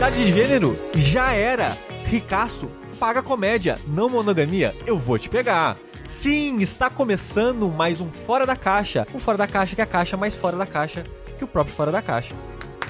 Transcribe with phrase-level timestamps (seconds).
[0.00, 1.76] Equidade de gênero já era.
[2.06, 5.76] Ricaço, paga comédia, não monogamia, eu vou te pegar.
[6.06, 9.06] Sim, está começando mais um Fora da Caixa.
[9.12, 11.04] O Fora da Caixa que é a caixa mais fora da caixa
[11.36, 12.34] que o próprio Fora da Caixa.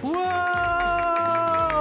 [0.04, 0.14] Uou!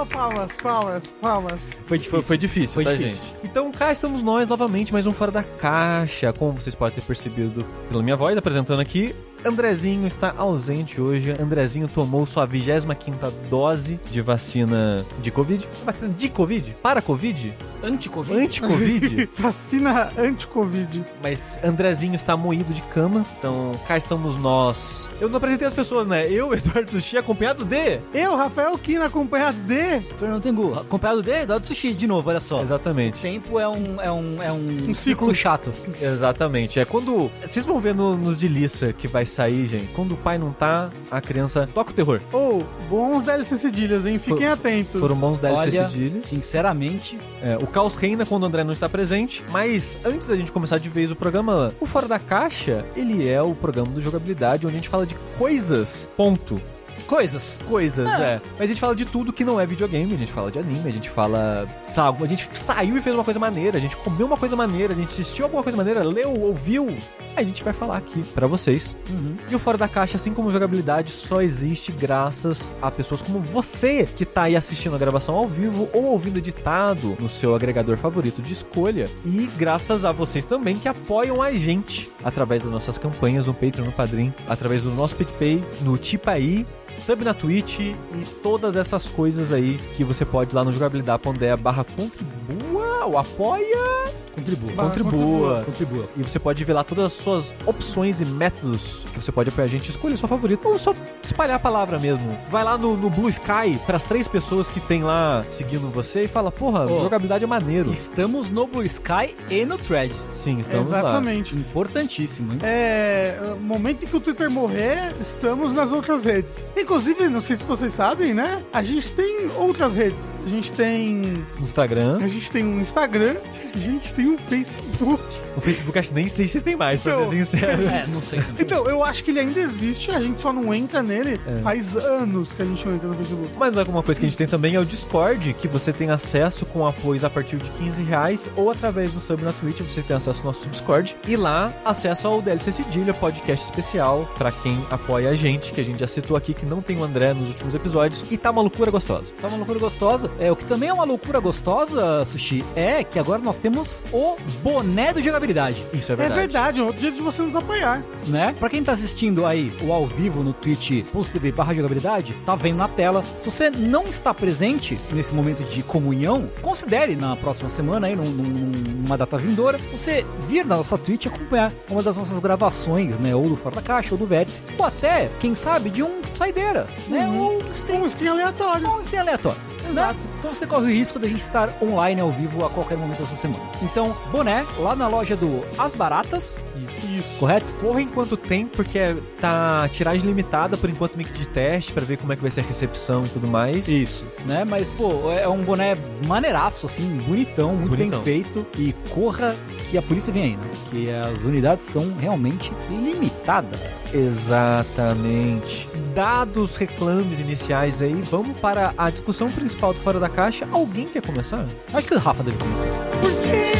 [0.06, 1.70] Palmas, palmas, palmas.
[1.86, 3.22] Foi difícil, foi, difícil, Foi tá, difícil.
[3.22, 3.36] gente?
[3.44, 6.32] Então cá estamos nós novamente, mais um Fora da Caixa.
[6.32, 11.32] Como vocês podem ter percebido pela minha voz apresentando aqui, Andrezinho está ausente hoje.
[11.40, 15.66] Andrezinho tomou sua 25ª dose de vacina de Covid.
[15.84, 16.76] Vacina de Covid?
[16.82, 17.54] Para Covid?
[17.82, 18.38] Anti-Covid?
[18.44, 19.28] Anti-Covid?
[19.38, 21.02] Vacina anti-Covid.
[21.22, 23.24] Mas Andrezinho está moído de cama.
[23.38, 25.08] Então cá estamos nós.
[25.20, 26.30] Eu não apresentei as pessoas, né?
[26.30, 28.00] Eu, Eduardo Sushi, acompanhado de...
[28.12, 32.60] Eu, Rafael Kina, acompanhado de Fernando Tengu, acompanhado de Dado Sushi, de novo, olha só.
[32.60, 33.20] Exatamente.
[33.22, 35.34] Tempo é um, é um, é um, Um ciclo.
[35.34, 35.72] chato.
[36.00, 36.78] Exatamente.
[36.78, 37.30] É quando.
[37.40, 39.88] Vocês vão ver no- nos de lista que vai sair, gente.
[39.94, 42.20] Quando o pai não tá, a criança toca o terror.
[42.32, 44.18] Ou, bons DLC cedilhas, hein?
[44.18, 45.00] Fiquem For- atentos.
[45.00, 46.24] Foram bons DLC Olha, cedilhas.
[46.26, 49.42] sinceramente, É, o caos reina quando o André não está presente.
[49.50, 53.40] Mas antes da gente começar de vez o programa, o Fora da Caixa, ele é
[53.40, 56.06] o programa do jogabilidade onde a gente fala de coisas.
[56.16, 56.60] Ponto.
[57.00, 57.58] Coisas.
[57.66, 58.40] Coisas, é.
[58.52, 60.14] Mas a gente fala de tudo que não é videogame.
[60.14, 61.66] A gente fala de anime, a gente fala.
[61.86, 64.92] Sabe, a gente saiu e fez uma coisa maneira, a gente comeu uma coisa maneira,
[64.92, 66.94] a gente assistiu alguma coisa maneira, leu, ouviu.
[67.36, 68.96] A gente vai falar aqui pra vocês.
[69.08, 69.36] Uhum.
[69.50, 74.04] E o Fora da Caixa, assim como jogabilidade, só existe graças a pessoas como você
[74.04, 78.42] que tá aí assistindo a gravação ao vivo ou ouvindo editado no seu agregador favorito
[78.42, 79.08] de escolha.
[79.24, 83.86] E graças a vocês também que apoiam a gente através das nossas campanhas no Patreon,
[83.86, 86.66] no Padrim, através do nosso PicPay, no Tipaí.
[86.96, 87.96] Sub na Twitch e
[88.42, 94.04] todas essas coisas aí que você pode ir lá no jogabilidade.de barra contribua ou apoia.
[94.34, 94.72] Contribua.
[94.72, 95.62] Barra Contribua.
[95.64, 96.04] Contribua.
[96.16, 99.64] E você pode ver lá todas as suas opções e métodos que você pode apoiar
[99.64, 99.90] a gente.
[99.90, 100.68] Escolha a sua favorita.
[100.68, 102.38] Ou só espalhar a palavra mesmo.
[102.50, 106.22] Vai lá no, no Blue Sky para as três pessoas que tem lá seguindo você
[106.22, 107.00] e fala: Porra, Ô.
[107.00, 107.92] jogabilidade é maneiro.
[107.92, 110.16] Estamos no Blue Sky e no Threads.
[110.32, 111.00] Sim, estamos lá.
[111.00, 111.54] Exatamente.
[111.54, 112.58] Importantíssimo, hein?
[112.62, 116.54] É, momento em que o Twitter morrer, estamos nas outras redes.
[116.76, 118.62] Inclusive, não sei se vocês sabem, né?
[118.72, 120.34] A gente tem outras redes.
[120.44, 121.22] A gente tem.
[121.60, 122.18] Instagram.
[122.22, 123.36] A gente tem um Instagram,
[123.74, 125.22] a gente tem um Facebook.
[125.56, 127.82] O Facebook acho que nem sei se tem mais, pra ser sincero.
[127.82, 128.62] É, não sei também.
[128.62, 131.40] Então, eu acho que ele ainda existe, a gente só não entra nele.
[131.46, 131.56] É.
[131.56, 133.52] Faz anos que a gente não entra no Facebook.
[133.58, 136.64] Mas alguma coisa que a gente tem também é o Discord, que você tem acesso
[136.66, 140.16] com apoios a partir de 15 reais ou através do sub na Twitch, você tem
[140.16, 141.16] acesso ao nosso Discord.
[141.26, 145.84] E lá, acesso ao DLC Cedilha, podcast especial pra quem apoia a gente, que a
[145.84, 148.24] gente já citou aqui, que não tem o André nos últimos episódios.
[148.30, 149.24] E tá uma loucura gostosa.
[149.40, 150.30] Tá uma loucura gostosa.
[150.38, 154.36] É, o que também é uma loucura gostosa, Sushi, é que agora nós temos o
[154.62, 156.40] boné do jogabilidade, Isso é É verdade.
[156.40, 158.02] verdade, é outro jeito de você nos apoiar.
[158.26, 158.54] né?
[158.58, 162.76] Pra quem tá assistindo aí o ao vivo no Twitch TV barra jogabilidade, tá vendo
[162.78, 163.22] na tela.
[163.22, 168.24] Se você não está presente nesse momento de comunhão, considere na próxima semana aí, num-
[168.24, 168.72] num-
[169.04, 173.34] numa data vindoura, você vir na nossa Twitch e acompanhar uma das nossas gravações, né?
[173.34, 176.86] Ou do Fora da Caixa, ou do Vértice, ou até, quem sabe, de um saideira,
[177.08, 177.28] né?
[177.28, 178.88] Ou um stream Um stream aleatório.
[178.88, 179.60] ou assim aleatório.
[179.90, 180.18] Exato.
[180.38, 183.18] Então você corre o risco de a gente estar online ao vivo a qualquer momento
[183.18, 183.62] dessa semana.
[183.82, 186.58] Então, boné, lá na loja do As Baratas.
[187.04, 187.36] Isso.
[187.38, 187.72] correto?
[187.74, 192.16] Corra enquanto tem, porque tá tiragem limitada por enquanto meio que de teste, pra ver
[192.18, 193.86] como é que vai ser a recepção e tudo mais.
[193.88, 194.64] Isso, né?
[194.68, 195.96] Mas, pô, é um boné
[196.26, 198.20] maneiraço, assim, bonitão, muito Bonitão.
[198.22, 198.66] bem feito.
[198.78, 199.54] E corra
[199.90, 200.70] que a polícia vem aí, né?
[200.90, 203.80] Que as unidades são realmente limitadas.
[204.12, 205.88] Exatamente.
[206.14, 210.66] Dados reclames iniciais aí, vamos para a discussão principal do Fora da Caixa.
[210.72, 211.64] Alguém quer começar?
[211.92, 212.88] Acho que o Rafa deve começar.
[213.20, 213.79] Por quê?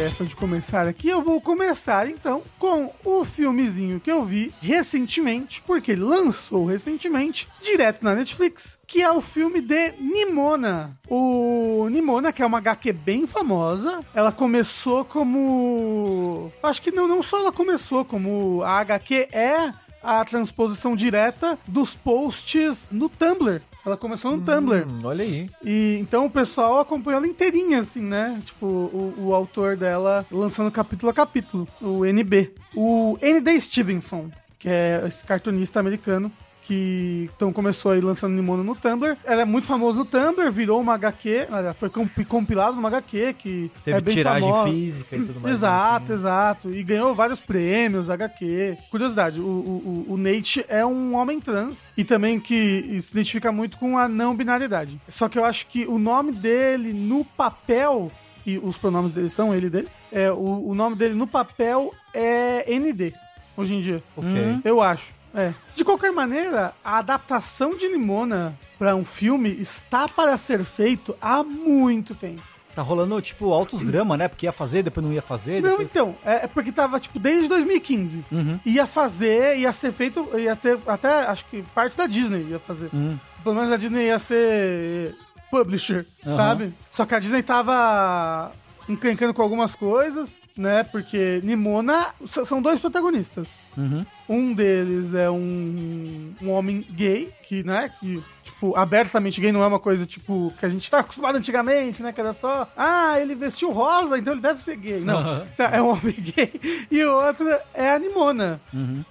[0.00, 5.62] Tarefa de começar aqui, eu vou começar então com o filmezinho que eu vi recentemente,
[5.66, 10.98] porque ele lançou recentemente, direto na Netflix, que é o filme de Nimona.
[11.06, 16.50] O Nimona, que é uma HQ bem famosa, ela começou como.
[16.62, 19.70] Acho que não, não só ela começou, como a HQ é
[20.02, 23.60] a transposição direta dos posts no Tumblr.
[23.84, 24.86] Ela começou no Tumblr.
[24.86, 25.48] Hum, olha aí.
[25.64, 28.40] E então o pessoal acompanhou ela inteirinha, assim, né?
[28.44, 32.52] Tipo, o, o autor dela lançando capítulo a capítulo, o NB.
[32.74, 33.60] O N.D.
[33.60, 36.30] Stevenson, que é esse cartunista americano,
[36.70, 39.16] que então começou aí lançando Nimona no Tumblr.
[39.24, 43.70] Ela é muito famosa no Tumblr, virou uma HQ, foi comp- compilado numa HQ que
[43.84, 44.70] Teve é bem tiragem famosa.
[44.70, 45.54] física e tudo mais.
[45.56, 46.18] Exato, bonitinho.
[46.18, 46.70] exato.
[46.72, 48.78] E ganhou vários prêmios, HQ.
[48.90, 53.76] Curiosidade, o, o, o- Nate é um homem trans e também que se identifica muito
[53.76, 55.00] com a não binariedade.
[55.08, 58.12] Só que eu acho que o nome dele no papel,
[58.46, 61.92] e os pronomes dele são ele e dele, é, o, o nome dele no papel
[62.14, 63.12] é ND,
[63.56, 64.02] hoje em dia.
[64.16, 64.60] Ok.
[64.64, 65.18] Eu acho.
[65.34, 65.54] É.
[65.74, 71.42] De qualquer maneira, a adaptação de Nimona para um filme está para ser feito há
[71.42, 72.42] muito tempo.
[72.74, 74.28] Tá rolando, tipo, altos drama, né?
[74.28, 75.60] Porque ia fazer, depois não ia fazer.
[75.60, 75.90] Não, depois...
[75.90, 78.24] então, é é porque tava, tipo, desde 2015.
[78.30, 78.60] Uhum.
[78.64, 82.88] Ia fazer, ia ser feito, ia ter até, acho que parte da Disney ia fazer.
[82.94, 83.18] Hum.
[83.42, 85.16] Pelo menos a Disney ia ser
[85.50, 86.36] publisher, Aham.
[86.36, 86.74] sabe?
[86.92, 88.52] Só que a Disney tava
[88.88, 90.84] encrencando com algumas coisas, né?
[90.84, 93.48] Porque Nimona são dois protagonistas.
[93.76, 94.04] Uhum.
[94.28, 99.66] Um deles é um, um homem gay, que, né, que, tipo, abertamente gay não é
[99.66, 103.34] uma coisa, tipo, que a gente tá acostumado antigamente, né, que era só, ah, ele
[103.34, 105.00] vestiu rosa, então ele deve ser gay.
[105.00, 106.52] Não, tá, é um homem gay.
[106.90, 109.04] E o outro é a Nimona, Uhum.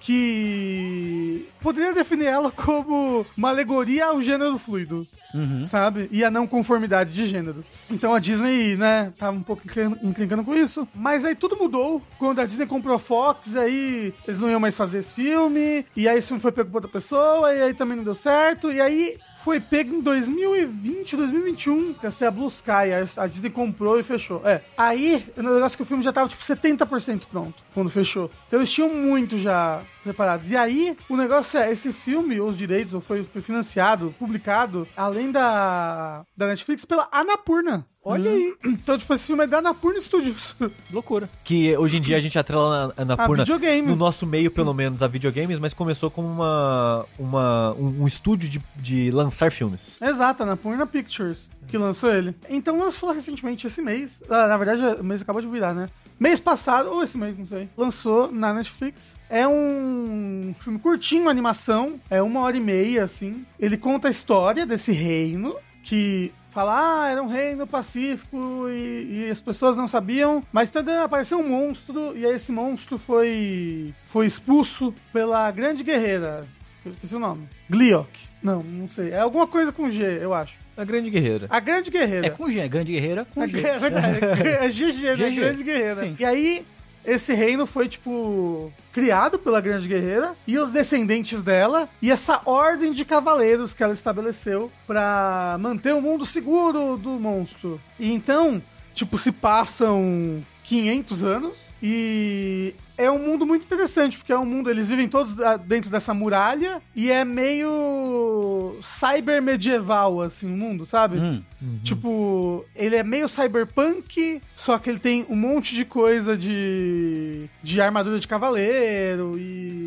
[0.44, 5.06] que poderia definir ela como uma alegoria ao gênero fluido.
[5.32, 5.64] Uhum.
[5.64, 6.08] Sabe?
[6.10, 7.64] E a não conformidade de gênero.
[7.88, 10.88] Então a Disney, né, tava um pouco encren- encrencando com isso.
[10.92, 14.76] Mas aí tudo mudou quando a Disney comprou a Fox, aí eles não iam mais
[14.76, 15.84] fazer esse filme.
[15.96, 18.70] E aí esse filme foi pego por outra pessoa, e aí também não deu certo.
[18.72, 22.92] E aí foi pego em 2020, 2021, que ser a Blue Sky.
[23.16, 24.42] A- Disney comprou e fechou.
[24.46, 24.62] É.
[24.76, 28.30] Aí, o negócio que o filme já tava tipo 70% pronto quando fechou.
[28.46, 30.50] Então eles tinham muito já preparados.
[30.50, 36.22] E aí, o negócio é, esse filme, os direitos, foi, foi financiado, publicado, além da,
[36.36, 37.86] da Netflix, pela Anapurna.
[38.04, 38.54] Olha aí.
[38.70, 40.54] Então, tipo, esse filme é da Anapurna Studios.
[40.92, 41.28] Loucura.
[41.44, 43.86] Que hoje em dia a gente atrela na, na A videogames.
[43.90, 48.48] no nosso meio, pelo menos, a videogames, mas começou como uma, uma, um, um estúdio
[48.48, 49.96] de, de lançar filmes.
[50.00, 52.34] Exato, Anapurna Pictures, que lançou ele.
[52.48, 54.22] Então lançou recentemente esse mês.
[54.28, 55.88] Ah, na verdade, o mês acabou de virar, né?
[56.18, 57.68] Mês passado, ou esse mês, não sei.
[57.76, 59.14] Lançou na Netflix.
[59.28, 61.98] É um filme curtinho, animação.
[62.10, 63.44] É uma hora e meia, assim.
[63.58, 69.30] Ele conta a história desse reino que fala, ah, era um reino pacífico e, e
[69.30, 74.26] as pessoas não sabiam, mas então apareceu um monstro e aí esse monstro foi foi
[74.26, 76.44] expulso pela grande guerreira.
[76.84, 77.46] Eu esqueci o nome.
[77.68, 78.08] Gliok.
[78.42, 79.10] Não, não sei.
[79.10, 80.54] É alguma coisa com G, eu acho.
[80.76, 81.46] A grande guerreira.
[81.50, 82.26] A grande guerreira.
[82.26, 83.60] É com G, é grande guerreira com A G.
[83.60, 84.18] É verdade.
[84.60, 85.30] É GG, né?
[85.30, 85.96] Grande Guerreira.
[85.96, 86.16] sim.
[86.18, 86.64] E aí,
[87.04, 92.92] esse reino foi, tipo, criado pela Grande Guerreira e os descendentes dela e essa ordem
[92.92, 97.80] de cavaleiros que ela estabeleceu pra manter o mundo seguro do monstro.
[97.98, 98.62] E então,
[98.94, 104.68] tipo, se passam 500 anos e é um mundo muito interessante, porque é um mundo,
[104.68, 110.84] eles vivem todos ah, dentro dessa muralha e é meio cyber medieval, assim, o mundo,
[110.84, 111.16] sabe?
[111.16, 111.42] Hum.
[111.82, 117.80] Tipo, ele é meio cyberpunk, só que ele tem um monte de coisa de, de
[117.80, 119.79] armadura de cavaleiro e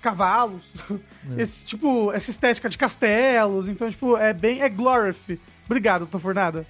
[0.00, 0.62] cavalos.
[1.36, 3.68] Esse, tipo, essa estética de castelos.
[3.68, 4.62] Então, tipo, é bem.
[4.62, 5.38] É Glorif.
[5.70, 6.66] Obrigado, Tô Fornada.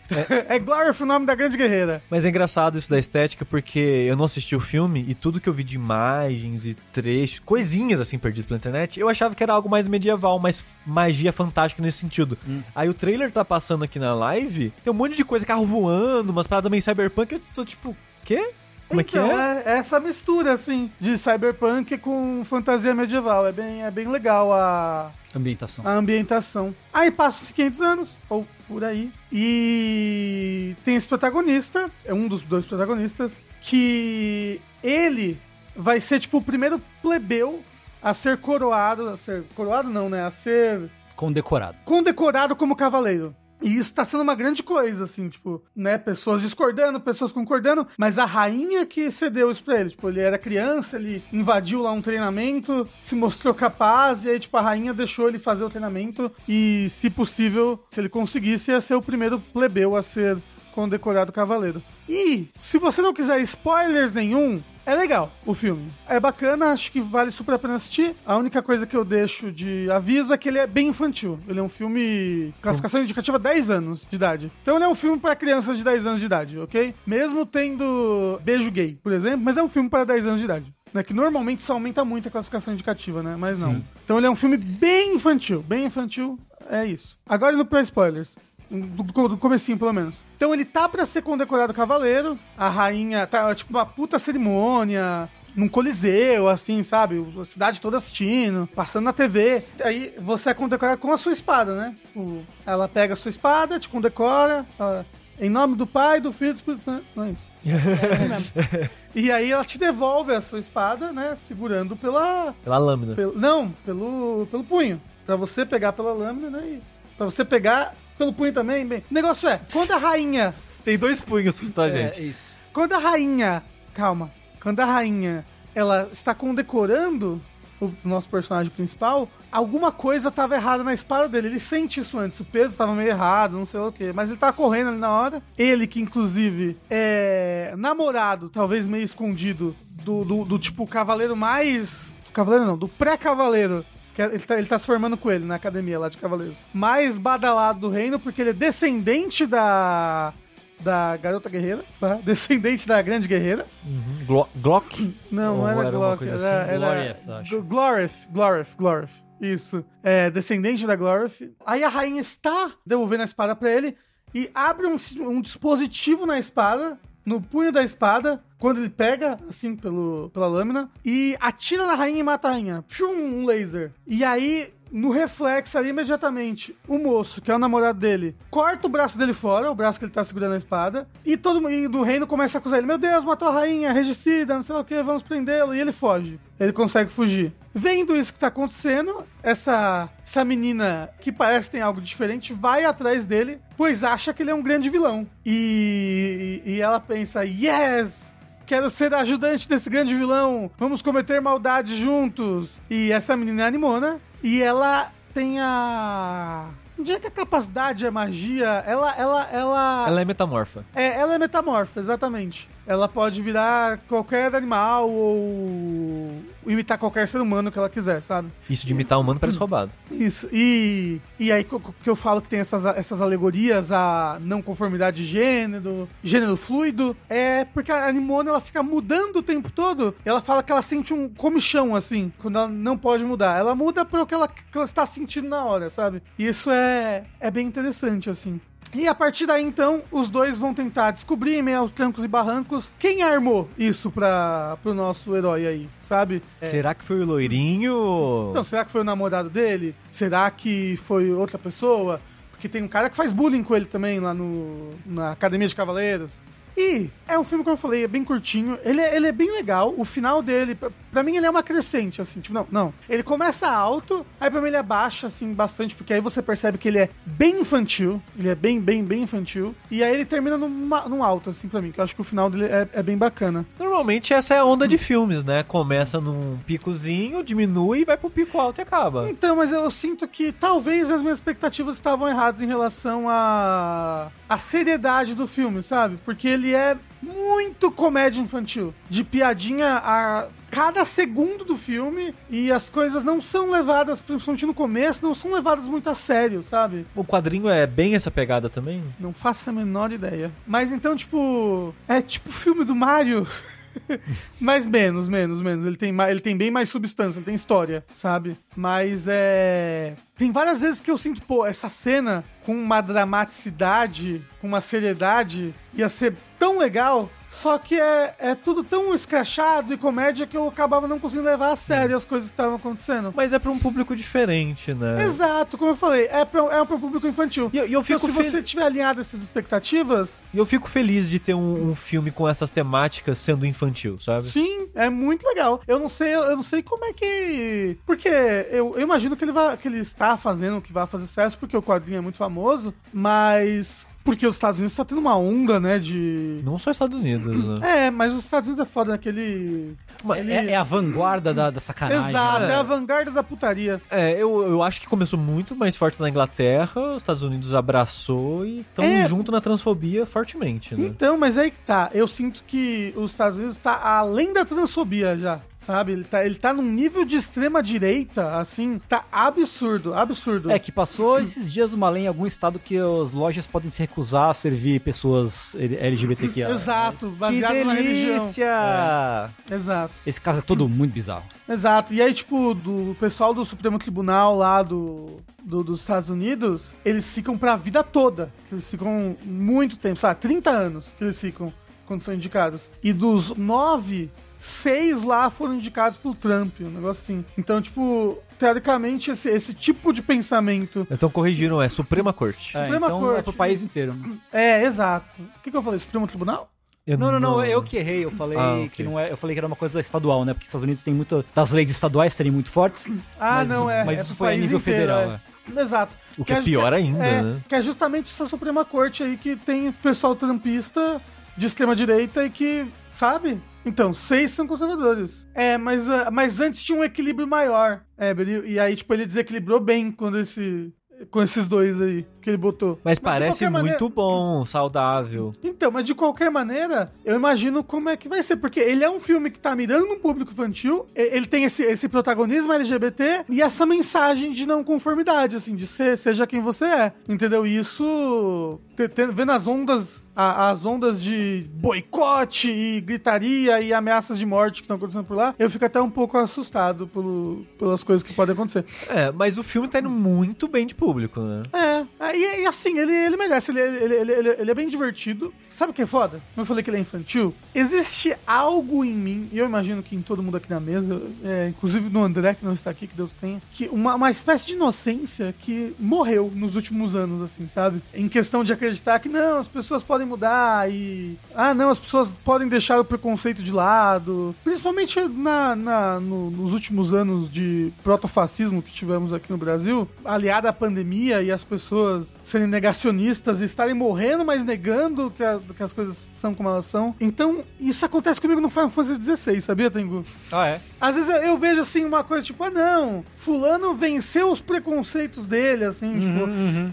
[0.47, 2.03] É, Glorif o nome da grande guerreira.
[2.11, 5.49] Mas é engraçado isso da estética, porque eu não assisti o filme e tudo que
[5.49, 9.55] eu vi de imagens e trechos, coisinhas assim perdidas pela internet, eu achava que era
[9.55, 12.37] algo mais medieval, mais magia fantástica nesse sentido.
[12.75, 16.31] Aí o trailer tá passando aqui na live, tem um monte de coisa, carro voando,
[16.31, 18.51] umas paradas meio cyberpunk, eu tô tipo, quê?
[18.91, 19.73] Como então, é que é?
[19.75, 23.47] é essa mistura, assim, de cyberpunk com fantasia medieval.
[23.47, 25.87] É bem, é bem legal a, Ambientação.
[25.87, 26.75] a ambientação.
[26.93, 32.67] Aí passam-se 500 anos, ou por aí, e tem esse protagonista, é um dos dois
[32.67, 33.32] protagonistas,
[33.63, 35.39] que ele
[35.77, 37.63] vai ser, tipo, o primeiro plebeu
[38.03, 41.77] a ser coroado, a ser coroado não, né, a ser Condecorado.
[41.85, 43.35] condecorado como cavaleiro.
[43.62, 45.98] E isso tá sendo uma grande coisa, assim, tipo, né?
[45.98, 49.90] Pessoas discordando, pessoas concordando, mas a rainha que cedeu isso pra ele.
[49.90, 54.56] Tipo, ele era criança, ele invadiu lá um treinamento, se mostrou capaz, e aí, tipo,
[54.56, 56.31] a rainha deixou ele fazer o treinamento.
[56.48, 60.38] E, se possível, se ele conseguisse, ia ser o primeiro plebeu a ser
[60.72, 61.82] condecorado cavaleiro.
[62.08, 65.91] E, se você não quiser spoilers nenhum, é legal o filme.
[66.08, 68.15] É bacana, acho que vale super a pena assistir.
[68.25, 71.39] A única coisa que eu deixo de aviso é que ele é bem infantil.
[71.49, 74.51] Ele é um filme classificação indicativa 10 anos de idade.
[74.63, 76.94] Então ele é um filme para crianças de 10 anos de idade, ok?
[77.06, 80.75] Mesmo tendo beijo gay, por exemplo, mas é um filme para 10 anos de idade.
[80.93, 83.37] Né, que normalmente isso aumenta muito a classificação indicativa, né?
[83.39, 83.81] Mas não.
[84.05, 85.63] Então ele é um filme bem infantil.
[85.63, 86.37] Bem infantil,
[86.69, 87.17] é isso.
[87.29, 88.37] Agora indo pra spoilers.
[88.70, 90.22] Do, do- comecinho, pelo menos.
[90.36, 92.39] Então ele tá pra ser condecorado cavaleiro.
[92.56, 95.29] A rainha tá, tipo, uma puta cerimônia.
[95.56, 97.24] num coliseu, assim, sabe?
[97.41, 99.65] A cidade toda assistindo, passando na TV.
[99.82, 101.96] Aí você é condecorado com a sua espada, né?
[102.15, 105.05] O- ela pega a sua espada, te condecora, fala,
[105.41, 107.05] em nome do Pai, do Filho e do Espírito Santo.
[107.17, 107.46] Não é isso.
[107.67, 108.91] É assim mesmo.
[109.12, 111.34] E aí ela te devolve a sua espada, né?
[111.36, 112.55] Segurando pela.
[112.62, 113.17] Pela lâmina.
[113.17, 115.00] pelo- não, pelo, pelo punho.
[115.27, 116.62] Pra você pegar pela lâmina, né?
[116.65, 116.82] E
[117.17, 118.86] pra você pegar pelo punho também.
[118.86, 122.31] Bem, o negócio é, quando a rainha Tem dois punhos, tá, É, gente?
[122.31, 122.53] isso.
[122.72, 123.62] quando a rainha.
[123.94, 124.31] Calma.
[124.62, 127.41] Quando a rainha ela está condecorando
[127.81, 131.48] o nosso personagem principal, alguma coisa estava errada na espada dele.
[131.48, 132.39] Ele sente isso antes.
[132.41, 134.12] O peso estava meio errado, não sei o quê.
[134.15, 135.43] Mas ele tá correndo ali na hora.
[135.56, 139.74] Ele, que inclusive é namorado, talvez meio escondido,
[140.05, 142.12] do, do, do tipo cavaleiro mais.
[142.34, 143.84] Cavaleiro não, do pré-cavaleiro.
[144.14, 146.64] Que Ele tá, ele tá se formando com ele na academia lá de cavaleiros.
[146.74, 150.32] Mais badalado do reino, porque ele é descendente da
[150.81, 152.14] da garota guerreira, tá?
[152.24, 153.67] Descendente da grande guerreira.
[153.84, 154.24] Uhum.
[154.26, 155.14] Glo- Glock?
[155.31, 156.70] Não, não era era Glock, era, assim?
[156.70, 157.50] era Glorious, acho.
[157.50, 159.10] Gl- Glorith, Glorith, Glorith.
[159.38, 159.84] Isso.
[160.02, 161.52] É, descendente da Glorith.
[161.67, 163.94] Aí a rainha está devolvendo a espada pra ele
[164.34, 169.74] e abre um, um dispositivo na espada, no punho da espada, quando ele pega, assim,
[169.74, 172.84] pelo, pela lâmina, e atira na rainha e mata a rainha.
[172.89, 173.93] Pshum, um laser.
[174.06, 178.91] E aí, no reflexo ali, imediatamente, o moço, que é o namorado dele, corta o
[178.91, 182.03] braço dele fora, o braço que ele tá segurando a espada, e todo mundo do
[182.03, 184.84] reino começa a acusar ele: Meu Deus, matou a rainha, regicida, não sei lá o
[184.84, 185.74] que, vamos prendê-lo.
[185.74, 186.41] E ele foge.
[186.58, 187.53] Ele consegue fugir.
[187.72, 192.84] Vendo isso que tá acontecendo, essa, essa menina, que parece que tem algo diferente, vai
[192.84, 195.27] atrás dele, pois acha que ele é um grande vilão.
[195.46, 198.34] E, e ela pensa: Yes!
[198.67, 200.70] Quero ser ajudante desse grande vilão.
[200.79, 202.79] Vamos cometer maldade juntos.
[202.89, 204.20] E essa menina é animona.
[204.44, 206.69] E ela tem a.
[206.96, 208.84] Não diria que a capacidade, a magia.
[208.86, 209.12] Ela.
[209.17, 209.48] Ela.
[209.50, 210.05] Ela.
[210.06, 210.84] Ela é metamorfa.
[210.94, 212.69] É, ela é metamorfa, exatamente.
[212.86, 218.48] Ela pode virar qualquer animal ou imitar qualquer ser humano que ela quiser, sabe?
[218.69, 219.90] Isso de imitar humano parece roubado.
[220.10, 220.48] Isso.
[220.52, 225.31] E, e aí que eu falo que tem essas, essas alegorias à não conformidade de
[225.31, 230.14] gênero, gênero fluido, é porque a Animona ela fica mudando o tempo todo.
[230.24, 233.58] Ela fala que ela sente um comichão, assim, quando ela não pode mudar.
[233.58, 236.22] Ela muda para o que ela, que ela está sentindo na hora, sabe?
[236.38, 238.60] E isso é, é bem interessante, assim.
[238.93, 242.29] E a partir daí, então, os dois vão tentar descobrir, em meio aos trancos e
[242.29, 246.43] barrancos, quem armou isso para pro nosso herói aí, sabe?
[246.60, 248.49] Será que foi o loirinho?
[248.51, 249.94] Então, será que foi o namorado dele?
[250.10, 252.20] Será que foi outra pessoa?
[252.51, 255.75] Porque tem um cara que faz bullying com ele também lá no, na Academia de
[255.75, 256.32] Cavaleiros.
[256.77, 258.79] E é um filme, como eu falei, é bem curtinho.
[258.82, 259.94] Ele é, ele é bem legal.
[259.96, 260.77] O final dele,
[261.12, 262.40] pra, mim, ele é uma crescente, assim.
[262.40, 262.94] Tipo, não, não.
[263.08, 266.88] Ele começa alto, aí pra mim ele abaixa, assim, bastante, porque aí você percebe que
[266.88, 268.22] ele é bem infantil.
[268.38, 269.74] Ele é bem, bem, bem infantil.
[269.90, 272.24] E aí ele termina numa, num alto, assim, pra mim, que eu acho que o
[272.24, 273.67] final dele é, é bem bacana.
[273.79, 275.62] Normalmente essa é a onda de filmes, né?
[275.62, 279.31] Começa num picozinho, diminui e vai pro pico alto e acaba.
[279.31, 284.58] Então, mas eu sinto que talvez as minhas expectativas estavam erradas em relação à a,
[284.58, 286.19] seriedade do filme, sabe?
[286.24, 288.94] Porque ele é muito comédia infantil.
[289.08, 294.74] De piadinha a cada segundo do filme e as coisas não são levadas, principalmente no
[294.74, 297.05] começo, não são levadas muito a sério, sabe?
[297.15, 299.03] O quadrinho é bem essa pegada também?
[299.19, 300.50] Não faço a menor ideia.
[300.67, 303.46] Mas então, tipo, é tipo o filme do Mario.
[304.61, 305.85] Mas menos, menos, menos.
[305.85, 308.56] Ele tem, ele tem bem mais substância, tem história, sabe?
[308.77, 310.15] Mas é.
[310.37, 315.75] Tem várias vezes que eu sinto, pô, essa cena com uma dramaticidade, com uma seriedade,
[315.94, 317.29] ia ser tão legal.
[317.51, 321.73] Só que é, é tudo tão escrachado e comédia que eu acabava não conseguindo levar
[321.73, 323.33] a sério as coisas que estavam acontecendo.
[323.37, 325.23] Mas é pra um público diferente, né?
[325.25, 327.69] Exato, como eu falei, é pra, é pra um público infantil.
[327.73, 330.89] E eu- eu Então, fico se fel- você tiver alinhado essas expectativas, E eu fico
[330.89, 334.47] feliz de ter um, um filme com essas temáticas sendo infantil, sabe?
[334.47, 335.81] Sim, é muito legal.
[335.87, 337.99] Eu não sei, eu não sei como é que.
[338.07, 341.59] Porque eu, eu imagino que ele, vai, que ele está fazendo, que vai fazer sucesso,
[341.59, 344.07] porque o quadrinho é muito famoso, mas.
[344.22, 345.98] Porque os Estados Unidos tá tendo uma onda, né?
[345.98, 346.60] De.
[346.62, 348.06] Não só Estados Unidos, né?
[348.06, 349.96] É, mas os Estados Unidos é foda, aquele.
[350.36, 352.29] Ele- É, é a vanguarda da, da sacanagem.
[352.29, 352.72] Exato, né?
[352.72, 354.00] é a vanguarda da putaria.
[354.10, 358.67] É, eu, eu acho que começou muito mais forte na Inglaterra, os Estados Unidos abraçou
[358.67, 359.27] e estão É.
[359.27, 361.06] junto na transfobia fortemente, né?
[361.06, 362.10] Então, mas aí que tá.
[362.12, 365.60] Eu sinto que os Estados Unidos tá além da transfobia já.
[365.81, 366.13] Sabe?
[366.13, 370.70] Ele tá, ele tá num nível de extrema direita, assim, tá absurdo, absurdo.
[370.70, 373.99] É que passou esses dias uma lei em algum estado que as lojas podem se
[374.01, 376.69] recusar a servir pessoas LGBTQIA.
[376.70, 378.37] Exato, Que baseado na religião.
[378.39, 379.51] delícia!
[379.70, 380.13] Exato.
[380.27, 381.44] Esse caso é todo muito bizarro.
[381.69, 382.13] Exato.
[382.13, 387.32] E aí, tipo, do pessoal do Supremo Tribunal lá do, do- dos Estados Unidos, eles
[387.32, 388.53] ficam pra vida toda.
[388.70, 390.41] Eles ficam muito tempo, sabe?
[390.41, 391.72] 30 anos que eles ficam
[392.06, 392.91] quando são indicados.
[393.03, 397.44] E dos nove, seis lá foram indicados pro Trump, um negócio assim.
[397.56, 401.06] Então, tipo, teoricamente, esse, esse tipo de pensamento.
[401.10, 402.76] Então corrigiram, é Suprema Corte.
[402.76, 403.44] É, Suprema então é Corte.
[403.44, 404.14] pro país inteiro.
[404.52, 405.26] É, exato.
[405.38, 405.98] O que, que eu falei?
[405.98, 406.70] Supremo Tribunal?
[407.06, 408.24] Eu Não, não, não, eu que errei.
[408.24, 408.88] Eu falei Ah, ok.
[408.90, 409.32] que não é.
[409.32, 410.52] Eu falei que era uma coisa estadual, né?
[410.52, 411.44] Porque os Estados Unidos tem muito.
[411.55, 413.08] Das leis estaduais serem muito fortes.
[413.40, 414.05] Ah, Mas- não, é.
[414.05, 415.81] mas é isso foi a nível inteiro, federal, é.
[415.81, 416.14] Exato.
[416.36, 417.60] O que é pior ainda, é, né?
[417.69, 421.20] Que é justamente essa Suprema Corte aí que tem o pessoal trumpista
[421.56, 422.86] de extrema direita e que,
[423.17, 423.58] sabe?
[423.84, 425.46] Então, seis são conservadores.
[425.55, 428.03] É, mas, ah, mas antes tinha um equilíbrio maior.
[428.17, 430.93] É, e, e aí, tipo, ele desequilibrou bem quando esse.
[431.31, 432.99] Com esses dois aí que ele botou.
[433.05, 435.53] Mas de parece qualquer maneira- muito bom, saudável.
[435.63, 439.11] Então, mas de qualquer maneira, eu imagino como é que vai ser, porque ele é
[439.11, 443.61] um filme que tá mirando no público infantil, ele tem esse, esse protagonismo LGBT e
[443.63, 447.67] essa mensagem de não conformidade, assim, de ser, seja quem você é, entendeu?
[447.67, 454.39] E isso, te- te- vendo as ondas, as ondas de boicote e gritaria e ameaças
[454.39, 458.03] de morte que estão acontecendo por lá, eu fico até um pouco assustado pelo, pelas
[458.03, 458.85] coisas que podem acontecer.
[459.09, 461.63] É, mas o filme tá indo muito bem de público, né?
[461.73, 465.53] É, é, e, e assim, ele, ele merece, ele, ele, ele, ele, é bem divertido.
[465.72, 466.43] Sabe o que é foda?
[466.55, 470.15] Como eu falei que ele é infantil, existe algo em mim, e eu imagino que
[470.15, 473.17] em todo mundo aqui na mesa, é, inclusive no André, que não está aqui, que
[473.17, 478.03] Deus tenha, que uma, uma espécie de inocência que morreu nos últimos anos, assim, sabe?
[478.13, 481.39] Em questão de acreditar que não, as pessoas podem mudar e.
[481.55, 484.55] Ah, não, as pessoas podem deixar o preconceito de lado.
[484.63, 490.69] Principalmente na, na- no- nos últimos anos de protofascismo que tivemos aqui no Brasil, aliada
[490.69, 495.82] à pandemia e as pessoas serem negacionistas e estarem morrendo, mas negando que, a- que
[495.82, 497.15] as coisas são como elas são.
[497.20, 500.24] Então, isso acontece comigo no Final Fantasy XVI, sabia, Tengu?
[500.53, 500.81] Ah, é?
[501.00, 505.46] Às vezes eu, eu vejo assim uma coisa tipo, ah não, fulano venceu os preconceitos
[505.46, 506.48] dele, assim, tipo.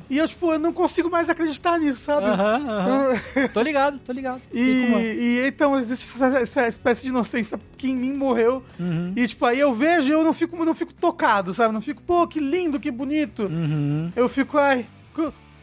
[0.09, 2.27] E eu, tipo, eu não consigo mais acreditar nisso, sabe?
[2.27, 3.47] Aham, aham.
[3.53, 4.41] Tô ligado, tô ligado.
[4.53, 8.63] E, e então existe essa, essa espécie de inocência que em mim morreu.
[8.79, 9.13] Uhum.
[9.15, 11.73] E tipo, aí eu vejo e eu não fico, não fico tocado, sabe?
[11.73, 13.43] Não fico, pô, que lindo, que bonito.
[13.43, 14.11] Uhum.
[14.15, 14.85] Eu fico, ai,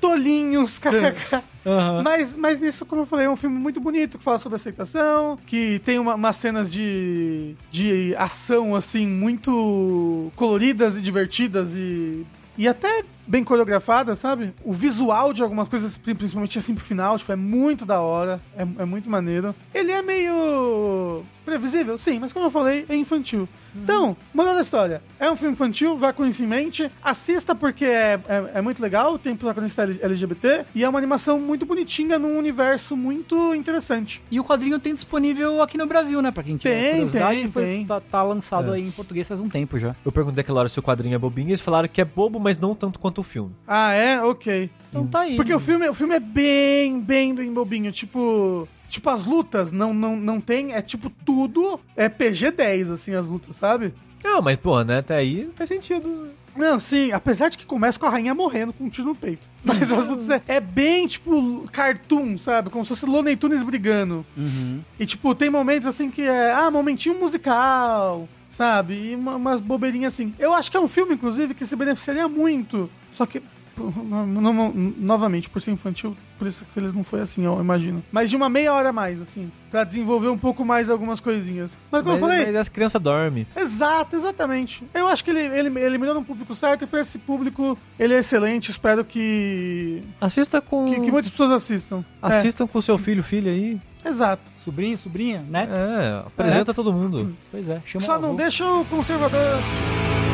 [0.01, 1.43] tolinhos, kkk.
[1.67, 2.03] Aham.
[2.03, 5.39] Mas, mas nisso, como eu falei, é um filme muito bonito, que fala sobre aceitação,
[5.47, 12.27] que tem uma- umas cenas de, de ação, assim, muito coloridas e divertidas e,
[12.59, 14.53] e até bem coreografadas, sabe?
[14.65, 18.41] O visual de algumas coisas, pri- principalmente assim pro final, tipo, é muito da hora,
[18.57, 19.55] é, é muito maneiro.
[19.73, 23.47] Ele é meio previsível, sim, mas como eu falei, é infantil.
[23.77, 27.85] Então, moral da história, é um filme infantil, vá com isso em mente, assista porque
[27.85, 32.39] é, é, é muito legal, tem protagonista LGBT, e é uma animação muito bonitinha num
[32.39, 34.23] universo muito interessante.
[34.31, 36.31] E o quadrinho tem disponível aqui no Brasil, né?
[36.31, 37.87] Pra quem Tem, curiosidade, tem, foi, tem.
[37.87, 38.77] Tá, tá lançado É.
[38.77, 39.95] aí em português faz um tempo já.
[40.05, 42.39] Eu perguntei aquela hora se o quadrinho é bobinho e eles falaram que é bobo,
[42.39, 43.53] mas não tanto quanto o filme.
[43.67, 44.23] Ah, é?
[44.23, 44.71] Ok.
[44.91, 45.37] Então tá aí.
[45.37, 47.91] Porque o filme, o filme é bem, bem, bem bobinho.
[47.93, 48.69] Tipo.
[48.89, 50.73] Tipo, as lutas não, não, não tem.
[50.75, 51.81] É tipo tudo.
[51.97, 53.93] É PG-10, assim, as lutas, sabe?
[54.23, 56.29] Não, mas, pô, né, até aí faz sentido.
[56.57, 59.45] Não, sim, apesar de que começa com a rainha morrendo com um tiro no peito.
[59.65, 62.71] Mas as lutas é, é bem, tipo, cartoon, sabe?
[62.71, 64.25] Como se fosse Looney Tunes brigando.
[64.37, 64.81] Uhum.
[64.99, 68.95] E, tipo, tem momentos assim que é, ah, momentinho musical, sabe?
[68.95, 70.33] E uma- umas bobeirinhas assim.
[70.39, 72.89] Eu acho que é um filme, inclusive, que se beneficiaria muito.
[73.15, 73.41] Só que,
[73.77, 78.03] no- no- novamente, por ser infantil, por isso que eles não foi assim, eu imagino.
[78.13, 81.73] Mas de uma meia hora a mais, assim, pra desenvolver um pouco mais algumas coisinhas.
[81.91, 83.47] Mas como Mas, eu falei, mas as crianças dormem.
[83.57, 84.85] Exato, exatamente.
[84.93, 88.15] Eu acho que ele, ele, ele mirou no público certo e pra esse público ele
[88.15, 88.71] é excelente.
[88.71, 90.87] Espero que, Assista com.
[90.93, 92.05] que, que muitas pessoas assistam.
[92.23, 93.81] Assistam com seu filho, filha aí.
[94.05, 94.43] É, exato.
[94.59, 95.73] Sobrinho, sobrinha, neto.
[95.73, 97.35] É, apresenta todo mundo.
[97.51, 98.37] Pois é, chama Só o não avô.
[98.39, 100.34] deixa o conservador assistir.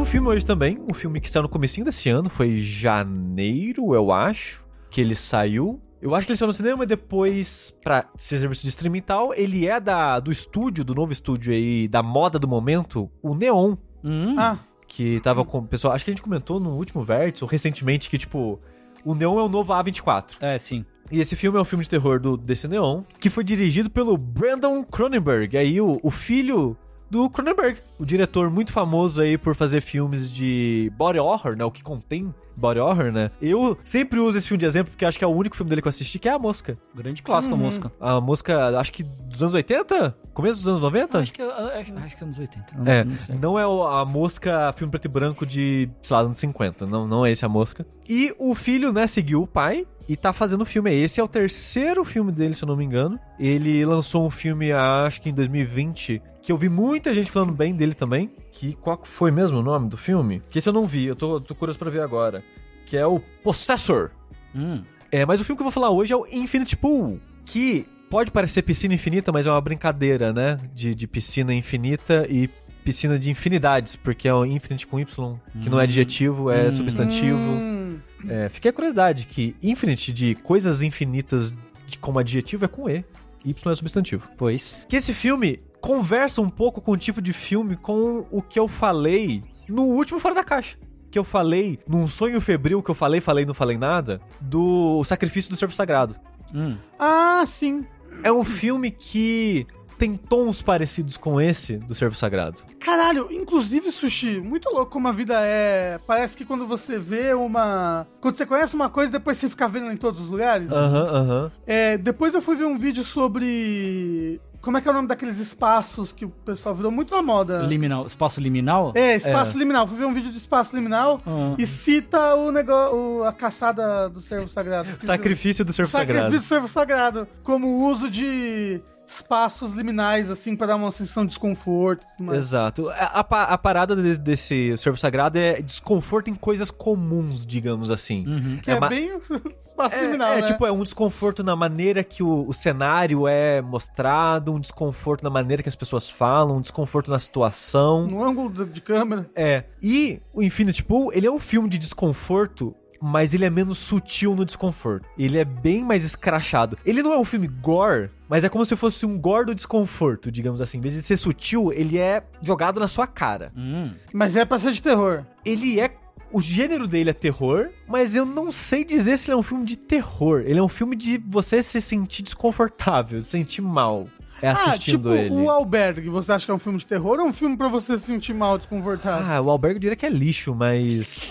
[0.00, 4.10] Um filme hoje também, um filme que saiu no comecinho desse ano, foi janeiro, eu
[4.10, 5.80] acho, que ele saiu.
[6.00, 9.02] Eu acho que ele saiu no cinema e depois pra ser serviço de streaming e
[9.02, 9.34] tal.
[9.34, 13.76] Ele é da, do estúdio, do novo estúdio aí, da moda do momento, o Neon,
[14.02, 14.56] Hum, Ah,
[14.88, 18.16] que tava com pessoal, acho que a gente comentou no último vértice, ou recentemente, que
[18.16, 18.58] tipo,
[19.04, 20.38] o Neon é o novo A24.
[20.40, 20.86] É, sim.
[21.12, 24.16] E esse filme é um filme de terror do, desse Neon, que foi dirigido pelo
[24.16, 26.74] Brandon Cronenberg, aí o, o filho
[27.10, 31.70] do Cronenberg, o diretor muito famoso aí por fazer filmes de body horror, né, o
[31.70, 33.30] que contém body horror, né?
[33.40, 35.80] Eu sempre uso esse filme de exemplo porque acho que é o único filme dele
[35.82, 36.76] que eu assisti, que é A Mosca.
[36.94, 37.60] Grande clássico Uhum.
[37.60, 37.92] a mosca.
[38.00, 40.14] A Mosca, acho que dos anos 80?
[40.34, 41.18] Começo dos anos 90?
[41.18, 42.66] Acho que, acho, acho que é anos 80.
[42.78, 43.36] Não, É, não sei.
[43.36, 46.86] não é o- a mosca filme preto e branco de, sei lá, anos 50.
[46.86, 47.84] Não, não é esse a mosca.
[48.08, 50.92] E o filho, né, seguiu o pai e tá fazendo o filme.
[50.94, 53.18] Esse é o terceiro filme dele, se eu não me engano.
[53.38, 57.74] Ele lançou um filme, acho que em 2020, que eu vi muita gente falando bem
[57.74, 58.30] dele também.
[58.60, 60.42] Que qual foi mesmo o nome do filme?
[60.50, 62.42] Que esse eu não vi, eu tô, tô curioso pra ver agora.
[62.84, 64.10] Que é o Possessor.
[64.54, 64.82] Hum.
[65.10, 68.30] É, mas o filme que eu vou falar hoje é o Infinite Pool, que pode
[68.30, 70.58] parecer piscina infinita, mas é uma brincadeira, né?
[70.74, 72.50] De, de piscina infinita e
[72.84, 76.72] piscina de infinidades, porque é o infinite com Y, que não é adjetivo, é Hum.
[76.72, 77.38] substantivo.
[77.38, 81.54] Hum, É, fiquei a curiosidade que infinite de coisas infinitas
[81.88, 83.02] de- como adjetivo é com E.
[83.42, 84.28] Y é substantivo.
[84.36, 84.76] Pois.
[84.86, 88.68] Que esse filme conversa um pouco com o tipo de filme com o que eu
[88.68, 90.76] falei no último Fora da Caixa.
[91.10, 95.50] Que eu falei, num sonho febril que eu falei, falei, não falei nada, do Sacrifício
[95.50, 96.14] do Servo Sagrado.
[96.54, 96.76] Hum.
[96.98, 97.84] Ah, sim.
[98.22, 99.66] É um filme que
[100.00, 102.62] tem tons parecidos com esse do Servo Sagrado.
[102.78, 105.98] Caralho, inclusive, Sushi, muito louco como a vida é.
[106.06, 108.06] Parece que quando você vê uma.
[108.18, 110.72] Quando você conhece uma coisa, depois você fica vendo em todos os lugares.
[110.72, 111.52] Aham, aham.
[111.66, 114.40] É, depois eu fui ver um vídeo sobre.
[114.60, 117.62] Como é que é o nome daqueles espaços que o pessoal virou muito na moda?
[117.62, 118.06] Liminal.
[118.06, 118.92] Espaço liminal?
[118.94, 119.86] É, espaço liminal.
[119.86, 121.54] Fui ver um vídeo de espaço liminal Ah.
[121.58, 124.86] e cita o negócio, a caçada do servo sagrado.
[124.88, 126.36] Esqueci- Sacrifício do Servo Sacrifício Sagrado.
[126.36, 127.28] do servo sagrado.
[127.42, 132.06] Como o uso de espaços liminais, assim, pra dar uma sensação de desconforto.
[132.18, 132.38] mais.
[132.38, 132.88] Exato.
[132.90, 138.26] A, a a parada de- desse Servo Sagrado é desconforto em coisas comuns, digamos assim.
[138.26, 138.58] Uhum.
[138.62, 139.10] Que é, ma- bem
[139.66, 140.46] espaço É, liminal, é, né?
[140.46, 145.30] tipo, é um desconforto na maneira que o, o cenário é mostrado, um desconforto na
[145.30, 148.06] maneira que as pessoas falam, um desconforto na situação.
[148.06, 149.28] No ângulo de- de câmera.
[149.34, 149.64] É.
[149.82, 154.34] E o Infinity Pool, ele é um filme de desconforto, mas ele é menos sutil
[154.34, 155.06] no desconforto.
[155.18, 156.78] Ele é bem mais escrachado.
[156.84, 160.30] Ele não é um filme gore, mas é como se fosse um gore do desconforto,
[160.30, 160.78] digamos assim.
[160.78, 163.52] Em vez de ser sutil, ele é jogado na sua cara.
[163.56, 163.92] Hum.
[164.12, 165.24] Mas é pra ser de terror.
[165.44, 165.90] Ele é.
[166.32, 169.64] O gênero dele é terror, mas eu não sei dizer se ele é um filme
[169.64, 170.42] de terror.
[170.46, 174.06] Ele é um filme de você se sentir desconfortável, se sentir mal.
[174.42, 175.34] É ah, assistindo tipo ele.
[175.34, 176.08] o Albergue.
[176.08, 178.32] Você acha que é um filme de terror ou um filme pra você se sentir
[178.32, 179.26] mal, desconfortável?
[179.26, 181.28] Ah, o Albergue eu diria que é lixo, mas.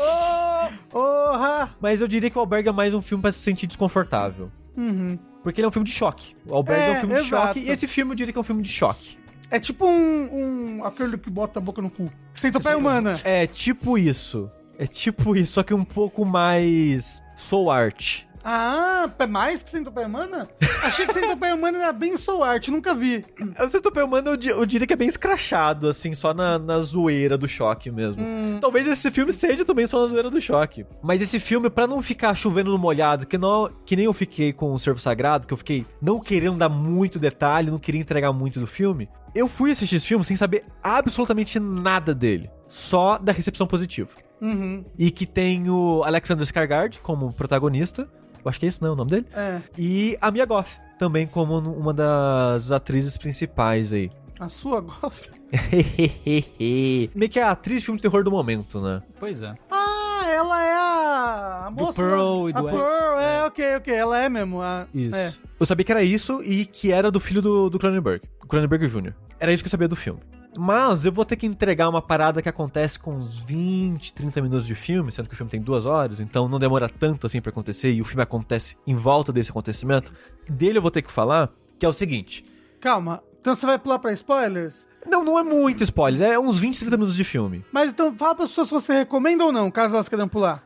[1.29, 1.69] Porra!
[1.79, 4.51] Mas eu diria que o Albergue é mais um filme pra se sentir desconfortável.
[4.75, 5.15] Uhum.
[5.43, 6.35] Porque ele é um filme de choque.
[6.47, 7.47] O Albergue é, É, um filme de exato.
[7.47, 7.59] choque.
[7.59, 9.19] E esse filme eu diria que é um filme de choque.
[9.51, 12.09] É tipo um, um- aquele que bota a boca no cu.
[12.33, 13.19] Centopeia humana.
[13.23, 14.49] É tipo isso.
[14.77, 18.23] É tipo isso, só que um pouco mais soul art.
[18.43, 20.47] Ah, é mais que Centopeia humana?
[20.84, 23.23] Achei que Centopeia humana era bem soul art, nunca vi.
[23.60, 26.80] O Centopeia Humana eu, di- eu diria que é bem escrachado, assim, só na, na
[26.80, 28.23] zoeira do choque mesmo.
[28.62, 30.86] Talvez esse filme seja também só na zoeira do choque.
[31.04, 34.54] Mas esse filme, pra não ficar chovendo no molhado, que, não, que nem eu fiquei
[34.54, 38.32] com o Servo Sagrado, que eu fiquei não querendo dar muito detalhe, não queria entregar
[38.32, 42.49] muito do filme, eu fui assistir esse filme sem saber absolutamente nada dele.
[42.67, 44.12] Só da recepção positiva.
[44.39, 44.84] Uhum.
[44.97, 48.08] E que tem o Alexander Skarsgård como protagonista.
[48.43, 49.25] Eu acho que é isso, não, é o nome dele?
[49.34, 49.60] É.
[49.78, 54.10] E a Mia Goth, também como uma das atrizes principais aí.
[54.39, 55.30] A sua gof.
[57.15, 59.02] Meio que é a atriz de filme de terror do momento, né?
[59.19, 59.54] Pois é.
[59.69, 62.02] Ah, ela é a, a Do moça.
[62.02, 63.43] Pearl e do a X, Pearl, é, é.
[63.45, 63.93] ok, ok.
[63.93, 64.62] Ela é mesmo.
[64.62, 65.15] A, Isso.
[65.15, 65.34] É.
[65.60, 68.88] Eu sabia que era isso e que era do filho do, do Cronenberg, o Cronenberg
[68.88, 69.13] Jr.
[69.39, 70.21] Era isso que eu sabia do filme.
[70.57, 74.65] Mas eu vou ter que entregar uma parada que acontece com uns 20, 30 minutos
[74.65, 77.51] de filme, sendo que o filme tem duas horas, então não demora tanto assim pra
[77.51, 80.13] acontecer e o filme acontece em volta desse acontecimento.
[80.49, 82.43] Dele eu vou ter que falar, que é o seguinte.
[82.79, 83.21] Calma.
[83.39, 84.88] Então você vai pular pra spoilers?
[85.05, 87.63] Não, não é muito spoiler, é uns 20, 30 minutos de filme.
[87.71, 90.63] Mas então fala pra pessoas se você recomenda ou não, caso elas queiram pular.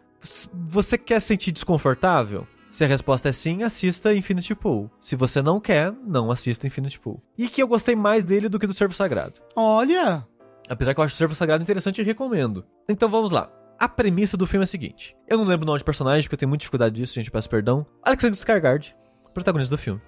[0.67, 2.47] Você quer se sentir desconfortável?
[2.73, 4.89] Se a resposta é sim, assista Infinity Pool.
[4.99, 7.21] Se você não quer, não assista Infinity Pool.
[7.37, 9.39] E que eu gostei mais dele do que do Servo Sagrado.
[9.55, 10.27] Olha.
[10.67, 12.65] Apesar que eu acho o Servo Sagrado interessante e recomendo.
[12.89, 13.47] Então vamos lá.
[13.79, 15.15] A premissa do filme é a seguinte.
[15.27, 17.47] Eu não lembro o nome de personagem, porque eu tenho muita dificuldade disso, gente, peço
[17.47, 17.85] perdão.
[18.01, 18.95] Alexander Skarsgård,
[19.35, 20.01] protagonista do filme.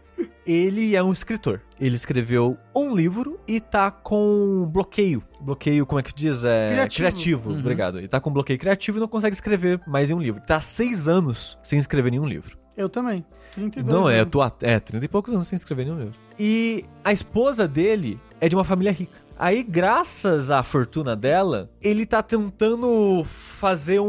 [0.45, 1.59] Ele é um escritor.
[1.79, 5.23] Ele escreveu um livro e tá com bloqueio.
[5.41, 6.45] Bloqueio, como é que diz?
[6.45, 6.97] É Criativo.
[6.97, 7.59] criativo Uhum.
[7.59, 7.97] obrigado.
[7.97, 10.41] Ele tá com bloqueio criativo e não consegue escrever mais em um livro.
[10.45, 12.57] Tá seis anos sem escrever nenhum livro.
[12.77, 13.25] Eu também.
[13.53, 14.31] 32 Não, é, eu anos.
[14.31, 16.13] tô, a- é, 30 e poucos anos sem escrever nenhum livro.
[16.39, 19.17] E a esposa dele é de uma família rica.
[19.37, 24.05] Aí, graças à fortuna dela, ele tá tentando fazer um,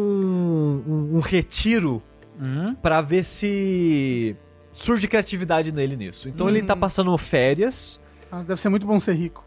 [0.87, 2.03] um, um retiro
[2.41, 2.75] Hum.
[2.83, 4.37] pra ver se
[4.77, 6.29] surge criatividade nele nisso.
[6.29, 7.99] Então ele tá passando férias.
[8.31, 9.45] Ah, deve ser muito bom ser rico.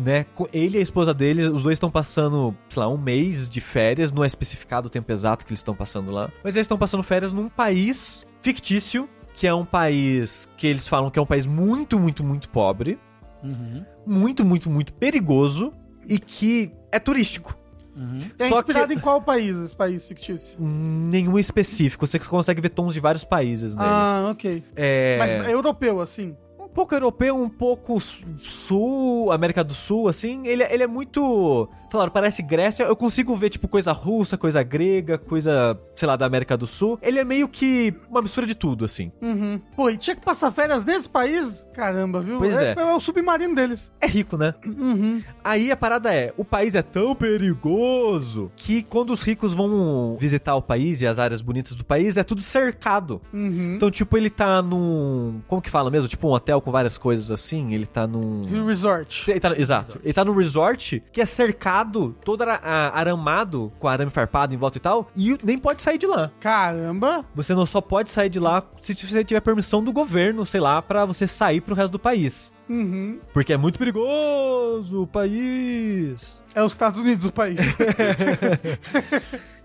[0.00, 0.26] né?
[0.52, 4.12] Ele e a esposa dele, os dois estão passando, sei lá, um mês de férias.
[4.12, 6.30] Não é especificado o tempo exato que eles estão passando lá.
[6.44, 11.10] Mas eles estão passando férias num país fictício, que é um país que eles falam
[11.10, 12.98] que é um país muito, muito, muito pobre.
[13.42, 13.84] Uhum.
[14.06, 15.70] Muito, muito, muito perigoso.
[16.08, 17.56] E que é turístico.
[17.96, 18.18] Uhum.
[18.38, 20.56] É Só inspirado que- em qual país, esse país fictício?
[20.60, 22.06] Nenhum específico.
[22.06, 23.88] Você consegue ver tons de vários países nele.
[23.88, 24.62] Ah, ok.
[24.76, 25.16] é...
[25.18, 26.36] Mas é europeu, assim.
[26.60, 30.46] um pouco europeu, um pouco su- sul, América do Sul, assim.
[30.46, 31.68] Ele, ele é muito.
[31.90, 32.84] Falaram, parece Grécia.
[32.84, 36.98] Eu consigo ver, tipo, coisa russa, coisa grega, coisa, sei lá, da América do Sul.
[37.02, 39.10] Ele é meio que uma mistura de tudo, assim.
[39.22, 39.60] Uhum.
[39.74, 41.66] Pô, e tinha que passar férias nesse país?
[41.74, 42.38] Caramba, viu?
[42.38, 42.74] Pois é.
[42.76, 43.92] É o submarino deles.
[44.00, 44.54] É rico, né?
[44.64, 45.22] Uhum.
[45.44, 50.54] Aí a parada é: o país é tão perigoso que quando os ricos vão visitar
[50.56, 53.20] o país e as áreas bonitas do país, é tudo cercado.
[53.32, 53.74] Uhum.
[53.76, 55.40] Então, tipo, ele tá num.
[55.46, 56.08] Como que fala mesmo?
[56.08, 57.72] Tipo, um hotel com várias coisas assim.
[57.74, 58.42] Ele tá num.
[58.66, 59.30] Resort.
[59.30, 60.00] Ele tá- exato.
[60.02, 64.56] Ele tá num resort que é cercado, todo ara- a- aramado, com arame farpado em
[64.56, 66.30] volta e tal, e nem pode sair de lá.
[66.40, 67.24] Caramba.
[67.34, 70.80] Você não só pode sair de lá se você tiver permissão do governo, sei lá,
[70.82, 72.52] pra você sair pro resto do país.
[72.68, 73.20] Uhum.
[73.32, 76.42] Porque é muito perigoso o país.
[76.54, 77.60] É os Estados Unidos o país.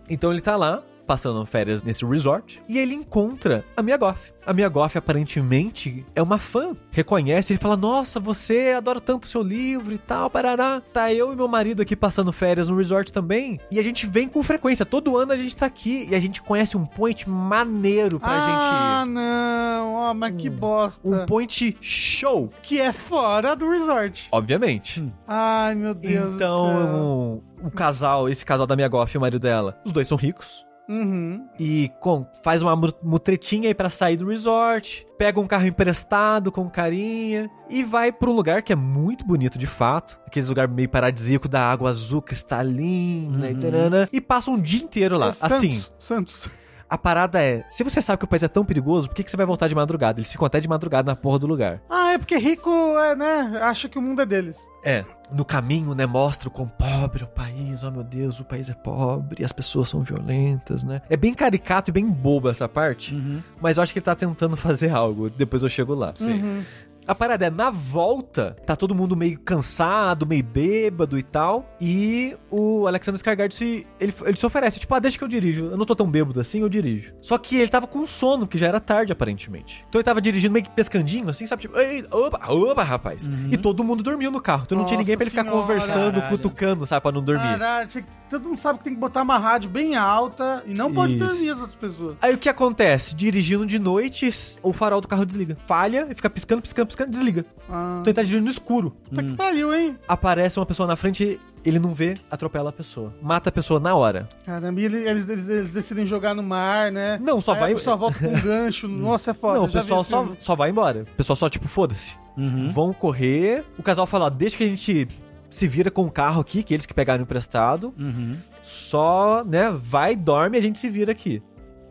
[0.10, 4.32] Então ele tá lá, passando férias nesse resort, e ele encontra a Mia Goff.
[4.44, 6.76] A Mia Goff, aparentemente, é uma fã.
[6.90, 10.82] Reconhece, ele fala, nossa, você adora tanto o seu livro e tal, parará.
[10.92, 14.28] Tá eu e meu marido aqui passando férias no resort também, e a gente vem
[14.28, 14.86] com frequência.
[14.86, 19.06] Todo ano a gente tá aqui, e a gente conhece um point maneiro pra ah,
[19.06, 19.94] não.
[19.94, 21.08] Ó, mas que bosta.
[21.08, 21.22] gente...
[21.22, 24.28] Um point show, Que é fora do resort.
[24.32, 25.04] obviamente.
[25.28, 26.48] Ai, meu Deus do céu.
[26.48, 30.18] Então, o casal, esse casal da Mia Goff e o marido dela, os dois são
[30.18, 30.66] ricos.
[30.92, 31.48] Uhum.
[31.60, 36.52] e com- faz uma mu- mutretinha aí pra sair do resort, pega um carro emprestado
[36.52, 40.68] com carinha e vai pra um lugar que é muito bonito de fato, aquele lugar
[40.68, 43.60] meio paradisíaco da água azul cristalina e Uhum.
[43.60, 45.30] tarana, e passa um dia inteiro lá.
[45.30, 46.50] É Santos, Assim, Santos.
[46.90, 49.32] a parada é, se você sabe que o país é tão perigoso, por que, que
[49.32, 50.20] você vai voltar de madrugada?
[50.20, 51.82] Eles ficam até de madrugada na porra do lugar.
[51.90, 53.60] Ah, é porque rico, é, né?
[53.62, 54.60] Acha que o mundo é deles.
[54.84, 58.44] É, no caminho, né, mostra o quão pobre é o país, oh meu Deus, o
[58.44, 61.02] país é pobre, as pessoas são violentas, né?
[61.10, 63.42] É bem caricato e bem bobo essa parte, Uhum.
[63.62, 66.14] mas eu acho que ele tá tentando fazer algo, depois eu chego lá.
[66.20, 66.64] Uhum.
[67.12, 72.38] A parada é, na volta, tá todo mundo meio cansado, meio bêbado e tal, e
[72.50, 75.76] o Alexander Skarsgård se, ele, ele se oferece, tipo, ah, deixa que eu dirijo, eu
[75.76, 77.14] não tô tão bêbado assim, eu dirijo.
[77.20, 79.86] Só que ele tava com sono, que já era tarde, aparentemente.
[79.90, 83.30] Então ele tava dirigindo meio que pescandinho, assim, sabe, tipo, Ei, opa, opa, rapaz.
[83.52, 85.62] E todo mundo dormiu no carro, então não tinha Nossa ninguém pra ele ficar senhora,
[85.62, 86.30] conversando, caralho.
[86.30, 87.44] cutucando, sabe, pra não dormir.
[87.44, 90.94] Caralho, tinha todo mundo sabe que tem que botar uma rádio bem alta e não
[90.94, 91.26] pode Isso.
[91.26, 92.16] dormir as outras pessoas.
[92.22, 93.14] Aí o que acontece?
[93.14, 94.30] Dirigindo de noite,
[94.64, 95.58] o farol do carro desliga.
[95.68, 97.46] Falha e fica piscando, piscando, piscando, desliga.
[97.70, 98.92] Ah, Então ele tá dirigindo no escuro.
[99.10, 99.98] puta que pariu, hein?
[100.08, 103.14] Aparece uma pessoa na frente, ele não vê, atropela a pessoa.
[103.22, 104.28] Mata a pessoa na hora.
[104.46, 107.18] Caramba, e ele- eles, eles, eles decidem jogar no mar, né?
[107.22, 108.88] Não, só Aí vai- A pessoa volta com um gancho.
[108.88, 109.56] Nossa, é foda.
[109.56, 110.38] não, eu o já vi pessoal esse só, filme.
[110.40, 111.04] só vai embora.
[111.04, 112.16] O pessoal só, tipo, foda-se.
[112.38, 112.70] Uhum.
[112.70, 113.64] Vão correr.
[113.78, 115.08] O casal fala, deixa que a gente
[115.50, 117.94] se vira com o carro aqui, que eles que pegaram emprestado.
[118.00, 118.38] Uhum.
[118.62, 121.42] Só, né, vai, dorme e a gente se vira aqui.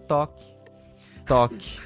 [0.09, 0.47] Toque.
[1.27, 1.79] Toque.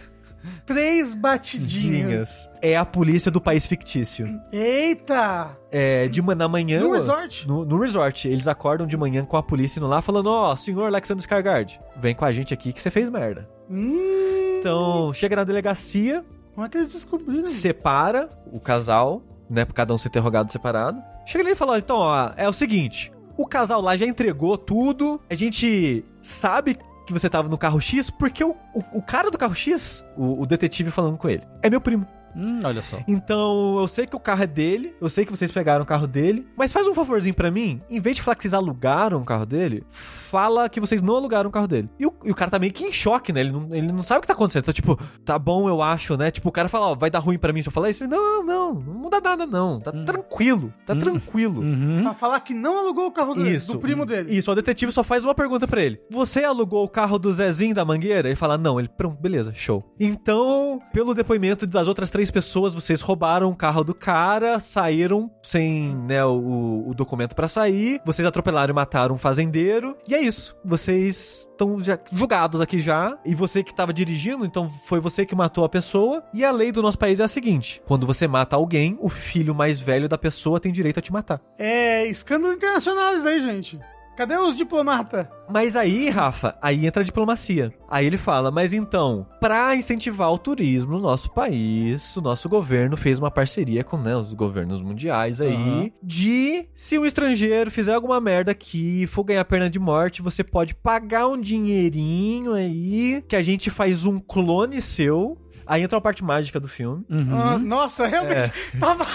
[0.67, 2.49] Três batidinhas.
[2.61, 4.27] É a polícia do país fictício.
[4.53, 5.57] Eita!
[5.71, 6.81] É, de na manhã...
[6.81, 7.47] No resort?
[7.47, 8.29] No, no resort.
[8.29, 12.15] Eles acordam de manhã com a polícia indo lá falando, ó, senhor Alexander Skarsgård, vem
[12.15, 13.49] com a gente aqui que você fez merda.
[13.71, 17.47] Hum, Então, chega na delegacia, como é que eles descobriram?
[17.47, 21.03] separa o casal, né, pra cada um ser interrogado separado.
[21.27, 25.21] Chega ali e fala, então, ó, é o seguinte, o casal lá já entregou tudo,
[25.29, 29.39] a gente sabe que você tava no carro X, porque o, o, o cara do
[29.39, 32.07] carro X, o, o detetive falando com ele, é meu primo.
[32.37, 32.99] Hum, olha só.
[33.07, 36.07] Então, eu sei que o carro é dele, eu sei que vocês pegaram o carro
[36.07, 39.25] dele, mas faz um favorzinho pra mim, em vez de falar que vocês alugaram o
[39.25, 41.89] carro dele, fala que vocês não alugaram o carro dele.
[41.99, 43.41] E o, e o cara tá meio que em choque, né?
[43.41, 44.63] Ele não, ele não sabe o que tá acontecendo.
[44.63, 46.31] Então, tipo, tá bom, eu acho, né?
[46.31, 48.07] Tipo, o cara fala, ó, vai dar ruim pra mim se eu falar isso.
[48.09, 49.81] Não, não, não muda nada, não.
[49.81, 51.61] Tá tranquilo, tá tranquilo.
[51.61, 52.03] Uhum.
[52.03, 53.73] Pra falar que não alugou o carro dele, Isso.
[53.73, 54.37] do primo dele.
[54.37, 56.01] Isso, o detetive só faz uma pergunta pra ele.
[56.11, 58.29] Você alugou o carro do Zezinho da Mangueira?
[58.29, 58.79] Ele fala, não.
[58.79, 59.85] Ele, pronto, beleza, show.
[59.99, 65.95] Então, pelo depoimento das outras três pessoas, vocês roubaram o carro do cara, saíram sem,
[65.97, 70.57] né, o, o documento pra sair, vocês atropelaram e mataram um fazendeiro, e é isso.
[70.65, 71.79] Vocês estão
[72.13, 76.23] julgados aqui já, e você que tava dirigindo, então foi você que matou a pessoa,
[76.33, 79.55] e a lei do nosso país é a seguinte, quando você mata alguém, o filho
[79.55, 81.41] mais velho da pessoa tem direito a te matar.
[81.59, 83.79] É escândalo internacional isso daí, gente.
[84.17, 85.27] Cadê os diplomatas?
[85.51, 87.73] Mas aí, Rafa, aí entra a diplomacia.
[87.89, 92.97] Aí ele fala, mas então, pra incentivar o turismo no nosso país, o nosso governo
[92.97, 95.91] fez uma parceria com né, os governos mundiais aí, Aham.
[96.03, 100.45] de se um estrangeiro fizer alguma merda aqui e for ganhar pena de morte, você
[100.45, 105.37] pode pagar um dinheirinho aí, que a gente faz um clone seu.
[105.67, 107.05] Aí entra a parte mágica do filme.
[107.11, 107.35] Uhum.
[107.35, 109.07] Ah, nossa, realmente tava.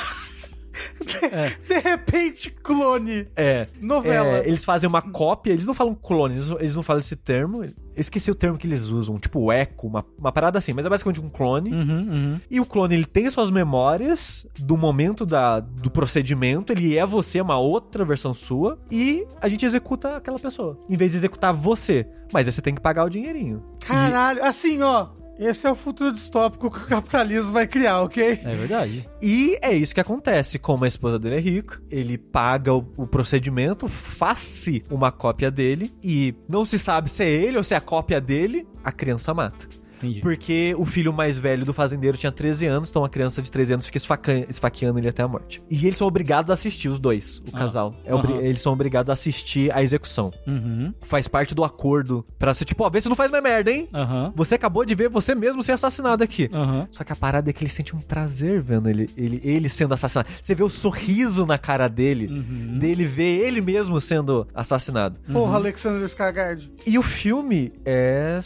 [1.05, 1.57] De, É.
[1.67, 3.27] de repente, clone.
[3.35, 3.67] É.
[3.81, 4.37] Novela.
[4.39, 7.15] É, eles fazem uma cópia, eles não falam clone, eles não, eles não falam esse
[7.15, 7.63] termo.
[7.63, 10.89] Eu esqueci o termo que eles usam, tipo eco, uma, uma parada assim, mas é
[10.89, 11.71] basicamente um clone.
[11.71, 12.41] Uhum, uhum.
[12.49, 17.39] E o clone, ele tem suas memórias do momento da, do procedimento, ele é você,
[17.39, 21.53] é uma outra versão sua, e a gente executa aquela pessoa, em vez de executar
[21.53, 22.07] você.
[22.31, 23.63] Mas aí você tem que pagar o dinheirinho.
[23.85, 25.07] Caralho, assim, ó.
[25.39, 28.41] Esse é o futuro distópico que o capitalismo vai criar, ok?
[28.43, 29.09] É verdade.
[29.21, 30.59] E é isso que acontece.
[30.59, 35.93] Como a esposa dele é rica, ele paga o, o procedimento, faz-se uma cópia dele,
[36.03, 39.33] e não se sabe se é ele ou se é a cópia dele, a criança
[39.33, 39.65] mata.
[39.99, 40.21] Entendi.
[40.21, 43.73] Porque o filho mais velho do fazendeiro tinha 13 anos, então a criança de 13
[43.73, 45.61] anos fica esfaca- esfaqueando ele até a morte.
[45.69, 47.57] E eles são obrigados a assistir, os dois, o Ah.
[47.59, 47.93] casal.
[48.05, 48.33] É obri-.
[48.37, 50.31] Eles são obrigados a assistir a execução.
[50.47, 50.93] Uhum.
[51.01, 53.87] Faz parte do acordo pra ser tipo, ó, vê se não faz mais merda, hein?
[53.93, 54.33] Aham.
[54.35, 56.49] Você acabou de ver você mesmo ser assassinado aqui.
[56.53, 56.87] Aham.
[56.91, 59.93] Só que a parada é que ele sente um prazer vendo ele, ele, ele sendo
[59.93, 60.29] assassinado.
[60.41, 62.77] Você vê o sorriso na cara dele, Uhum.
[62.77, 65.17] dele ver ele mesmo sendo assassinado.
[65.31, 66.69] Porra, Alexander Skarsgård.
[66.87, 68.39] E o filme é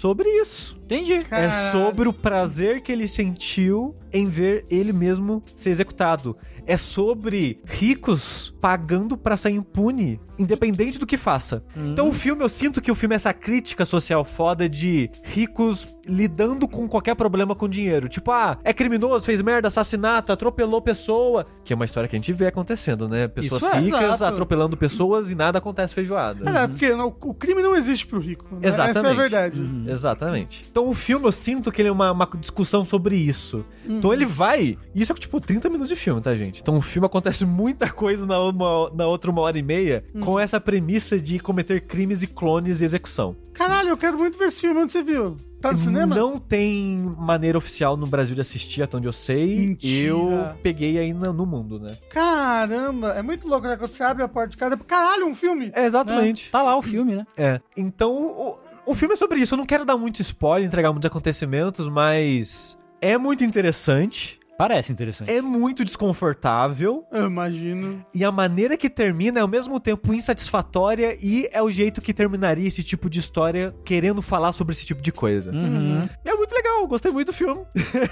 [0.00, 0.80] sobre isso.
[0.84, 1.12] Entendi.
[1.12, 1.72] É Caralho.
[1.72, 6.34] sobre o prazer que ele sentiu em ver ele mesmo ser executado.
[6.66, 11.62] É sobre ricos pagando pra sair impune, independente do que faça.
[11.76, 15.86] Então o filme, eu sinto que o filme é essa crítica social foda de ricos
[16.06, 18.08] lidando com qualquer problema com dinheiro.
[18.08, 21.46] Tipo, ah, é criminoso, fez merda, assassinato, atropelou pessoa.
[21.64, 23.28] Que é uma história que a gente vê acontecendo, né?
[23.28, 24.24] Pessoas é, ricas exato.
[24.32, 26.48] atropelando pessoas e nada acontece feijoada.
[26.50, 28.44] É, porque não- o crime não existe pro rico.
[28.52, 28.68] né?
[28.68, 28.98] Exatamente.
[28.98, 29.60] Essa é a verdade.
[29.86, 30.64] Exatamente.
[30.70, 33.64] Então o filme eu sinto que ele é uma, uma discussão sobre isso.
[33.86, 34.78] Então ele vai.
[34.94, 36.60] Isso é tipo 30 minutos de filme, tá, gente?
[36.60, 40.38] Então o filme acontece muita coisa na, uma- na outra uma hora e meia com
[40.38, 43.36] essa premissa de cometer crimes e clones e execução.
[43.52, 44.80] Caralho, eu quero muito ver esse filme.
[44.80, 45.36] Onde você viu?
[45.60, 46.14] Tá no cinema?
[46.14, 49.58] Não tem maneira oficial no Brasil de assistir, até onde eu sei.
[49.58, 50.08] Mentira.
[50.08, 51.96] Eu peguei aí no, no mundo, né?
[52.08, 53.76] Caramba, é muito louco, né?
[53.76, 55.72] Quando você abre a porta de casa, caralho, um filme.
[55.74, 56.48] É, exatamente.
[56.48, 57.26] É, tá lá o filme, né?
[57.36, 57.60] É.
[57.76, 59.54] Então, o, o filme é sobre isso.
[59.54, 64.39] Eu não quero dar muito spoiler, entregar muitos acontecimentos, mas é muito interessante.
[64.60, 65.30] Parece interessante.
[65.30, 67.06] É muito desconfortável.
[67.10, 68.04] Eu imagino.
[68.12, 72.12] E a maneira que termina é ao mesmo tempo insatisfatória e é o jeito que
[72.12, 75.50] terminaria esse tipo de história querendo falar sobre esse tipo de coisa.
[75.50, 76.06] Uhum.
[76.22, 77.62] E é muito legal, gostei muito do filme.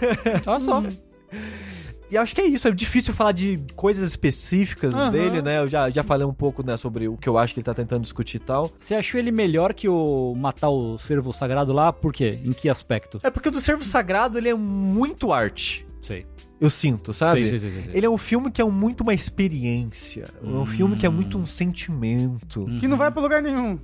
[0.47, 0.83] Olha só.
[2.11, 5.11] E acho que é isso, é difícil falar de coisas específicas Aham.
[5.11, 5.59] dele, né?
[5.59, 7.75] Eu já, já falei um pouco, né, sobre o que eu acho que ele tá
[7.75, 8.73] tentando discutir e tal.
[8.79, 11.93] Você achou ele melhor que o matar o cervo sagrado lá?
[11.93, 12.39] Por quê?
[12.43, 13.21] Em que aspecto?
[13.23, 15.87] É porque o do Servo Sagrado, ele é muito arte.
[16.09, 16.25] Sei.
[16.59, 17.45] Eu sinto, sabe?
[17.45, 17.95] Sei, sei, sei, sei.
[17.95, 20.25] Ele é um filme que é muito uma experiência.
[20.43, 22.65] É um filme que é muito um sentimento.
[22.81, 23.79] Que não vai pra lugar nenhum.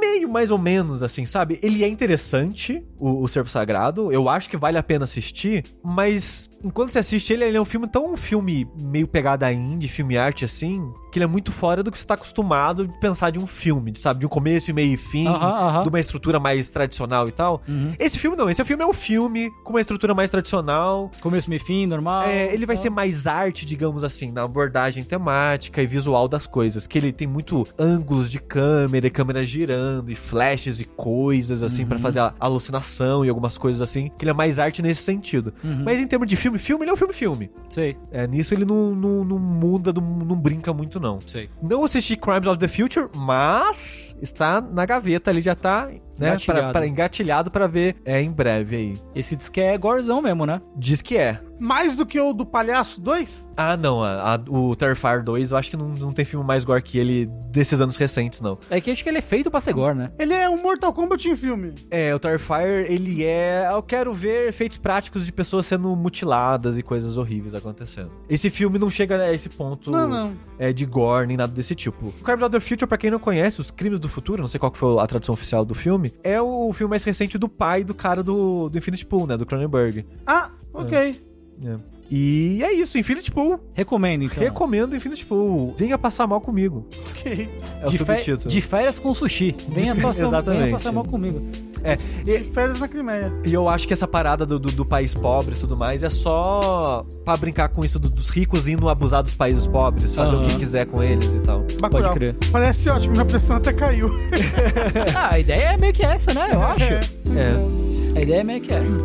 [0.00, 1.58] Meio mais ou menos, assim, sabe?
[1.62, 4.12] Ele é interessante, o, o Servo Sagrado.
[4.12, 5.64] Eu acho que vale a pena assistir.
[5.82, 9.88] Mas enquanto você assiste ele, ele é um filme tão um filme meio pegada indie,
[9.88, 13.30] filme arte, assim, que ele é muito fora do que você tá acostumado de pensar
[13.30, 14.20] de um filme, de, sabe?
[14.20, 15.82] De um começo, meio e fim, Aham, aham.
[15.82, 17.62] de uma estrutura mais tradicional e tal.
[17.68, 17.94] Uhum.
[17.98, 21.10] Esse filme não, esse filme é um filme com uma estrutura mais tradicional.
[21.20, 22.22] Começo, meio e fim, normal.
[22.22, 26.86] É, ele vai ser mais arte, digamos assim, na abordagem temática e visual das coisas.
[26.86, 29.69] Que ele tem muito ângulos de câmera, e câmera girando,
[30.06, 34.10] e flashes e coisas, assim, pra fazer a alucinação e algumas coisas assim.
[34.18, 35.52] Que ele é mais arte nesse sentido.
[35.84, 37.50] Mas em termos de filme, filme, ele é um filme-filme.
[37.68, 41.18] Sei, É, nisso ele não, não, não muda, não, não brinca muito, não.
[41.26, 41.48] sei.
[41.62, 46.60] Não assisti Crimes of the Future, mas está na gaveta, ele já tá né, Engatilhado.
[46.60, 48.98] pra, pra- engatilhado pra ver é, em breve aí.
[49.14, 50.60] Esse diz que é gorzão mesmo, né?
[50.76, 51.40] Diz que é.
[51.58, 53.48] Mais do que o do Palhaço 2?
[53.56, 54.02] Ah, não.
[54.02, 56.96] A, a- o Terrifier 2, eu acho que não, não tem filme mais gore que
[56.98, 58.56] ele desses anos recentes, não.
[58.70, 60.10] É que acho que ele é feito pra ser gore, né?
[60.18, 61.74] Ele é um Mortal Kombat em filme.
[61.90, 63.68] É, o Terrifier, ele é.
[63.70, 68.10] Eu quero ver efeitos práticos de pessoas sendo mutiladas e coisas horríveis acontecendo.
[68.28, 70.32] Esse filme não chega a esse ponto Não, não.
[70.58, 72.06] É, de gore nem nada desse tipo.
[72.06, 74.58] O Crimes of the Future, pra quem não conhece, Os Crimes do Futuro, não sei
[74.58, 77.84] qual que foi a tradução oficial do filme, é o filme mais recente do pai
[77.84, 79.36] do cara do, do Infinity Pool, né?
[79.36, 80.06] Do Cronenberg.
[80.26, 81.20] Ah, ok.
[81.64, 81.99] É.
[82.10, 83.60] E é isso, Infinity Pool.
[83.72, 84.42] Recomendo, então.
[84.42, 85.74] Recomendo Infinity Pool.
[85.78, 86.84] Venha passar mal comigo.
[87.10, 87.48] Ok.
[87.82, 89.54] É de, fe- de férias com sushi.
[89.68, 90.62] Venha, fe- passar, Exatamente.
[90.62, 91.40] venha passar mal comigo.
[91.84, 91.96] É,
[92.26, 93.32] E férias na Crimeia.
[93.44, 96.10] E eu acho que essa parada do, do, do país pobre e tudo mais é
[96.10, 100.42] só pra brincar com isso do- dos ricos indo abusar dos países pobres, fazer o
[100.42, 101.64] que quiser com eles e tal.
[101.80, 102.12] Bacurau.
[102.14, 102.34] crer.
[102.50, 104.10] Parece ótimo, minha pressão até caiu.
[105.16, 106.50] Ah, a ideia é meio que essa, né?
[106.52, 106.84] Eu acho.
[106.84, 108.18] É.
[108.18, 108.98] A ideia é meio que essa.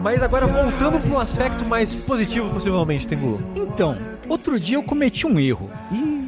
[0.00, 3.40] Mas agora voltando pra um aspecto mais positivo, possivelmente, Tengu.
[3.56, 3.96] Então,
[4.28, 5.68] outro dia eu cometi um erro.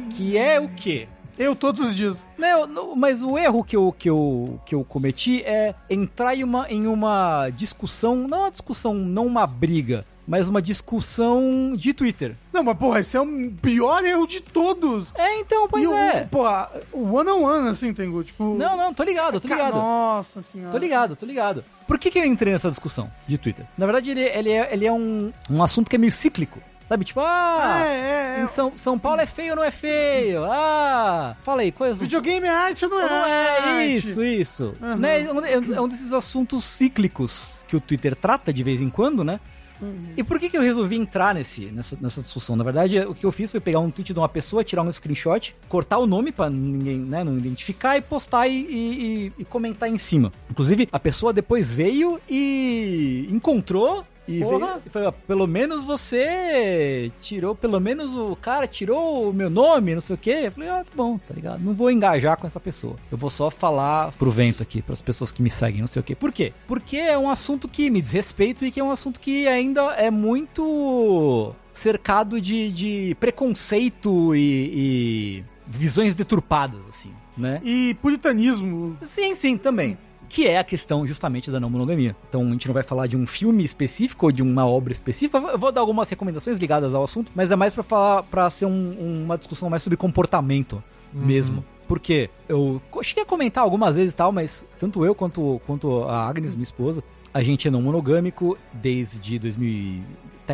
[0.09, 1.07] Que é o quê?
[1.39, 2.27] Eu todos os dias.
[2.37, 6.43] Não, não, mas o erro que eu, que, eu, que eu cometi é entrar em
[6.43, 12.37] uma, em uma discussão, não uma discussão, não uma briga, mas uma discussão de Twitter.
[12.53, 15.13] Não, mas porra, esse é o pior erro de todos.
[15.13, 16.23] É, então, pois e o, é.
[16.23, 18.55] porra, o one on one, assim, Tengu, tipo...
[18.57, 19.73] Não, não, tô ligado, tô ligado.
[19.73, 20.71] Nossa senhora.
[20.71, 21.65] Tô ligado, tô ligado.
[21.85, 23.65] Por que, que eu entrei nessa discussão de Twitter?
[23.77, 26.61] Na verdade, ele, ele é, ele é um, um assunto que é meio cíclico.
[26.87, 28.43] Sabe, tipo, ah, É, é, é.
[28.45, 30.45] em São, São Paulo é feio ou não é feio?
[30.45, 31.99] Ah, fala aí, os...
[31.99, 33.61] Videogame é arte ou não é?
[33.61, 34.73] Não é isso, isso.
[34.81, 34.95] Uhum.
[34.95, 39.25] Né, é é um desses assuntos cíclicos que o Twitter trata de vez em quando,
[39.25, 39.37] né?
[39.81, 40.13] Uhum.
[40.15, 42.55] E por que, que eu resolvi entrar nesse, nessa, nessa discussão?
[42.55, 44.91] Na verdade, o que eu fiz foi pegar um tweet de uma pessoa, tirar um
[44.93, 49.45] screenshot, cortar o nome pra ninguém né, não identificar e postar e, e- e- e
[49.45, 50.31] comentar em cima.
[50.49, 54.05] Inclusive, a pessoa depois veio e encontrou
[54.37, 54.79] e Porra.
[54.79, 59.93] veio, falou, "Ah, pelo menos você tirou, pelo menos o cara tirou o meu nome,
[59.93, 60.41] não sei o quê.
[60.43, 61.59] Eu falei, ah, tá bom, tá ligado?
[61.61, 62.95] Não vou engajar com essa pessoa.
[63.11, 66.03] Eu vou só falar pro vento aqui, pras pessoas que me seguem, não sei o
[66.03, 66.15] quê.
[66.15, 66.53] Por quê?
[66.67, 69.81] Porque é um assunto que me diz respeito e que é um assunto que ainda
[69.93, 77.61] é muito cercado de, de preconceito e, e visões deturpadas, assim, né?
[77.63, 78.97] E puritanismo.
[79.01, 79.97] Sim, sim, também.
[80.33, 82.15] Que é a questão justamente da não monogamia.
[82.29, 85.37] Então a gente não vai falar de um filme específico ou de uma obra específica.
[85.37, 88.65] Eu vou dar algumas recomendações ligadas ao assunto, mas é mais pra falar, para ser
[88.65, 90.81] um- uma discussão mais sobre comportamento
[91.13, 91.65] mesmo.
[91.85, 96.25] Porque eu cheguei a comentar algumas vezes e tal, mas tanto eu quanto, quanto a
[96.29, 97.03] Agnes, minha esposa,
[97.33, 100.01] a gente é não monogâmico desde 2000, e-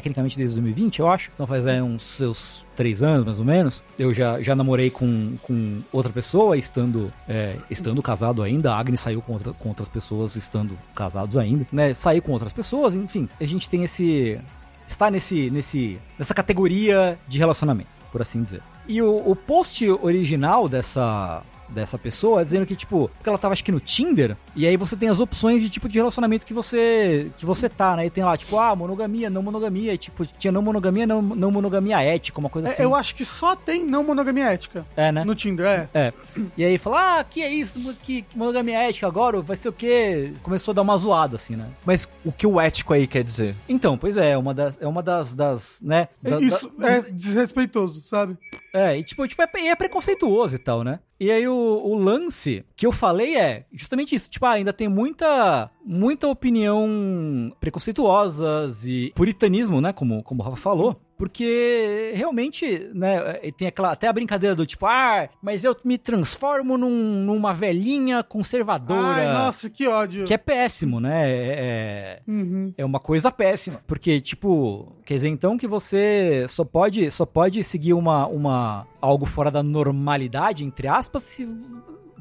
[0.02, 1.32] tecnicamente desde 2020, eu acho.
[1.34, 3.84] Então faz é, uns seus três anos, mais ou menos.
[3.98, 8.74] Eu já, já namorei com, com outra pessoa, estando, é, estando casado ainda.
[8.74, 11.94] A Agnes saiu com, outra- com outras pessoas, estando casados ainda, né?
[11.94, 13.28] Saí com outras pessoas, enfim.
[13.40, 14.40] A gente tem esse...
[14.88, 18.62] Está nesse, nesse, nessa categoria de relacionamento, por assim dizer.
[18.88, 23.54] E o, o post original dessa, dessa pessoa é dizendo que, tipo, porque ela tava
[23.54, 26.54] acho que no Tinder, e aí você tem as opções de tipo de relacionamento que
[26.54, 28.06] você que você tá, né?
[28.06, 31.52] E tem lá, tipo, ah, monogamia, não monogamia, e, tipo, tinha não monogamia, não, não
[31.52, 32.84] monogamia ética, uma coisa É, assim.
[32.84, 34.86] eu acho que só tem não monogamia ética.
[34.96, 35.24] É, né?
[35.24, 35.90] No Tinder, é.
[35.94, 36.14] É.
[36.58, 37.80] E aí fala, ah, que é isso?
[38.04, 39.42] Que, que monogamia ética agora?
[39.42, 40.34] Vai ser o quê?
[40.44, 41.68] Começou a dar uma zoada, assim, né?
[41.86, 43.56] Mas o que o ético aí quer dizer?
[43.68, 46.08] Então, pois é, é uma das, é uma das, das né?
[46.22, 48.38] da- Isso da- é desrespeitoso, sabe?
[48.74, 51.00] É, e tipo, tipo é, e é preconceituoso e tal, né?
[51.20, 54.30] E aí o, o lance que eu falei é justamente isso.
[54.30, 59.92] Tipo, ah, ainda tem muita, muita opinião preconceituosas e puritanismo, né?
[59.92, 61.02] Como, como o Rafa falou.
[61.18, 65.98] Porque realmente, né, e tem aquela, até a brincadeira do tipo, ah, mas eu me
[65.98, 69.18] transformo num- numa velhinha conservadora.
[69.28, 70.26] Ai, nossa, que ódio.
[70.26, 71.24] Que é péssimo, né?
[71.30, 72.74] É, Uhum.
[72.78, 73.80] é uma coisa péssima.
[73.88, 79.26] Porque, tipo, quer dizer então que você só pode, só pode seguir uma, uma algo
[79.26, 81.48] fora da normalidade, entre aspas, se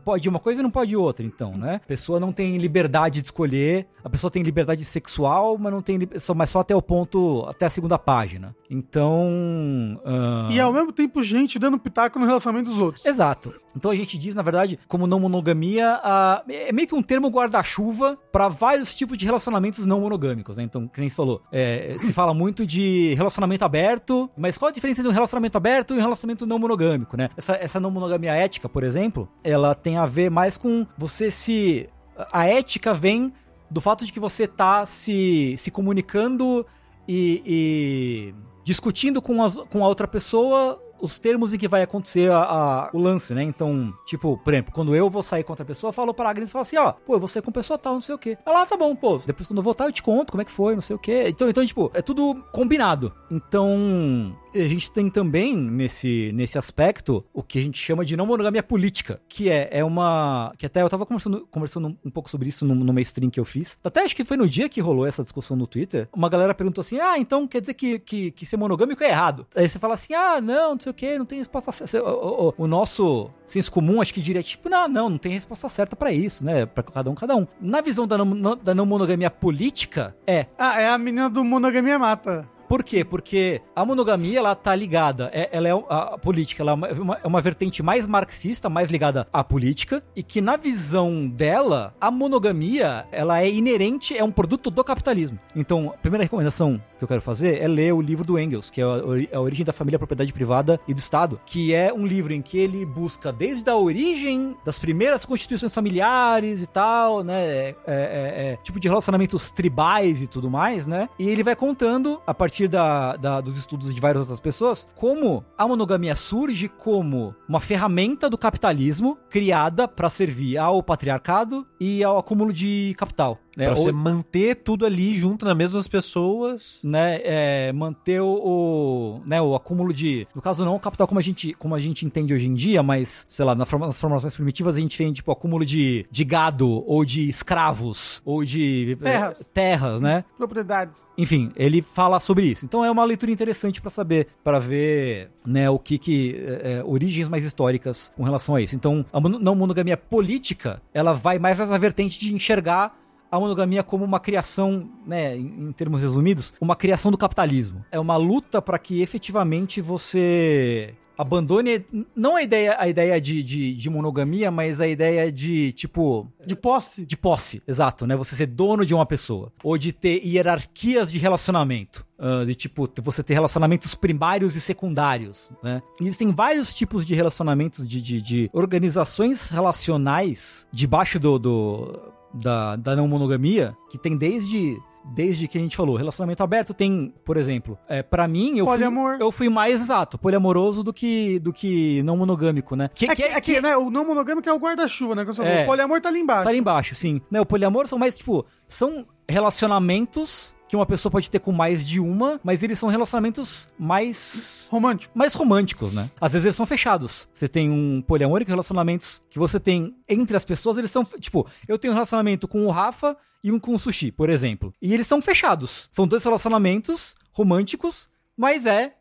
[0.04, 1.80] pode uma coisa e não pode outra, então, né?
[1.82, 5.98] A pessoa não tem liberdade de escolher, a pessoa tem liberdade sexual, mas não tem
[6.36, 8.54] mas só até o ponto, até a segunda página.
[8.70, 10.00] Então.
[10.04, 13.04] ah, E ao mesmo tempo, gente dando pitaco no relacionamento dos outros.
[13.04, 13.54] Exato.
[13.76, 17.28] Então a gente diz, na verdade, como não monogamia, ah, é meio que um termo
[17.28, 20.62] guarda-chuva para vários tipos de relacionamentos não monogâmicos, né?
[20.62, 24.72] Então, que nem você falou, é, se fala muito de relacionamento aberto, mas qual a
[24.72, 27.28] diferença entre um relacionamento aberto e um relacionamento não monogâmico, né?
[27.36, 31.88] Essa, essa não monogamia ética, por exemplo, ela tem a ver mais com você se.
[32.32, 33.32] A ética vem
[33.70, 36.64] do fato de que você tá se, se comunicando
[37.06, 38.34] e, e
[38.66, 42.90] discutindo com, as- com a outra pessoa os termos em que vai acontecer a- a-
[42.90, 43.42] o lance, né?
[43.42, 46.48] Então, tipo, por exemplo, quando eu vou sair com outra pessoa, eu falo pra Agnes
[46.48, 48.38] e falo assim, ó, pô, eu vou sair com pessoa tal, não sei o quê.
[48.46, 50.50] Ela, ah, tá bom, pô, depois quando eu voltar eu te conto como é que
[50.50, 51.26] foi, não sei o quê.
[51.28, 53.12] Então, então tipo, é tudo combinado.
[53.30, 58.26] Então, a gente tem também nesse, nesse aspecto o que a gente chama de não
[58.26, 60.52] monogamia política, que é, é uma.
[60.58, 63.44] que até eu tava conversando, conversando um pouco sobre isso num- numa stream que eu
[63.44, 63.78] fiz.
[63.84, 66.08] Até acho que foi no dia que rolou essa discussão no Twitter.
[66.14, 69.46] Uma galera perguntou assim: ah, então quer dizer que, que, que ser monogâmico é errado.
[69.54, 72.02] Aí você fala assim: ah, não, não sei o que, não tem resposta certa.
[72.08, 75.68] O, o- o nosso senso comum acho que diria tipo: não, não, não tem resposta
[75.68, 76.66] certa pra isso, né?
[76.66, 77.46] Pra cada um, cada um.
[77.60, 81.98] Na visão da não- da não monogamia política, é Ah, é a menina do Monogamia
[81.98, 82.48] Mata.
[82.68, 83.04] Por quê?
[83.04, 87.18] Porque a monogamia, ela tá ligada, é- ela é a, política, ela é uma, uma-
[87.24, 92.10] é uma vertente mais marxista, mais ligada à política, e que na visão dela, a
[92.10, 95.38] monogamia, ela é inerente, é um produto do capitalismo.
[95.54, 98.80] Então, a primeira recomendação que eu quero fazer é ler o livro do Engels, que
[98.80, 102.32] é a origem da família, a propriedade privada e do Estado, que é um livro
[102.32, 107.74] em que ele busca desde a origem das primeiras constituições familiares e tal, né, é,
[107.86, 112.32] é- é- tipo de relacionamentos tribais e tudo mais, né, e ele vai contando, a
[112.32, 117.60] partir da, da- dos estudos de várias outras pessoas, como a monogamia surge como uma
[117.60, 123.38] ferramenta do capitalismo criada para servir ao patriarcado e ao acúmulo de capital.
[123.56, 123.66] Né?
[123.66, 126.78] Pra você Ou- manter tudo ali junto nas mesmas pessoas.
[126.84, 131.18] né, é, manter o, o, né, o acúmulo de, no caso não o capital como
[131.18, 133.98] a gente, como a gente entende hoje em dia, mas, sei lá, na forma- nas
[134.00, 138.96] formulações primitivas a gente tem, tipo, acúmulo de, de gado, ou de escravos, ou de
[139.02, 139.50] Terras.
[139.54, 140.24] terras, né?
[140.36, 140.98] Propriedades.
[141.16, 142.64] Enfim, ele fala sobre isso.
[142.64, 146.84] Então é uma leitura interessante pra saber, pra ver, né, o que que é, é,
[146.84, 148.76] origens mais históricas com relação a isso.
[148.76, 154.04] Então, a não monogamia política, ela vai mais nessa vertente de enxergar a monogamia como
[154.04, 157.84] uma criação, né, em, em termos resumidos, uma criação do capitalismo.
[157.90, 161.82] É uma luta para que efetivamente você abandone
[162.14, 166.54] não a ideia a ideia de, de, de monogamia, mas a ideia de tipo De
[166.54, 167.06] posse.
[167.06, 168.14] de posse, exato, né?
[168.14, 169.50] Você ser dono de uma pessoa.
[169.64, 172.04] Ou de ter hierarquias de relacionamento.
[172.18, 175.80] Ah, de tipo, você ter relacionamentos primários e secundários, né?
[176.00, 181.98] Existem vários tipos de relacionamentos, de, de, de organizações relacionais debaixo do, do-
[182.36, 184.78] da, da não monogamia, que tem desde.
[185.14, 189.12] Desde que a gente falou, relacionamento aberto tem, por exemplo, é, para mim, eu Poliamor.
[189.18, 192.90] fui, eu fui mais exato, poliamoroso do que, do que não monogâmico, né?
[192.92, 195.24] Que, É que, é que, né, o não monogâmico é o guarda-chuva, né?
[195.24, 195.62] Que É.
[195.62, 196.42] O poliamor tá ali embaixo.
[196.42, 197.20] Tá ali embaixo, sim.
[197.30, 201.84] Né, o poliamor são mais, tipo, são relacionamentos que uma pessoa pode ter com mais
[201.86, 205.16] de uma, mas eles são relacionamentos mais Romântico.
[205.16, 206.10] mais românticos, né?
[206.20, 207.28] Às vezes eles são fechados.
[207.32, 211.78] Você tem um poliamôrico, relacionamentos que você tem entre as pessoas, eles são, tipo, eu
[211.78, 214.74] tenho um relacionamento com o Rafa e um com o Sushi, por exemplo.
[214.82, 215.88] E eles são fechados.
[215.92, 218.94] São dois relacionamentos românticos, mas é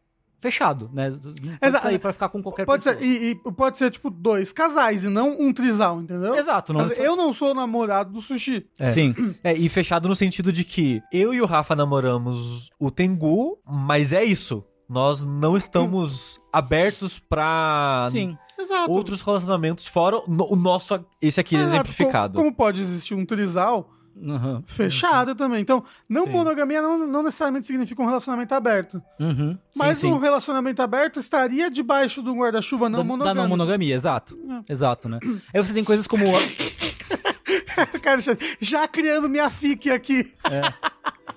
[0.46, 1.10] fechado, né?
[1.10, 1.84] Não pode Exato.
[1.84, 3.02] sair pra ficar com qualquer Pode pessoa.
[3.02, 6.36] ser, e, e pode ser, tipo, dois casais e não um trisal, entendeu?
[6.36, 8.68] Exato, não Mas Eu não sou namorado do sushi.
[8.88, 9.16] Sim.
[9.44, 14.14] É, e fechado no sentido de que eu e o Rafa namoramos o Tengu, mas
[14.14, 14.64] é isso.
[14.88, 18.38] Nós não estamos abertos pra Sim.
[18.60, 18.92] Exato.
[18.92, 21.70] outros relacionamentos fora o o nosso, esse aqui Exato.
[21.76, 22.34] exemplificado.
[22.36, 24.64] Como, como pode existir um trisal Uhum.
[24.66, 25.62] fechado também.
[25.62, 26.32] Então, não Sim.
[26.32, 29.02] monogamia não, não necessariamente significa um relacionamento aberto.
[29.20, 29.58] Uhum.
[29.76, 30.14] Mas sim, sim.
[30.14, 33.36] um relacionamento aberto estaria debaixo do guarda-chuva não da, monogâmico.
[33.36, 34.38] da não monogamia, exato.
[34.70, 35.20] Exato, né?
[35.54, 36.26] Aí você tem coisas como.
[38.02, 40.34] Cara, já, já criando minha fique aqui.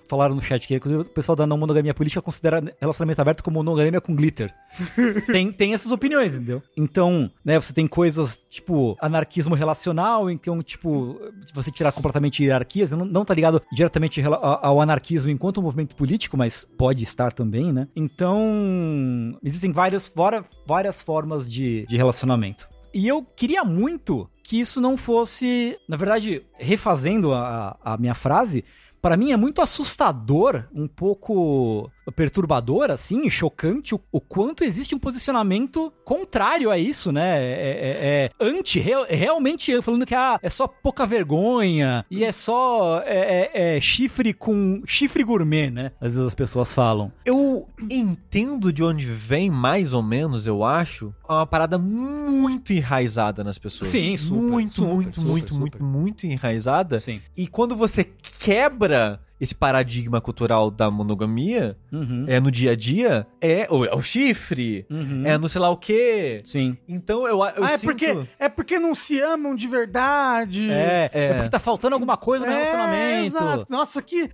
[0.09, 3.63] Falaram no chat que inclusive, o pessoal da não monogamia política considera relacionamento aberto como
[3.63, 4.55] monogamia com glitter.
[5.31, 6.63] tem, tem essas opiniões, entendeu?
[6.77, 12.91] Então, né, você tem coisas tipo anarquismo relacional, então, tipo, se você tirar completamente hierarquias,
[12.91, 17.89] não, não tá ligado diretamente ao anarquismo enquanto movimento político, mas pode estar também, né?
[17.95, 22.69] Então, existem várias, várias, várias formas de, de relacionamento.
[22.93, 28.65] E eu queria muito que isso não fosse, na verdade, refazendo a, a minha frase,
[29.01, 34.99] Pra mim é muito assustador, um pouco perturbador, assim, chocante, o, o quanto existe um
[34.99, 37.39] posicionamento contrário a isso, né?
[37.43, 42.33] É, é- é anti, real- realmente falando que ah, é só pouca vergonha e é
[42.33, 45.93] só é, é- é chifre com chifre gourmet, né?
[46.01, 47.13] Às vezes as pessoas falam.
[47.25, 53.59] Eu entendo de onde vem, mais ou menos, eu acho, uma parada muito enraizada nas
[53.59, 53.89] pessoas.
[53.91, 56.99] Sim, super, Muito, super, muito, super, muito, muito, muito enraizada.
[56.99, 57.21] Sim.
[57.37, 58.05] E quando você
[58.39, 62.25] quebra esse paradigma cultural da monogamia Uhum.
[62.29, 65.27] é no dia a dia é o, é o chifre, Uhum.
[65.27, 66.41] é no sei lá o quê.
[66.45, 66.77] Sim.
[66.89, 67.91] Então eu, eu ah, é sinto...
[67.91, 70.71] porque, é porque não se amam de verdade.
[70.71, 71.35] É, é, É.
[71.35, 73.27] porque tá faltando alguma coisa no É, relacionamento.
[73.27, 73.67] exato.
[73.71, 74.31] Nossa, que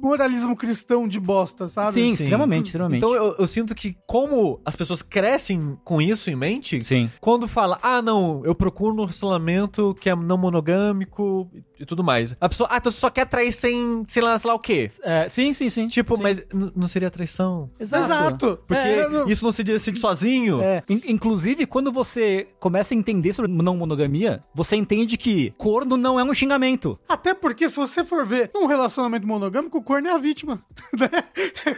[0.00, 1.92] moralismo cristão de bosta, sabe?
[1.92, 2.22] Sim, Sim.
[2.24, 2.98] extremamente, extremamente.
[2.98, 7.10] Então eu, eu sinto que como as pessoas crescem com isso em mente, Sim.
[7.20, 12.34] quando fala, ah, não, eu procuro um relacionamento que é não monogâmico e tudo mais.
[12.40, 14.90] A pessoa, ah, então você só quer trair sem, sei lá, sei lá o quê.
[15.02, 15.88] É, sim, sim, sim.
[15.88, 16.22] Tipo, Sim.
[16.22, 17.70] mas não seria traição?
[17.78, 18.58] Exato.
[18.66, 20.60] Porque É, não- isso não se decide sozinho.
[20.62, 25.96] É, in- inclusive, quando você começa a entender sobre não monogamia, você entende que corno
[25.96, 26.98] não é um xingamento.
[27.08, 30.62] Até porque, se você for ver num relacionamento monogâmico, o corno é a vítima.
[30.98, 31.08] né?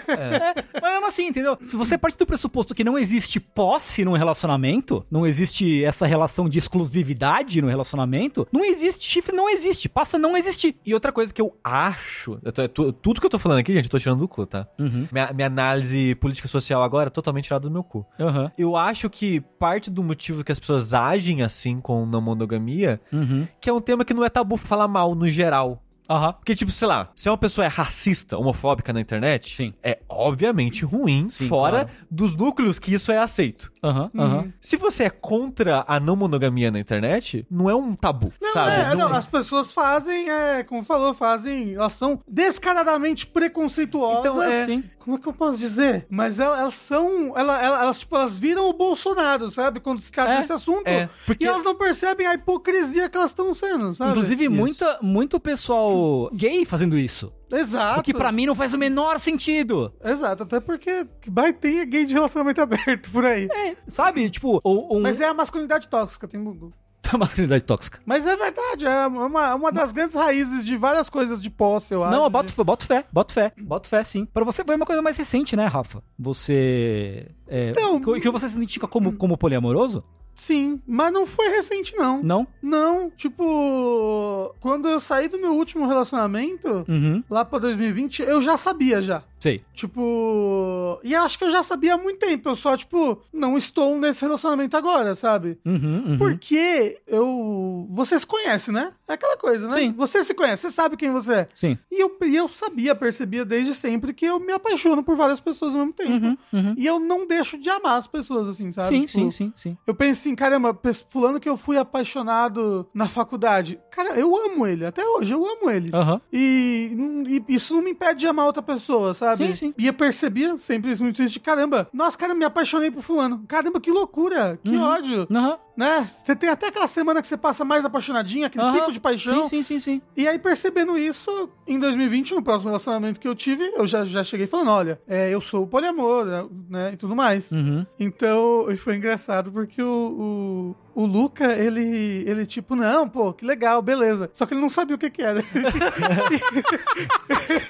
[0.09, 1.57] É, mas mesmo assim, entendeu?
[1.61, 6.49] Se você parte do pressuposto que não existe posse num relacionamento, não existe essa relação
[6.49, 9.89] de exclusividade no relacionamento, não existe chifre, não existe.
[9.89, 10.77] Passa a não existir.
[10.87, 13.85] E outra coisa que eu acho, tô- tu- tudo que eu tô falando aqui, gente,
[13.85, 14.67] eu tô tirando do cu, tá?
[14.79, 15.07] Uhum.
[15.13, 18.07] Minha, minha análise política social agora é totalmente tirada do meu cu.
[18.19, 18.51] Aham.
[18.59, 23.47] Eu acho que parte do motivo que as pessoas agem assim com não monogamia, Uhum.
[23.61, 25.83] que é um tema que não é tabu falar mal no geral.
[26.09, 26.33] Aham.
[26.33, 29.75] Porque, tipo, sei lá, se uma pessoa é racista, homofóbica na internet, Sim.
[29.83, 31.91] é obviamente ruim, Sim, fora claro.
[32.11, 33.71] dos núcleos que isso é aceito.
[33.83, 34.11] Aham.
[34.19, 34.53] Aham.
[34.61, 38.71] Se você é contra a não monogamia na internet, não é um tabu, Não, sabe?
[38.73, 44.21] é, Não- não, as pessoas fazem, é, como falou, fazem, elas são descaradamente preconceituosas.
[44.21, 44.85] Então, é- Sim.
[44.99, 46.07] Como é que eu posso dizer?
[46.11, 47.33] Mas elas, elas são.
[47.37, 49.81] Elas, elas, elas, tipo, elas viram o Bolsonaro, sabe?
[49.81, 50.87] Quando se trata É, desse assunto.
[50.87, 54.11] é, porque- E elas não percebem a hipocrisia que elas estão sendo, sabe?
[54.11, 54.53] Inclusive, Isso.
[54.53, 55.98] muita, muito pessoal
[56.35, 57.33] gay fazendo isso.
[57.51, 58.01] Exato.
[58.01, 59.93] O que pra mim não faz o menor sentido.
[60.05, 63.49] Exato, até porque vai ter gay de relacionamento aberto por aí.
[63.51, 64.29] É, sabe?
[64.31, 65.01] Tipo, ou.
[65.01, 66.73] Mas é a masculinidade tóxica, tem Google.
[67.11, 68.01] a masculinidade tóxica.
[68.05, 72.05] Mas é verdade, é uma, uma das grandes raízes de várias coisas de posse, eu
[72.05, 72.13] acho.
[72.13, 74.27] Não, boto, fé, boto fé, boto fé, boto fé, sim.
[74.27, 76.03] Pra você foi uma coisa mais recente, né, Rafa?
[76.19, 77.29] Você.
[77.47, 80.05] É, Então- que, que você se identifica como, como poliamoroso?
[80.39, 82.23] Sim, mas não foi recente, não.
[82.23, 82.47] Não?
[82.63, 87.23] Não, tipo, quando eu saí do meu último relacionamento, Uhum.
[87.29, 89.23] lá pra 2020, eu já sabia já.
[89.39, 89.63] Sei.
[89.73, 93.97] Tipo, e acho que eu já sabia há muito tempo, eu só, tipo, não estou
[93.97, 95.59] nesse relacionamento agora, sabe?
[95.65, 96.19] Uhum, uhum.
[96.19, 97.87] Porque eu.
[97.91, 98.93] Você se conhece, né?
[99.07, 99.77] É aquela coisa, né?
[99.79, 99.93] Sim.
[99.97, 101.47] Você se conhece, você sabe quem você é.
[101.55, 101.79] Sim.
[101.91, 105.73] E eu, e eu sabia, percebia desde sempre que eu me apaixono por várias pessoas
[105.75, 106.37] ao mesmo tempo.
[106.77, 108.89] E eu não deixo de amar as pessoas, assim, sabe?
[108.89, 109.77] Sim, Tipo, sim, sim, sim.
[109.87, 113.81] Eu penso assim, caramba, fulano que eu fui apaixonado na faculdade.
[113.91, 115.91] Cara, eu amo ele, até hoje eu amo ele.
[115.93, 116.21] Aham.
[116.33, 119.47] E, e isso não me impede de amar outra pessoa, sabe?
[119.49, 119.75] Sim, sim.
[119.79, 121.89] E eu percebia sempre isso muito de caramba.
[121.93, 123.45] Nossa, cara, me apaixonei por fulano.
[123.49, 125.27] Caramba, que loucura, que ódio.
[125.31, 125.59] Aham.
[125.79, 126.05] Né?
[126.09, 128.73] Você tem até aquela semana que você passa mais apaixonadinha, aquele Aham.
[128.73, 129.45] pico de paixão.
[129.45, 130.03] Sim, sim, sim, sim.
[130.17, 134.25] E aí, percebendo isso, em 2020, no próximo relacionamento que eu tive, eu já, já
[134.25, 136.27] cheguei falando: olha, é, eu sou poliamor,
[136.69, 136.95] né?
[136.95, 137.53] E tudo mais.
[137.53, 137.87] Uhum.
[137.97, 143.45] Então, e foi engraçado porque o, o, o Luca, ele, ele, tipo, não, pô, que
[143.45, 144.29] legal, beleza.
[144.35, 145.41] Só que ele não sabia o que que era.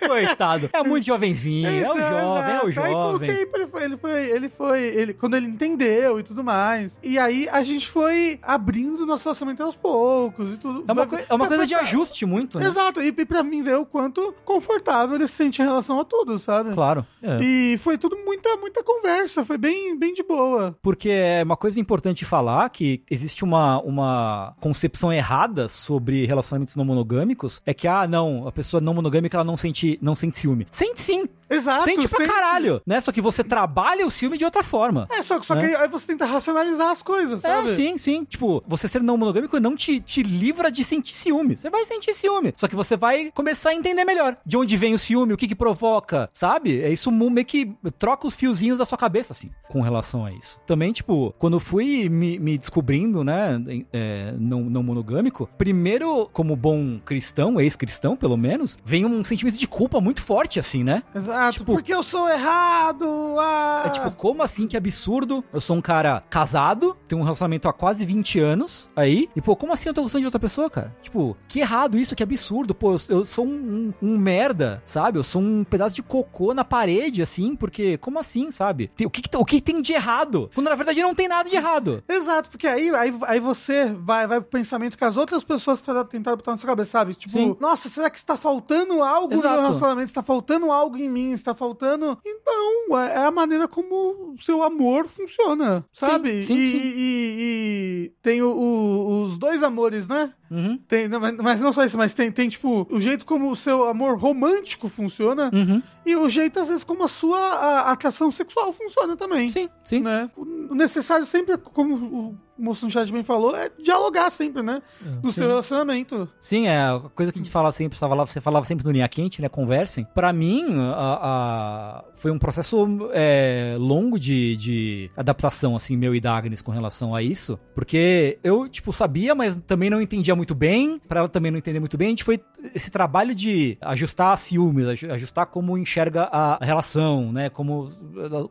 [0.07, 0.71] Coitado.
[0.73, 2.87] É muito jovenzinho, é o Então, jovem, é o exato.
[2.87, 3.35] Aí, com o jovem.
[3.37, 6.99] tempo, ele foi, ele foi, ele foi, ele, quando ele entendeu e tudo mais.
[7.03, 10.85] E aí, a gente foi abrindo nosso relacionamento aos poucos e tudo.
[10.87, 12.67] É uma, coi- é uma coisa de ajuste muito, né?
[12.67, 16.05] Exato, e, e pra mim ver o quanto confortável ele se sente em relação a
[16.05, 16.73] tudo, sabe?
[16.73, 17.05] Claro.
[17.23, 17.39] É.
[17.43, 20.77] E foi tudo muita, muita conversa, foi bem, bem de boa.
[20.83, 26.85] Porque é uma coisa importante falar que existe uma, uma concepção errada sobre relacionamentos não
[26.85, 27.61] monogâmicos.
[27.67, 30.67] É que, ah, não, a pessoa não monogâmica ela não sente, não sente ciúme.
[30.71, 31.29] Sente sim.
[31.51, 31.85] Exato.
[31.85, 32.31] sente pra sente.
[32.31, 33.01] caralho, né?
[33.01, 35.09] Só que você trabalha o ciúme de outra forma.
[35.11, 35.69] É, só, só Né?
[35.69, 37.71] que aí você tenta racionalizar as coisas, sabe?
[37.71, 38.25] É, sim, sim.
[38.25, 41.57] Tipo, você ser não monogâmico não te, te livra de sentir ciúme.
[41.57, 42.53] Você vai sentir ciúme.
[42.57, 45.49] Só que você vai começar a entender melhor de onde vem o ciúme, o que
[45.49, 46.83] que provoca, sabe?
[46.83, 50.61] É isso meio que troca os fiozinhos da sua cabeça, assim, com relação a isso.
[50.67, 56.29] Também, tipo, quando eu fui me, me descobrindo, né, em- é, não, não monogâmico, primeiro,
[56.33, 61.03] como bom cristão, ex-cristão, pelo menos, vem um sentimento de culpa muito forte, assim, né?
[61.15, 61.59] Exato.
[61.59, 63.05] Tipo- porque eu sou errado.
[63.39, 63.85] Ah.
[63.87, 64.67] É tipo, como assim?
[64.67, 65.45] Que absurdo.
[65.53, 69.29] Eu sou um cara casado, tenho um relacionamento há quase 20 anos aí.
[69.37, 70.95] E, pô, como assim eu tô gostando de outra pessoa, cara?
[71.03, 72.75] Tipo, que errado isso, que absurdo.
[72.75, 75.19] Pô, eu, eu sou um, um- um merda, sabe?
[75.19, 78.89] Eu sou um pedaço de cocô na parede, assim, porque como assim, sabe?
[78.97, 80.51] Tem- o, que, que- o que tem de errado?
[80.55, 82.03] Quando na verdade não tem nada de errado.
[82.09, 85.83] Exato, porque aí aí, aí, aí você vai, vai pro pensamento que as outras pessoas
[86.11, 87.15] tentaram botar na sua cabeça, sabe?
[87.15, 87.57] Tipo, Sim.
[87.61, 89.55] nossa, será que está faltando algo no Exato.
[89.55, 90.09] meu relacionamento?
[90.09, 91.33] Está faltando algo em mim?
[91.33, 92.19] Está faltando.
[92.25, 96.45] E não, é a maneira como o seu amor funciona, sabe?
[96.45, 96.79] sim, e, sim.
[96.79, 100.33] e- e tem o- o- os dois amores, né?
[100.51, 100.79] Uhum.
[100.89, 101.09] Tem,
[101.43, 104.89] mas não só isso, mas tem, tem, tipo, o jeito como o seu amor romântico
[104.89, 105.83] funciona Uhum.
[106.11, 109.49] E o jeito, às vezes, como a sua a- atração sexual funciona também.
[109.49, 110.01] Sim, sim.
[110.01, 110.31] Né?
[110.37, 114.83] O necessário sempre, como o moço no chat bem falou, é dialogar sempre, né?
[115.23, 116.29] No seu relacionamento.
[116.41, 118.91] Sim, é a coisa que a gente fala sempre, você falava, você falava sempre no
[118.91, 119.49] linha quente, né?
[119.49, 120.07] Conversem.
[120.15, 126.21] Pra mim, a, a- foi um processo é, longo de, de adaptação, assim, meu e
[126.21, 127.59] da Agnes com relação a isso.
[127.75, 131.01] Porque eu, tipo, sabia, mas também não entendia muito bem.
[131.07, 132.09] Pra ela também não entender muito bem.
[132.09, 132.41] A gente foi
[132.75, 137.51] esse trabalho de ajustar ciúmes, aju- ajustar como enxerga a relação, né?
[137.51, 137.89] Como,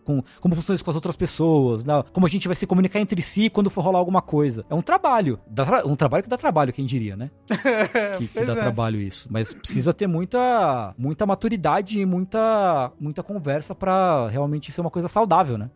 [0.04, 2.04] com, como funciona isso com as outras pessoas, né?
[2.12, 4.66] como a gente vai se comunicar entre si quando for rolar alguma coisa.
[4.70, 5.40] É um trabalho.
[5.48, 7.32] Dá um trabalho que dá trabalho, quem diria, né?
[8.18, 8.56] que, que dá é.
[8.56, 9.28] trabalho isso.
[9.32, 15.08] Mas precisa ter muita, muita maturidade e muita, muita conversa pra realmente ser uma coisa
[15.08, 15.70] saudável, né?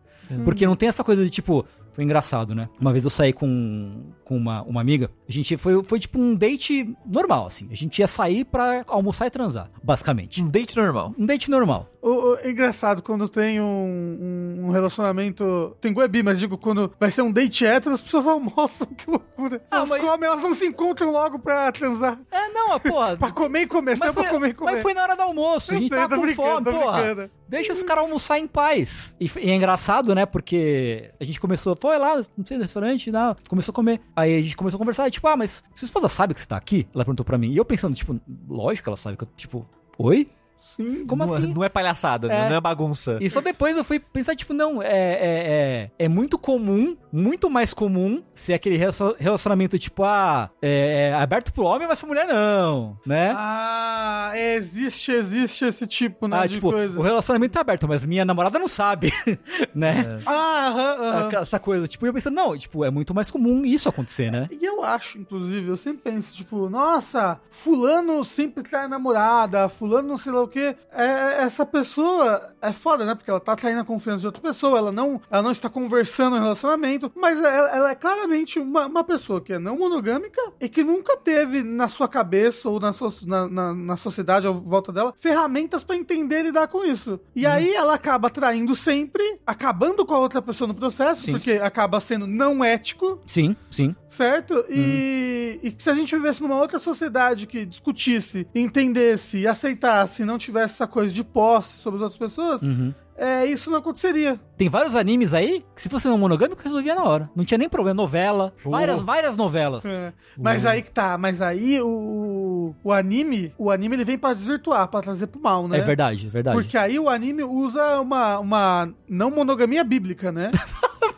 [0.44, 1.64] Porque não tem essa coisa de tipo.
[1.94, 2.68] Foi engraçado, né?
[2.80, 5.10] Uma vez eu saí com, com uma, uma amiga.
[5.28, 7.68] A gente foi, foi tipo um date normal, assim.
[7.70, 10.42] A gente ia sair pra almoçar e transar, basicamente.
[10.42, 11.14] Um date normal.
[11.18, 11.88] Um date normal.
[12.00, 15.76] O, o- é engraçado quando tem um, um- um relacionamento.
[15.80, 19.62] Tem Guebi, mas digo, quando vai ser um date hétero, as pessoas almoçam, que loucura.
[19.70, 22.18] Ah, elas mas- comem, elas não se encontram logo pra transar.
[22.30, 23.16] É, não, porra.
[23.22, 24.72] Pra comer e comer, sai pra comer e comer.
[24.72, 25.72] mas foi na hora do almoço.
[25.72, 27.30] Eu a gente sei, tô com fome, porra.
[27.48, 29.14] Deixa os caras almoçar em paz.
[29.20, 30.24] E, e é engraçado, né?
[30.24, 34.00] Porque a gente começou, foi lá, não sei, no restaurante, não, começou a comer.
[34.16, 36.46] Aí a gente começou a conversar, e, tipo, ah, mas sua esposa sabe que você
[36.46, 36.86] tá aqui?
[36.94, 37.50] Ela perguntou pra mim.
[37.52, 39.66] E eu pensando, tipo, lógico que ela sabe que eu, tipo,
[39.98, 40.28] oi?
[40.62, 41.04] Sim.
[41.06, 41.52] Como não, é- assim?
[41.52, 42.48] Não é palhaçada, É.
[42.48, 43.18] não é bagunça.
[43.20, 47.50] E só depois eu fui pensar, tipo, não, é, é, é, é muito comum, muito
[47.50, 52.08] mais comum ser aquele relacion- relacionamento, tipo, ah, é, é aberto pro homem, mas pra
[52.08, 53.34] mulher não, né?
[53.36, 56.98] Ah, existe, existe esse tipo, né, Ah, de tipo, coisa.
[56.98, 59.12] o relacionamento tá aberto, mas minha namorada não sabe,
[59.74, 60.20] né?
[60.24, 61.26] Ah, aham, aham.
[61.26, 64.46] Aquela- Essa coisa, tipo, eu pensando, não, tipo, é muito mais comum isso acontecer, né?
[64.50, 70.16] E eu acho, inclusive, eu sempre penso, tipo, nossa, fulano sempre trai namorada, fulano não
[70.16, 70.76] sei lá o quê.
[70.92, 73.14] É, essa pessoa é foda, né?
[73.14, 76.36] Porque ela tá traindo a confiança de outra pessoa, ela não, ela não está conversando
[76.36, 80.68] no relacionamento, mas ela, ela é claramente uma, uma pessoa que é não monogâmica e
[80.68, 84.92] que nunca teve na sua cabeça ou na, sua, na, na, na sociedade à volta
[84.92, 87.18] dela ferramentas pra entender e lidar com isso.
[87.34, 91.32] E aí ela acaba traindo sempre, acabando com a outra pessoa no processo, Sim.
[91.32, 93.94] porque acaba sendo não ético Sim, sim.
[94.08, 94.64] certo?
[94.68, 100.22] E, e que se a gente vivesse numa outra sociedade que discutisse, entendesse e aceitasse
[100.22, 102.92] e não tivesse essa coisa de posse sobre as outras pessoas, Uhum.
[103.16, 104.38] é, isso não aconteceria.
[104.62, 107.28] Tem vários animes aí que se fosse não monogâmico resolvia na hora.
[107.34, 107.96] Não tinha nem problema.
[107.96, 109.84] Novela, várias, várias novelas.
[109.84, 110.12] É.
[110.38, 114.86] Mas aí que tá, mas aí o, o anime, o anime ele vem pra desvirtuar,
[114.86, 115.78] pra trazer pro mal, né?
[115.78, 116.56] É verdade, é verdade.
[116.56, 120.52] Porque aí o anime usa uma, uma não monogamia bíblica, né?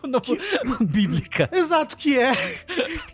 [0.06, 0.20] Não-
[0.86, 1.48] Bíblica.
[1.52, 2.32] Exato, que é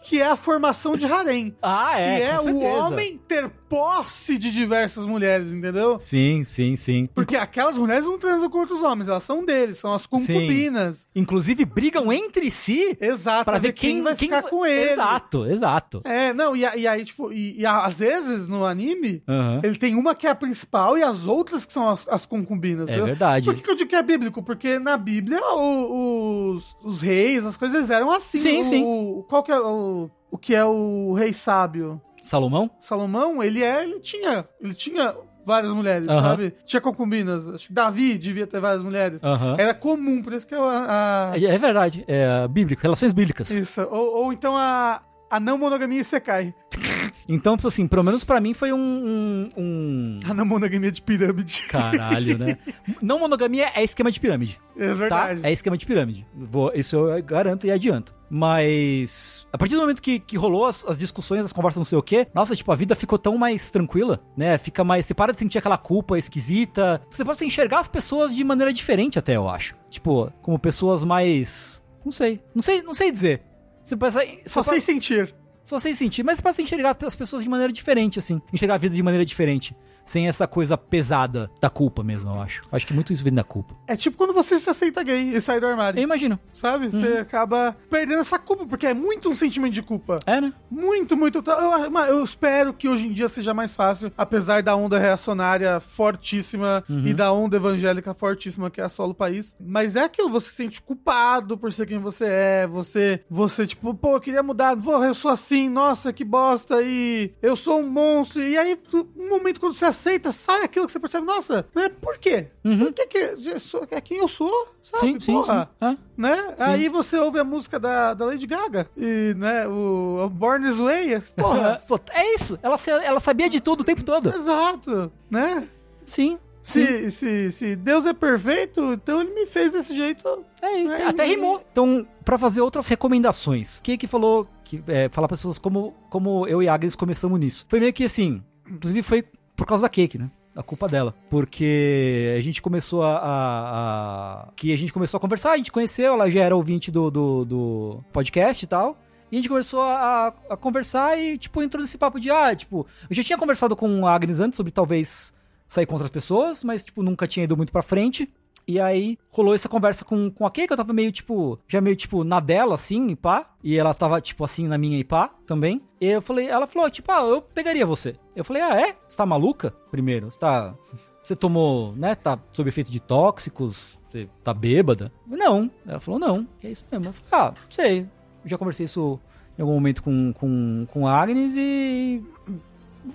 [0.03, 1.55] que é a formação de harém.
[1.63, 5.99] Ah, é, que é o homem ter posse de diversas mulheres, entendeu?
[6.01, 7.09] Sim, sim, sim.
[7.15, 11.07] Porque aquelas mulheres não transam com outros homens, elas são deles, são as concubinas.
[11.15, 14.91] Inclusive brigam entre si Exato, pra ver quem, vai ficar com ele.
[14.93, 16.01] Exato, exato.
[16.05, 19.61] É, não, e, e aí, tipo, e, e às vezes no anime, Aham.
[19.63, 22.89] ele tem uma que é a principal e as outras que são as, as concubinas.
[22.89, 23.07] É entendeu?
[23.07, 23.45] verdade.
[23.45, 24.43] Por que, que eu digo que é bíblico?
[24.43, 28.39] Porque na Bíblia o- os, os reis, as coisas eram assim.
[28.39, 28.83] Sim, o, sim.
[28.85, 32.01] o- qual que é o, o que é o rei sábio?
[32.23, 32.71] Salomão?
[32.81, 35.15] Salomão, ele é, ele tinha, ele tinha
[35.45, 36.23] várias mulheres, Aham.
[36.23, 36.55] sabe?
[36.65, 37.49] Tinha concubinas.
[37.49, 39.23] Acho que Davi devia ter várias mulheres.
[39.25, 39.57] Aham.
[39.59, 43.51] Era comum, por isso que é a, a- É, é verdade, é bíblico, relações bíblicas.
[43.51, 43.81] isso.
[43.91, 46.53] Ou, ou então a a não monogamia Isekai.
[47.29, 51.01] Então, tipo assim, pelo menos pra mim foi um, um, um- A não monogamia de
[51.03, 51.63] pirâmide.
[51.69, 52.59] Caralho, né?
[53.03, 54.61] Não monogamia é esquema de pirâmide.
[54.77, 54.95] É Tá?
[54.95, 55.41] verdade.
[55.45, 56.27] É esquema de pirâmide.
[56.35, 58.13] Vou, isso eu garanto e adianto.
[58.31, 59.47] Mas.
[59.53, 62.03] A partir do momento que, que rolou as, as discussões, as conversas, não sei o
[62.03, 64.57] quê, nossa, tipo, a vida ficou tão mais tranquila, né?
[64.59, 65.05] Fica mais.
[65.07, 67.01] Você para de sentir aquela culpa esquisita.
[67.11, 69.75] Você pode enxergar as pessoas de maneira diferente, até, eu acho.
[69.91, 71.83] Tipo, como pessoas mais.
[72.05, 72.41] Não sei.
[72.55, 73.43] Não sei, não sei dizer.
[73.85, 74.21] Você pensa.
[74.47, 75.35] Só Só sei sentir.
[75.71, 78.43] Só sem sentir, mas pra se enxergar as pessoas de maneira diferente, assim.
[78.53, 79.73] Enxergar a vida de maneira diferente.
[80.05, 82.63] Sem essa coisa pesada da culpa mesmo, eu acho.
[82.73, 83.75] Acho que muito isso vem da culpa.
[83.87, 85.99] É tipo quando você se aceita gay e sai do armário.
[85.99, 86.39] Eu imagino.
[86.53, 86.89] Sabe?
[86.91, 87.21] Você Uhum.
[87.21, 90.19] acaba perdendo essa culpa, porque é muito um sentimento de culpa.
[90.27, 90.53] É, né?
[90.71, 91.43] Muito, muito.
[91.47, 96.83] Eu, eu espero que hoje em dia seja mais fácil, apesar da onda reacionária fortíssima
[96.89, 97.07] Uhum.
[97.07, 99.55] e da onda evangélica fortíssima que é a solo país.
[99.61, 102.67] Mas é aquilo, você se sente culpado por ser quem você é.
[102.67, 104.77] Você, você tipo, pô, eu queria mudar.
[104.77, 106.81] Pô, eu sou assim, nossa, que bosta.
[106.83, 108.43] E eu sou um monstro.
[108.43, 108.77] E aí,
[109.17, 111.89] um momento quando você aceita, sai aquilo que você percebe, nossa, né?
[111.89, 112.47] Por quê?
[112.63, 114.75] Por que, que sou- é quem eu sou?
[114.83, 115.01] Sabe?
[115.13, 115.87] Sim, sim, Porra sim.
[115.87, 115.97] É.
[116.17, 116.55] né?
[116.59, 120.79] Aí você ouve a música da, da Lady Gaga e, né, o, o Born This
[120.79, 122.59] Way, porra, Pô, é isso.
[122.63, 124.31] Ela, ela sabia de tudo o tempo todo.
[124.35, 125.67] exato, né?
[126.05, 126.39] Sim.
[126.63, 130.45] Se, se, se Deus é perfeito, então ele me fez desse jeito.
[130.61, 131.65] É, É, até rimou.
[131.73, 135.95] Então, pra fazer outras recomendações, o que que falou, que, é, falar pra pessoas como,
[136.11, 137.65] como eu e a Agnes começamos nisso?
[137.69, 139.25] Foi meio que assim, inclusive foi
[139.61, 140.31] por causa da Cake, né?
[140.57, 141.15] A culpa dela.
[141.31, 145.71] Porque a gente começou a, a- a- Que a gente começou a conversar, a gente
[145.71, 148.99] conheceu, ela já era ouvinte do, do, do podcast e tal.
[149.31, 152.85] E a gente começou a, a conversar e, tipo, entrou nesse papo de, ah, tipo,
[153.09, 155.33] eu já tinha conversado com a Agnes antes sobre talvez
[155.69, 158.29] sair com outras pessoas, mas, tipo, nunca tinha ido muito pra frente.
[158.71, 161.81] E aí rolou essa conversa com, com a Kay, que eu tava meio, tipo, já
[161.81, 163.51] meio, tipo, na dela, assim, e pá.
[163.65, 165.83] E ela tava, tipo, assim, na minha e pá, também.
[166.01, 168.15] E eu falei, ela falou, tipo, ah, eu pegaria você.
[168.37, 168.97] Eu falei, ah, é?
[169.09, 169.75] Você tá maluca?
[169.91, 170.73] Primeiro, você tá...
[171.21, 175.11] Você tomou, né, tá sob efeito de tóxicos, você tá bêbada?
[175.27, 175.69] Não.
[175.85, 177.07] Ela falou, não, que é isso mesmo.
[177.07, 178.07] Eu falei, ah, sei.
[178.45, 179.19] Já conversei isso
[179.59, 182.23] em algum momento com, com, com a Agnes e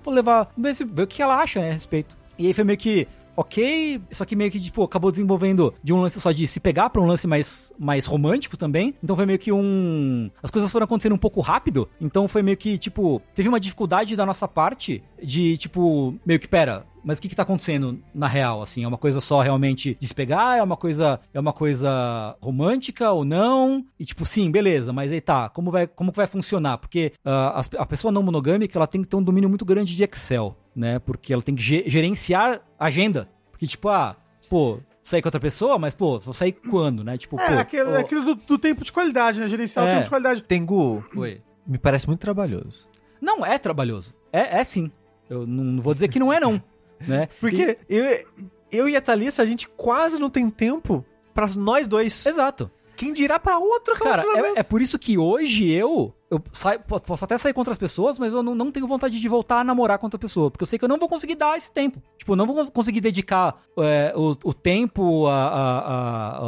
[0.04, 2.14] vou levar, ver, se, ver o que ela acha né, a respeito.
[2.38, 6.00] E aí foi meio que, ok, só que meio que, tipo, acabou desenvolvendo de um
[6.00, 8.94] lance só de se pegar pra um lance mais, mais romântico também.
[9.02, 10.30] Então foi meio que um.
[10.42, 11.88] As coisas foram acontecendo um pouco rápido.
[12.00, 16.48] Então foi meio que, tipo, teve uma dificuldade da nossa parte de, tipo, meio que,
[16.48, 16.86] pera.
[17.06, 18.82] Mas o que que tá acontecendo na real, assim?
[18.82, 20.58] É uma coisa só realmente de se pegar?
[20.58, 23.84] É uma coisa, é uma coisa romântica ou não?
[23.98, 26.78] E tipo, sim, beleza, mas aí tá, como vai, como que vai funcionar?
[26.78, 29.94] Porque ah, as- a pessoa não monogâmica, ela tem que ter um domínio muito grande
[29.94, 30.98] de Excel, né?
[30.98, 33.28] Porque ela tem que ge- gerenciar a agenda.
[33.52, 34.16] Porque tipo, ah,
[34.50, 37.16] pô, sair com outra pessoa, mas pô, vou sair quando, né?
[37.16, 39.46] Tipo, É, pô, aquele, ó, aquilo do, do tempo de qualidade, né?
[39.48, 39.88] Gerenciar É.
[39.88, 40.42] o tempo de qualidade.
[40.42, 41.40] Tengu, Oi.
[41.64, 42.88] me parece muito trabalhoso.
[43.20, 44.12] Não é trabalhoso.
[44.32, 44.90] É, é sim.
[45.30, 46.60] Eu não não vou dizer que não é não,
[47.00, 47.28] né?
[47.40, 48.24] Porque eu,
[48.70, 52.24] eu e a Thalissa, a gente quase não tem tempo pra nós dois.
[52.26, 52.70] Exato.
[52.94, 54.22] Quem dirá pra outro Cara,
[54.56, 56.14] é, é por isso que hoje eu.
[56.30, 59.20] Eu saio, po- posso até sair com outras pessoas, mas eu não, não tenho vontade
[59.20, 60.50] de voltar a namorar com outra pessoa.
[60.50, 62.02] Porque eu sei que eu não vou conseguir dar esse tempo.
[62.16, 66.38] Tipo, eu não vou conseguir dedicar é, o, o tempo, a, a- a-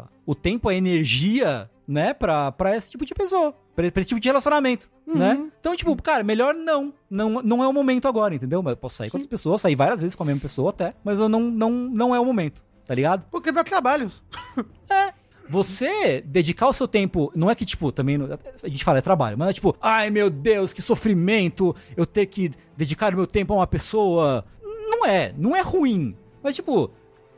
[0.00, 3.52] a- o tempo, a energia, né, pra, pra esse tipo de pessoa.
[3.74, 5.48] Pra, pra esse tipo de relacionamento, né?
[5.60, 6.92] Então, tipo, cara, melhor não.
[7.10, 8.62] Não, não é o momento agora, entendeu?
[8.62, 10.94] Mas eu posso sair com outras pessoas, sair várias vezes com a mesma pessoa até.
[11.04, 13.24] Mas eu não, não, não é o momento, tá ligado?
[13.30, 14.10] Porque dá trabalho.
[15.48, 18.16] Você dedicar o seu tempo, não é que, tipo, também,
[18.62, 22.26] a gente fala, é trabalho, mas é tipo, ai meu Deus, que sofrimento eu ter
[22.26, 24.44] que dedicar o meu tempo a uma pessoa.
[24.62, 26.16] Não é, não é ruim.
[26.42, 26.90] Mas, tipo,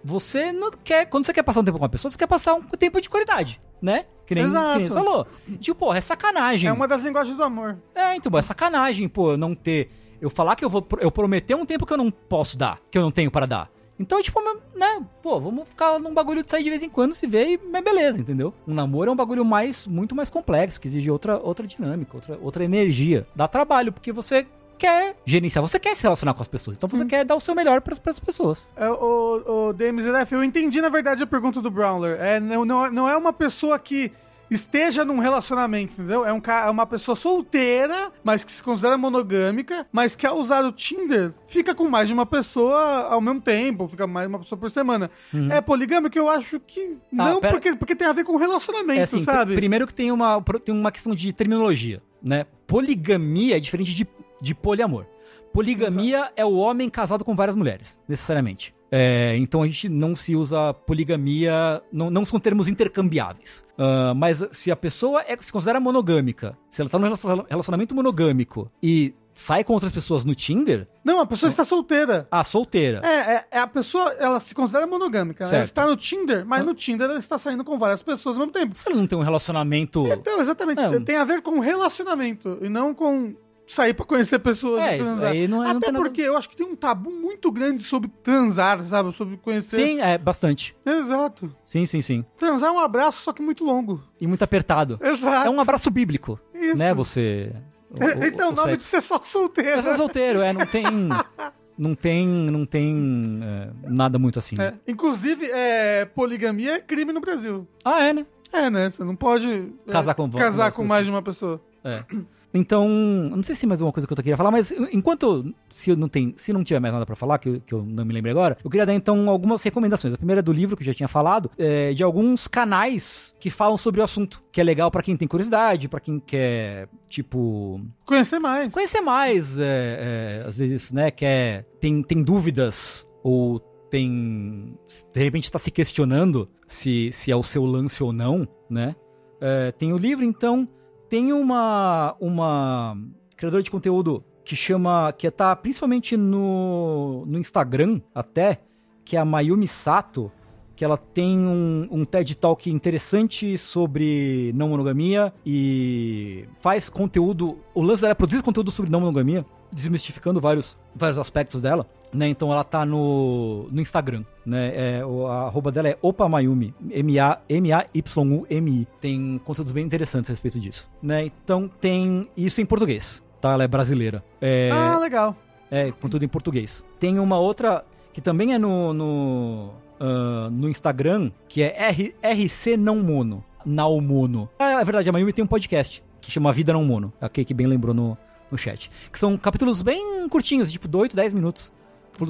[0.04, 2.54] você não quer, quando você quer passar um tempo com uma pessoa, você quer passar
[2.54, 4.04] um tempo de qualidade, né?
[4.26, 4.72] Que nem, Exato.
[4.72, 5.26] que nem você falou.
[5.60, 6.68] Tipo, porra, é sacanagem.
[6.68, 7.78] É uma das linguagens do amor.
[7.94, 9.90] É, então, é sacanagem, pô, não ter.
[10.20, 10.86] Eu falar que eu vou.
[11.00, 13.70] Eu prometer um tempo que eu não posso dar, que eu não tenho para dar.
[13.98, 14.40] Então, tipo,
[14.74, 17.60] né, pô, vamos ficar num bagulho de sair de vez em quando, se vê e
[17.70, 18.52] mas beleza, entendeu?
[18.66, 22.38] Um namoro é um bagulho mais, muito mais complexo, que exige outra, outra dinâmica, outra,
[22.42, 23.24] outra energia.
[23.36, 27.04] Dá trabalho, porque você quer gerenciar, você quer se relacionar com as pessoas, então você
[27.04, 28.68] quer dar o seu melhor para as pessoas.
[28.76, 32.20] É, o, o DMZF, eu entendi na verdade a pergunta do Brownler.
[32.20, 34.12] É, não, não, não é uma pessoa que
[34.50, 36.24] esteja num relacionamento, entendeu?
[36.24, 40.64] É, um, é uma pessoa solteira, mas que se considera monogâmica, mas que ao usar
[40.64, 44.38] o Tinder fica com mais de uma pessoa ao mesmo tempo, fica mais de uma
[44.38, 45.10] pessoa por semana.
[45.50, 46.16] É poligâmico?
[46.16, 49.54] Eu acho que não, pera- porque, porque tem a ver com relacionamento, É assim, sabe?
[49.54, 52.44] primeiro que tem uma, tem uma questão de terminologia, né?
[52.66, 54.06] Poligamia é diferente de,
[54.44, 55.06] de poliamor.
[55.52, 58.72] Poligamia é o homem casado com várias mulheres, necessariamente.
[58.90, 63.64] É, então a gente não se usa poligamia, não, não são termos intercambiáveis.
[63.78, 67.94] Ah, mas se a pessoa é, se considera monogâmica, se ela tá num relaciona- relacionamento
[67.94, 72.26] monogâmico e sai com outras pessoas no Tinder, Não, a pessoa está solteira.
[72.30, 73.00] ah, solteira.
[73.04, 75.42] É, é, é a pessoa, ela se considera monogâmica.
[75.44, 75.64] Ela Certo.
[75.66, 78.76] está no Tinder, mas no Tinder ela está saindo com várias pessoas ao mesmo tempo.
[78.76, 80.06] Se ela não tem um relacionamento.
[80.08, 80.80] Então, exatamente.
[80.82, 81.00] É.
[81.00, 83.34] Tem a ver com relacionamento e não com
[83.66, 85.30] sair pra conhecer pessoas É, e transar.
[85.32, 87.82] aí não é- não Até nada- porque eu acho que tem um tabu muito grande
[87.82, 89.12] sobre transar, sabe?
[89.12, 89.76] Sobre conhecer.
[89.84, 90.74] Sim, é, bastante.
[90.84, 91.54] Exato.
[91.64, 92.24] Sim, sim, sim.
[92.36, 94.02] Transar é um abraço, só que muito longo.
[94.20, 94.98] E muito apertado.
[95.02, 95.46] Exato.
[95.46, 96.76] É um abraço bíblico, Isso.
[96.76, 96.92] né?
[96.94, 97.52] Você
[97.90, 97.96] o-
[98.26, 98.76] então, o o nome sexo.
[98.78, 99.70] disso é só solteiro.
[99.78, 100.84] Eu sou solteiro, é, não tem.
[101.76, 102.24] Não tem.
[102.28, 104.54] Não tem é, nada muito assim.
[104.60, 104.74] É.
[104.86, 107.66] Inclusive, é, poligamia é crime no Brasil.
[107.84, 108.24] Ah, é, né?
[108.52, 108.88] É, né?
[108.88, 109.50] Você não pode
[109.88, 111.60] é, Casar com- casar com mais de uma pessoa.
[111.82, 112.04] É.
[112.54, 115.96] Então, não sei se mais uma coisa que eu queria falar, mas enquanto se eu
[115.96, 118.14] não tem, se não tiver mais nada pra falar, que eu, que eu não me
[118.14, 120.14] lembro agora, eu queria dar então algumas recomendações.
[120.14, 123.50] A primeira é do livro que eu já tinha falado, é, de alguns canais que
[123.50, 127.80] falam sobre o assunto, que é legal pra quem tem curiosidade, pra quem quer tipo
[128.06, 128.72] Conhecer mais.
[128.72, 133.58] conhecer mais, é, é, às vezes, né, quer tem tem dúvidas ou
[133.90, 134.76] tem
[135.12, 138.94] de repente está se questionando se se é o seu lance ou não, né?
[139.40, 140.68] É, tem o livro, então
[141.14, 142.98] tem uma uma
[143.36, 148.58] criadora de conteúdo que chama que tá principalmente no no Instagram até
[149.04, 150.32] que é a Mayumi Sato
[150.74, 157.58] que ela tem um, um TED Talk interessante sobre não monogamia e faz conteúdo.
[157.72, 162.28] O lance dela é produzir conteúdo sobre não monogamia, desmistificando vários, vários aspectos dela, né?
[162.28, 164.98] Então ela tá no, no Instagram, né?
[164.98, 168.86] É, o, a arroba dela é Opamayumi, M-A-M-A-Y-U-M-I.
[169.00, 171.24] Tem conteúdos bem interessantes a respeito disso, né?
[171.26, 173.52] Então tem isso em português, tá?
[173.52, 174.22] Ela é brasileira.
[174.40, 175.36] É, Ah, legal.
[175.70, 176.84] é, conteúdo em português.
[176.98, 179.70] Tem uma outra que também é no, no,
[180.00, 183.44] ah, no Instagram, que é R, RC Não Mono.
[183.66, 184.48] Não Mono.
[184.58, 187.12] Ah, é verdade, a Mayumi tem um podcast que chama Vida Não Mono.
[187.20, 188.16] A Kate bem lembrou no,
[188.54, 188.90] no chat.
[189.12, 191.72] Que são capítulos bem curtinhos, tipo de 8, 10 minutos.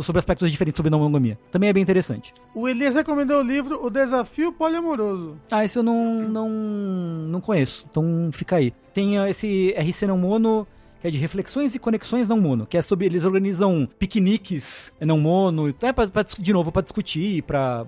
[0.02, 1.38] Sobre aspectos diferentes sobre não monogamia.
[1.52, 2.32] Também é bem interessante.
[2.54, 5.38] O Elias recomendou o livro O Desafio Poliamoroso.
[5.50, 7.86] Ah, esse eu não, não, não conheço.
[7.90, 8.72] Então fica aí.
[8.94, 10.66] Tem ah, esse RC Não Mono,
[11.02, 15.18] que é de reflexões e conexões não mono, que é sobre eles organizam piqueniques não
[15.20, 17.84] mono, é pra, pra dis- de novo para discutir, para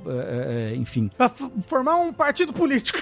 [0.76, 2.98] enfim, Pra f- formar um partido político.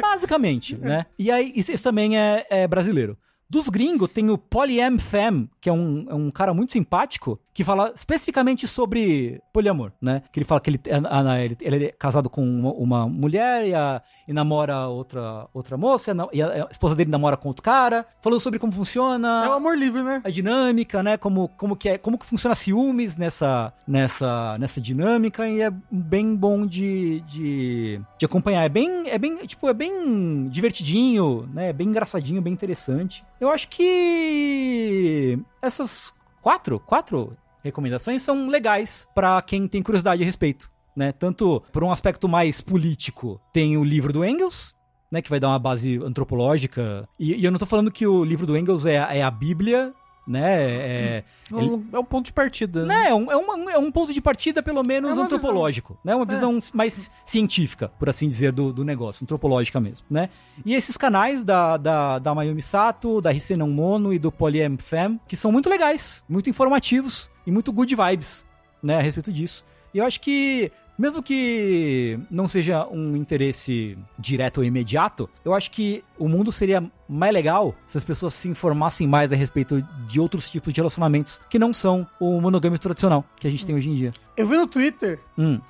[0.00, 1.06] basicamente, né?
[1.18, 3.18] E aí esse, esse também é, é brasileiro.
[3.48, 7.64] Dos gringos tem o Polyam Fam, que é um, é um cara muito simpático, que
[7.64, 10.20] fala especificamente sobre poliamor, né?
[10.30, 10.80] Que ele fala que ele,
[11.10, 15.48] a- a- ele, ele é casado com uma, uma mulher e, a- e namora outra,
[15.54, 18.04] outra moça, e a, esposa dele namora com outro cara.
[18.20, 20.20] Falou sobre como funciona É o amor livre, né?
[20.22, 21.16] a dinâmica, né?
[21.16, 26.36] Como, como que é, como que funciona ciúmes nessa, nessa, nessa dinâmica e é bem
[26.36, 28.64] bom de, de, de acompanhar.
[28.64, 31.72] É bem, é bem, tipo, é bem divertidinho, né?
[31.72, 33.24] Bem engraçadinho, bem interessante.
[33.40, 37.34] Eu acho que essas quatro, quatro
[37.66, 40.68] recomendações são legais pra quem tem curiosidade a respeito.
[40.96, 41.12] Né?
[41.12, 44.74] Tanto por um aspecto mais político, tem o livro do Engels,
[45.10, 47.06] né, que vai dar uma base antropológica.
[47.18, 49.92] E, e eu não tô falando que o livro do Engels é, é a Bíblia,
[50.26, 50.62] né?
[50.64, 52.84] É, É um, é um ponto de partida.
[52.84, 53.02] né?
[53.04, 55.96] né, é, um, é, uma- é um ponto de partida, pelo menos, É antropológico.
[56.04, 56.14] Né?
[56.14, 60.06] Uma visão mais científica, por assim dizer, do, do negócio, antropológica mesmo.
[60.10, 60.28] Né?
[60.64, 65.18] E esses canais da, da, da Mayumi Sato, da Não Mono e do Polyam Fam,
[65.28, 68.44] que são muito legais, muito informativos e muito good vibes
[68.82, 69.64] né, a respeito disso.
[69.94, 75.70] E eu acho que, mesmo que não seja um interesse direto ou imediato, eu acho
[75.70, 80.18] que o mundo seria mais legal se as pessoas se informassem mais a respeito de
[80.20, 83.90] outros tipos de relacionamentos que não são o monogâmico tradicional que a gente tem hoje
[83.90, 84.12] em dia.
[84.36, 85.18] Eu vi no Twitter.
[85.38, 85.60] Hum.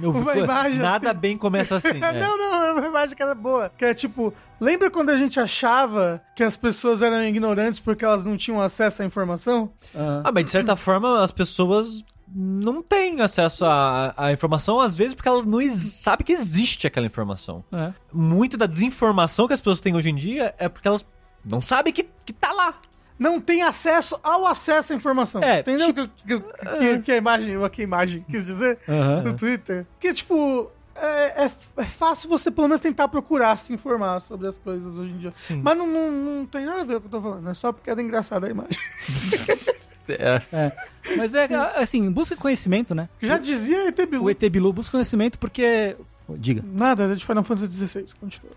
[0.00, 1.18] Eu vi- Uma imagem Nada assim.
[1.18, 1.88] bem começa assim.
[2.02, 2.20] é.
[2.20, 3.70] Não, não, é uma imagem que era boa.
[3.76, 8.24] Que é tipo, lembra quando a gente achava que as pessoas eram ignorantes porque elas
[8.24, 9.70] não tinham acesso à informação?
[9.94, 14.94] Ah, Ah, mas de certa forma as pessoas não têm acesso à, à informação, às
[14.96, 17.64] vezes porque elas não sabem que existe aquela informação.
[17.72, 17.92] é.
[18.12, 21.06] Muito da desinformação que as pessoas têm hoje em dia é porque elas
[21.44, 22.80] não sabem que, que tá lá.
[23.18, 25.42] Não tem acesso ao acesso à informação.
[25.42, 28.78] É, Entendeu o que, que, que, que a imagem, o que a imagem quis dizer
[28.88, 29.22] Aham.
[29.22, 29.86] no Twitter?
[29.98, 34.56] Que, tipo, é, é, é fácil você pelo menos tentar procurar se informar sobre as
[34.56, 35.32] coisas hoje em dia.
[35.32, 35.60] Sim.
[35.64, 37.48] Mas não, não, não tem nada a ver com o que eu tô falando.
[37.50, 38.78] É só porque era engraçada a imagem.
[40.12, 40.40] É.
[40.52, 41.16] É.
[41.16, 41.44] Mas é
[41.76, 43.08] assim, busca conhecimento, né?
[43.20, 44.24] Já dizia ET Bilu.
[44.24, 45.96] O ET Bilu busca conhecimento porque.
[46.36, 46.62] Diga.
[46.66, 48.04] Nada, era de Final Fantasy XVI.
[48.20, 48.52] Continua.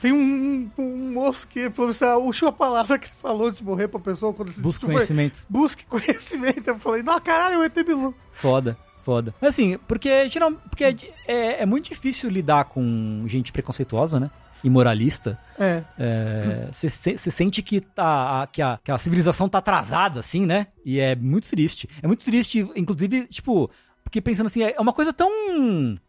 [0.00, 3.88] Tem um, um, um moço que, menos, a última palavra que ele falou de morrer
[3.88, 5.46] pra pessoa quando ele se Busca desculpa foi, conhecimento.
[5.48, 6.68] Busque conhecimento.
[6.68, 8.14] Eu falei, não, caralho, é o ET Bilu.
[8.32, 9.34] Foda, foda.
[9.40, 10.96] Mas assim, porque, geral, porque é,
[11.26, 14.30] é, é muito difícil lidar com gente preconceituosa, né?
[14.64, 15.38] E moralista.
[15.58, 15.84] É.
[16.72, 20.68] Você sente que, tá, que, a, que a civilização tá atrasada, assim, né?
[20.84, 21.88] E é muito triste.
[22.02, 23.70] É muito triste, inclusive, tipo.
[24.02, 25.30] Porque pensando assim, é uma coisa tão.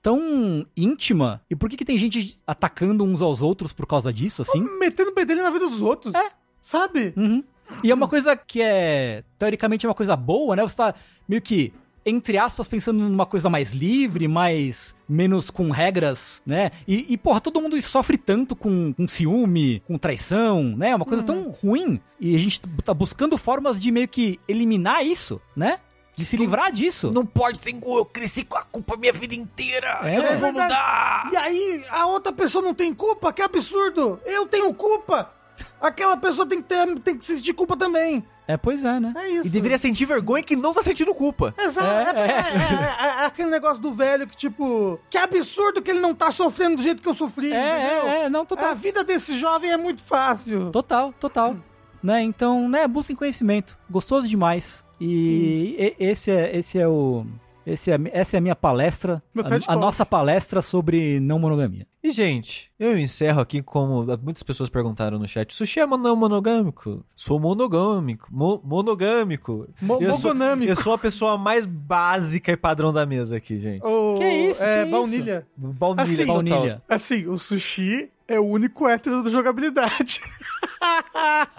[0.02, 1.42] tão íntima.
[1.50, 4.62] E por que, que tem gente atacando uns aos outros por causa disso, assim?
[4.80, 6.16] Metendo o bedelho na vida dos outros.
[6.16, 6.32] É.
[6.62, 7.14] Sabe?
[7.16, 7.44] Uhum.
[7.84, 10.64] E é uma coisa que é, teoricamente, é uma coisa boa, né?
[10.64, 10.96] Você tá
[11.28, 11.74] meio que
[12.06, 14.96] entre aspas, pensando numa coisa mais livre, mais.
[15.10, 16.72] menos com regras, né?
[16.88, 20.96] E, e porra, todo mundo sofre tanto com, com ciúme, com traição, né?
[20.96, 22.00] Uma coisa tão ruim.
[22.20, 25.80] E a gente tá buscando formas de meio que eliminar isso, né?
[26.16, 27.12] De se livrar disso.
[27.14, 30.00] Não pode, Tengu, eu cresci com a culpa minha vida inteira.
[30.04, 30.18] É.
[30.18, 30.74] eu não É vou verdade.
[30.74, 31.30] mudar.
[31.34, 33.34] E aí, a outra pessoa não tem culpa?
[33.34, 34.20] Que absurdo!
[34.26, 35.34] Eu tenho culpa!
[35.82, 38.24] Aquela pessoa tem que, ter, tem que sentir culpa também.
[38.48, 39.14] É, pois é, né?
[39.18, 39.48] É isso.
[39.48, 41.54] E deveria sentir vergonha que não tá sentindo culpa.
[41.58, 41.88] Exato.
[41.88, 46.14] É, é- é- é aquele negócio do velho que, tipo, que absurdo que ele não
[46.14, 47.52] tá sofrendo do jeito que eu sofri.
[47.52, 48.08] É, entendeu?
[48.08, 48.70] é, é, não, total.
[48.70, 50.70] A vida desse jovem é muito fácil.
[50.72, 51.56] Total, total.
[52.04, 52.22] Né?
[52.22, 53.76] Então, né, busquem conhecimento.
[53.90, 54.86] Gostoso demais.
[55.02, 57.26] E e- esse é, esse é o.
[57.66, 59.24] Esse é, essa é a minha palestra,
[59.68, 61.88] a, a nossa palestra sobre não monogamia.
[62.04, 65.52] E, gente, eu encerro aqui como muitas pessoas perguntaram no chat.
[65.54, 67.04] Sushi é não monogâmico?
[67.16, 68.28] Sou monogâmico.
[68.32, 69.68] Mo- monogâmico.
[69.82, 70.72] Mo- eu sou, mogonâmico.
[70.72, 73.84] eu sou a pessoa mais básica e padrão da mesa aqui, gente.
[73.84, 75.48] O- Que isso, É, que baunilha.
[75.58, 76.26] Baunilha, Assim.
[76.26, 76.82] Baunilha.
[76.88, 80.20] Assim, o sushi é o único hétero da jogabilidade.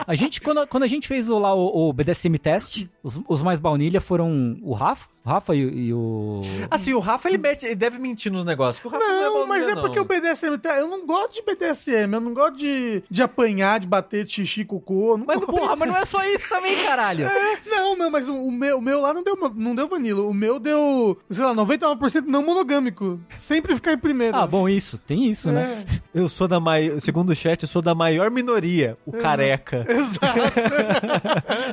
[0.06, 3.42] A gente, quando, quando a gente fez o, lá o, o BDSM test, os, os
[3.42, 6.42] mais baunilha foram o Rafa, o Rafa e, e o.
[6.70, 8.80] Assim, o Rafa, ele, mete- ele deve mentir nos negócios.
[8.80, 9.82] que o Rafa não, é Não, baunilha, mas é não.
[9.82, 10.46] porque o BDSM.
[10.78, 14.64] Eu não gosto de BDSM, eu não gosto de, de apanhar, de bater de xixi
[14.64, 15.16] cocô.
[15.16, 15.52] Não Mas, gosto.
[15.52, 17.26] porra, mas não é só isso também, caralho.
[17.66, 20.28] Não, não, mas o, o meu, o meu lá não deu, não deu vanilo.
[20.28, 23.20] O meu deu, sei lá, 99% não monogâmico.
[23.38, 24.36] Sempre ficar em primeiro.
[24.36, 24.98] Ah, bom, isso.
[24.98, 25.84] Tem isso, né?
[26.14, 27.00] É, Eu sou da maior.
[27.00, 29.84] Segundo o chat, eu sou da maior minoria, o careca.
[29.88, 30.40] exato.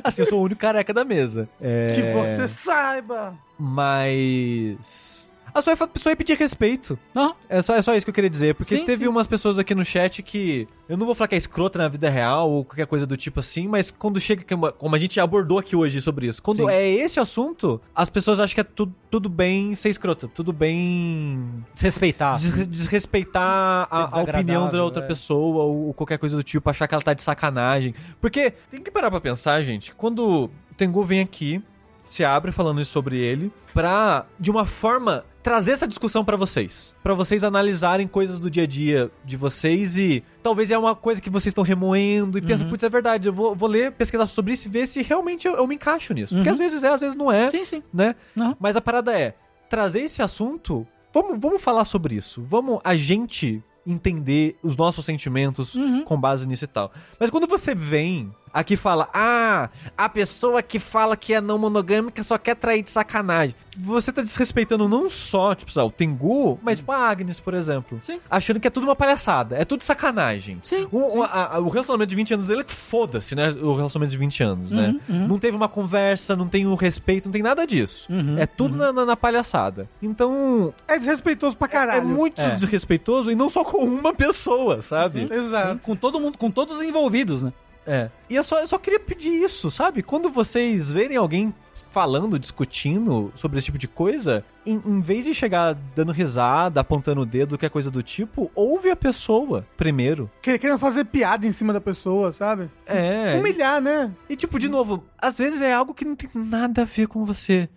[0.02, 1.48] Assim, eu sou o único careca da mesa.
[1.60, 1.88] É...
[1.94, 3.34] que você saiba.
[3.58, 5.13] Mas.
[5.54, 6.98] Ah, só só ia pedir respeito.
[7.14, 7.34] Não.
[7.48, 8.54] É só, é só isso que eu queria dizer.
[8.56, 9.08] Porque Sim, teve sim.
[9.08, 10.66] umas pessoas aqui no chat que.
[10.88, 13.38] Eu não vou falar que é escrota na vida real ou qualquer coisa do tipo
[13.40, 14.44] assim, mas quando chega.
[14.72, 16.42] Como a gente abordou aqui hoje sobre isso.
[16.42, 16.70] Quando Sim.
[16.70, 20.26] é esse assunto, as pessoas acham que é tu- tudo bem ser escrota.
[20.26, 21.64] Tudo bem.
[21.72, 22.36] Desrespeitar.
[22.38, 25.06] des- desrespeitar a, a opinião da outra é.
[25.06, 27.94] pessoa ou qualquer coisa do tipo, achar que ela tá de sacanagem.
[28.20, 31.62] Porque tem que parar pra pensar, gente, quando o Tengu vem aqui,
[32.04, 36.94] se abre falando isso sobre ele, pra, de uma forma, trazer essa discussão pra vocês.
[37.02, 41.20] Pra vocês analisarem coisas do dia a dia de vocês e talvez é uma coisa
[41.20, 44.54] que vocês estão remoendo e pensa, putz, é verdade, eu vou, vou ler, pesquisar sobre
[44.54, 46.34] isso e ver se realmente eu, eu me encaixo nisso.
[46.34, 46.54] Porque Uhum.
[46.54, 47.82] às vezes é, às vezes não é, Sim, sim.
[47.92, 48.16] né?
[48.40, 48.56] Uhum.
[48.58, 49.34] Mas a parada é
[49.68, 50.86] trazer esse assunto.
[51.12, 52.42] Vamos, vamos falar sobre isso.
[52.42, 56.04] Vamos a gente entender os nossos sentimentos Uhum.
[56.04, 56.90] com base nisso e tal.
[57.20, 62.22] Mas quando você vem aqui fala, ah, a pessoa que fala que é não monogâmica
[62.22, 63.54] só quer trair de sacanagem.
[63.76, 67.98] Você tá desrespeitando não só, tipo, o Tengu, mas tipo a Agnes, por exemplo.
[68.00, 68.20] Sim.
[68.30, 69.56] Achando que é tudo uma palhaçada.
[69.56, 70.60] É tudo sacanagem.
[70.62, 71.18] Sim, O, sim.
[71.18, 73.48] o- a- a- o relacionamento de 20 anos dele, foda-se, né?
[73.60, 74.94] O relacionamento de 20 anos, né?
[75.08, 75.26] Uhum, uhum.
[75.26, 78.06] Não teve uma conversa, não tem um respeito, não tem nada disso.
[78.12, 79.88] Uhum, é tudo na, na- na palhaçada.
[80.00, 81.98] Então, É desrespeitoso pra caralho.
[82.02, 82.54] é muito É.
[82.54, 85.26] desrespeitoso e não só com uma pessoa, sabe?
[85.28, 85.80] Exato.
[85.82, 87.52] Com todo mundo, com todos os envolvidos, né?
[87.86, 88.08] É.
[88.30, 90.02] E eu só, eu só queria pedir isso, sabe?
[90.02, 91.54] Quando vocês verem alguém
[91.88, 97.20] falando, discutindo sobre esse tipo de coisa, em, em vez de chegar dando risada, apontando
[97.20, 100.28] o dedo, que é coisa do tipo, ouve a pessoa primeiro.
[100.42, 102.68] Que- Querendo fazer piada em cima da pessoa, sabe?
[102.86, 103.36] É.
[103.38, 104.10] Humilhar, né?
[104.28, 107.24] E, tipo, de novo, às vezes é algo que não tem nada a ver com
[107.24, 107.68] você.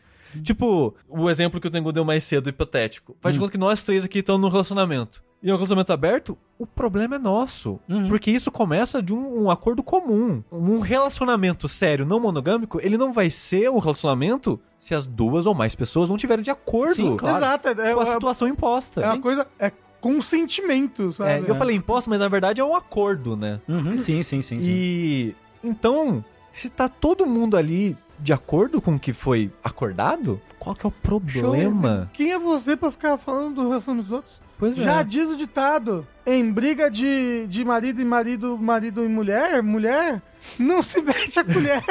[0.44, 3.16] Tipo, o exemplo que o Tengu deu mais cedo, hipotético.
[3.22, 5.24] Faz de conta que nós três aqui estamos num relacionamento.
[5.42, 7.80] E é um relacionamento aberto, o problema é nosso.
[7.88, 8.08] Uhum.
[8.08, 10.44] Porque isso começa de um, um acordo comum.
[10.52, 15.54] Um relacionamento sério, não monogâmico, ele não vai ser um relacionamento se as duas ou
[15.54, 17.38] mais pessoas não tiverem de acordo Sim, claro.
[17.38, 17.68] Exato.
[17.70, 19.02] É, com a é- situação imposta.
[19.02, 19.48] é uma coisa.
[19.60, 21.50] É consentimento, É, sabe?
[21.50, 23.60] eu falei imposto, mas na verdade é um acordo, né?
[23.68, 24.70] Uhum, sim, sim, sim, sim.
[24.72, 26.24] E então,
[26.54, 30.89] se tá todo mundo ali de acordo com o que foi acordado, qual que é
[30.89, 32.09] o problema?
[32.13, 34.41] Quem é você pra ficar falando do relacionamento dos outros?
[34.57, 35.03] Pois Já é.
[35.03, 40.22] diz o ditado: em briga de, de marido e marido, marido e mulher, mulher,
[40.59, 41.84] não se mete a colher.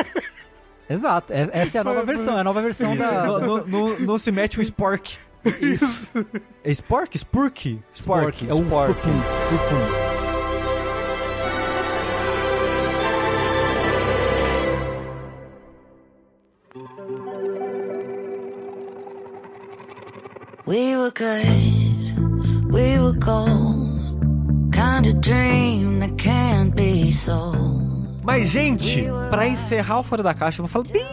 [0.88, 1.32] Exato.
[1.32, 3.24] É- Essa é a nova Foi- versão, é a nova versão da.
[4.00, 5.16] Não, se mete o spork.
[5.60, 6.10] Isso.
[6.64, 7.16] É spork?
[7.16, 7.78] Spurk?
[7.94, 8.94] Spork, É um spork.
[9.00, 10.05] furpum.
[20.66, 23.86] We were good, we were gold.
[24.72, 28.20] Kind of dream that can't be sold.
[28.24, 31.06] Mas, gente, pra encerrar o Fora da Caixa, eu vou falar bem,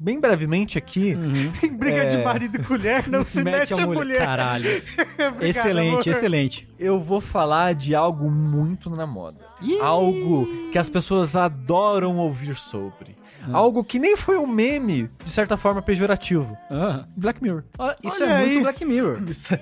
[0.00, 1.10] bem brevemente aqui.
[1.62, 2.06] em briga É.
[2.06, 4.18] de marido e colher, não, se, mete, a mulher.
[4.18, 4.68] Caralho.
[5.14, 6.08] Obrigado, excelente, amor.
[6.08, 6.68] excelente.
[6.76, 9.38] Eu vou falar de algo muito na moda.
[9.80, 13.16] Algo que as pessoas adoram ouvir sobre.
[13.52, 16.56] Algo que nem foi um meme, de certa forma, pejorativo.
[16.70, 17.04] Ah.
[17.16, 17.64] Black Mirror.
[17.78, 18.62] Olha, Isso Olha é muito aí.
[18.62, 19.22] Black Mirror.
[19.28, 19.60] Isso é-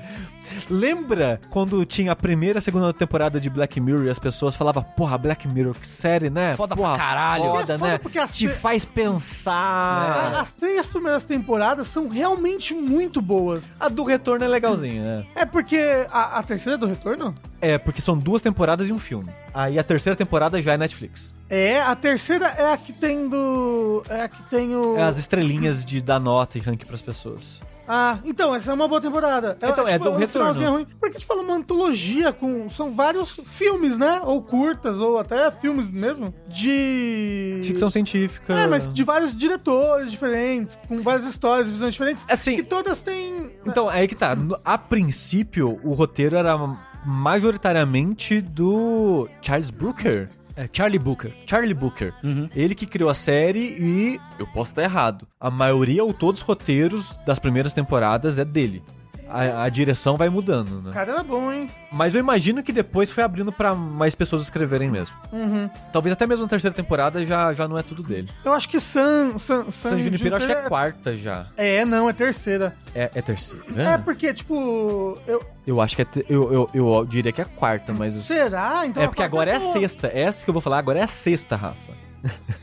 [0.70, 4.56] Lembra quando tinha a primeira e a segunda temporada de Black Mirror e as pessoas
[4.56, 6.56] falavam, porra, Black Mirror, que série, né?
[6.56, 7.98] Foda pra porra, caralho." Foda, É foda né?
[7.98, 10.34] porque as Te te- faz pensar.
[10.40, 13.64] As três primeiras temporadas são realmente muito boas.
[13.78, 15.26] A do retorno é legalzinha, né?
[15.34, 15.78] É porque
[16.10, 17.34] a, a terceira é do retorno?
[17.60, 19.28] É, porque são duas temporadas e um filme.
[19.52, 21.34] Aí a terceira temporada já é Netflix.
[21.50, 24.02] É, a terceira é a que tem do.
[24.08, 24.96] É a que tem o.
[24.96, 27.60] É as estrelinhas de dar nota e ranking pras pessoas.
[27.90, 29.56] Ah, então, essa é uma boa temporada.
[29.62, 30.70] Então, é do um retorno.
[30.72, 32.68] ruim, porque, tipo, ela é uma antologia com.
[32.68, 34.20] São vários filmes, né?
[34.24, 36.34] Ou curtas, ou até filmes mesmo.
[36.48, 37.62] De.
[37.64, 38.52] Ficção científica.
[38.52, 42.26] É, mas de vários diretores diferentes, com várias histórias, visões diferentes.
[42.28, 43.52] Assim- Que todas têm.
[43.66, 44.36] Então, é aí que tá.
[44.62, 46.58] A princípio, o roteiro era
[47.06, 50.28] majoritariamente do Charles Brooker.
[50.58, 51.32] É Charlie Booker.
[51.46, 52.12] Charlie Booker.
[52.20, 52.48] Uhum.
[52.52, 55.24] Ele que criou a série e eu posso estar errado.
[55.38, 58.82] A maioria ou todos os roteiros das primeiras temporadas é dele.
[59.28, 60.90] A, a direção vai mudando, né?
[60.92, 61.68] Cara, era bom, hein?
[61.92, 65.14] Mas eu imagino que depois foi abrindo pra mais pessoas escreverem mesmo.
[65.32, 65.68] Uhum.
[65.92, 68.28] Talvez até mesmo na terceira temporada já, já não é tudo dele.
[68.44, 69.38] Eu acho que San.
[69.38, 71.46] San, San Junipero acho que é quarta já.
[71.56, 72.74] É, não, é terceira.
[72.94, 73.64] É, é terceira?
[73.76, 75.18] É, porque, tipo.
[75.26, 75.42] Eu...
[75.66, 76.04] Eu acho que é.
[76.06, 78.14] te- Eu, eu, eu diria que é quarta, mas.
[78.14, 78.86] Será?
[78.86, 80.10] Então É porque agora é a sexta.
[80.12, 81.92] Essa que eu vou falar agora é a sexta, Rafa.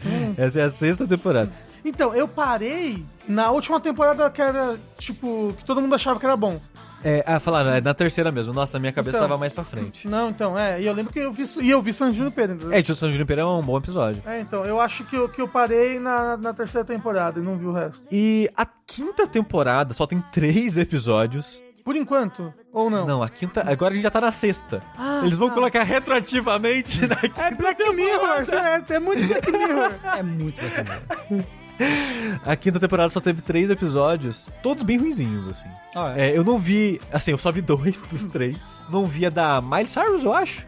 [0.05, 0.33] Hum.
[0.37, 1.51] Essa é a sexta temporada.
[1.85, 6.35] Então, eu parei na última temporada que era, tipo, que todo mundo achava que era
[6.35, 6.59] bom.
[7.03, 8.51] É, ah, falaram, é na terceira mesmo.
[8.51, 9.27] Nossa, minha cabeça Então.
[9.29, 10.07] tava mais pra frente.
[10.07, 10.81] Não, então, é.
[10.81, 11.43] E eu lembro que eu vi.
[11.61, 12.53] E eu vi San Junipero.
[12.53, 12.73] entendeu?
[12.73, 14.23] É, Tio São Junipero é um bom episódio.
[14.25, 17.57] É, então, eu acho que eu, que eu parei na, na terceira temporada e não
[17.59, 18.01] vi o resto.
[18.11, 21.61] E a quinta temporada só tem três episódios.
[21.83, 23.05] Por enquanto, ou não?
[23.05, 23.61] Não, a quinta.
[23.69, 24.81] Agora a gente já tá na sexta.
[24.97, 25.53] Ah, Eles vão tá.
[25.53, 27.41] colocar retroativamente na quinta.
[27.43, 28.43] É Black Mirror,
[28.89, 29.91] é, é muito Black Mirror.
[30.17, 31.45] É muito Black Mirror.
[32.45, 35.67] A quinta temporada só teve três episódios, todos bem ruinzinhos, assim.
[35.95, 38.57] Ah, É, eu não vi, assim, eu só vi dois dos três.
[38.89, 40.65] Não vi a da Miley Cyrus, eu acho.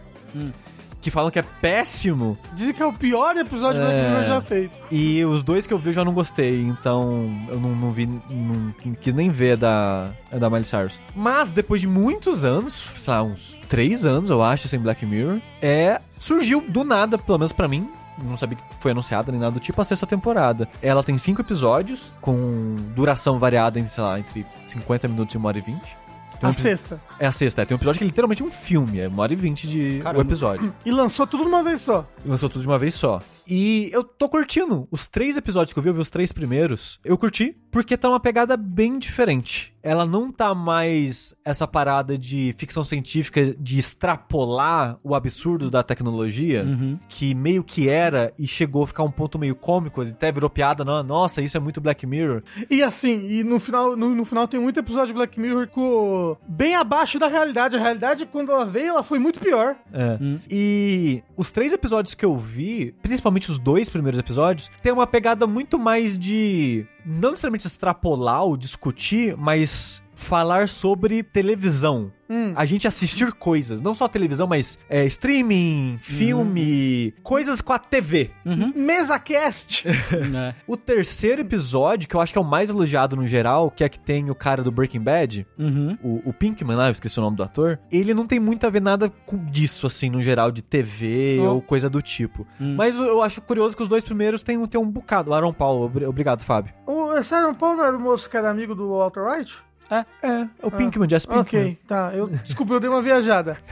[1.00, 2.38] Que falam que é péssimo.
[2.54, 4.10] Dizem que é o pior episódio de Black É.
[4.10, 4.72] Mirror já feito.
[4.92, 8.08] E os dois que eu vi eu já não gostei, então eu não, não vi,
[8.30, 11.00] não quis nem ver a da, a da Miley Cyrus.
[11.16, 15.40] Mas depois de muitos anos, sei lá, uns três anos eu acho, sem Black Mirror,
[15.62, 16.02] é.
[16.20, 17.88] Surgiu do nada, pelo menos pra mim.
[18.24, 20.68] Não sabia que foi anunciada nem nada do tipo, a sexta temporada.
[20.82, 25.50] Ela tem cinco episódios, com duração variada em, sei lá, entre 50 minutos e uma
[25.50, 26.07] hora e 20.
[26.40, 27.02] Tem um A epi- sexta.
[27.20, 27.66] É a sexta, é.
[27.66, 30.04] Tem um episódio que é literalmente um filme, é uma hora e vinte de o
[30.04, 30.22] Caramba.
[30.24, 30.74] episódio.
[30.86, 32.08] E lançou tudo de uma vez só.
[32.26, 33.22] Lançou tudo de uma vez só.
[33.48, 34.88] E eu tô curtindo.
[34.92, 37.00] Os três episódios que eu vi, eu vi os três primeiros.
[37.04, 39.74] Eu curti, porque tá uma pegada bem diferente.
[39.82, 46.66] Ela não tá mais essa parada de ficção científica de extrapolar o absurdo da tecnologia,
[47.08, 50.84] que meio que era e chegou a ficar um ponto meio cômico, até virou piada,
[50.84, 52.44] não, nossa, isso é muito Black Mirror.
[52.70, 56.27] E assim, e no final, no, no final tem muito episódio de Black Mirror com
[56.48, 57.76] bem abaixo da realidade.
[57.76, 59.76] A realidade, quando ela veio, ela foi muito pior.
[59.94, 60.18] É.
[60.50, 65.46] E os três episódios que eu vi, principalmente os dois primeiros episódios, tem uma pegada
[65.46, 72.12] muito mais de não necessariamente extrapolar ou discutir, mas falar sobre televisão.
[72.30, 72.52] Hum.
[72.58, 78.32] A gente assistir coisas, não só televisão, mas é, streaming, filme, coisas com a TV.
[78.76, 79.86] Mesa Cast.
[80.38, 80.54] É.
[80.68, 83.90] O terceiro episódio, que eu acho que é o mais elogiado no geral, que é
[83.90, 85.98] que tem o cara do Breaking Bad, Uhum.
[86.04, 88.70] o, o Pinkman lá, eu esqueci o nome do ator, ele não tem muito a
[88.70, 91.56] ver nada com disso, assim, no geral, de TV Oh.
[91.56, 92.46] ou coisa do tipo.
[92.60, 92.76] Hum.
[92.76, 95.32] Mas eu- acho curioso que os dois primeiros tem, um- tem um bocado.
[95.32, 96.74] O Aaron Paul, obri- obrigado, Fábio.
[96.86, 99.56] o esse Aaron Paul não era o moço que era amigo do Walter White?
[99.90, 101.42] É, é o Pinkman, Jess Pinkman.
[101.42, 102.12] Ok, tá.
[102.14, 103.58] Eu, desculpa, eu dei uma viajada.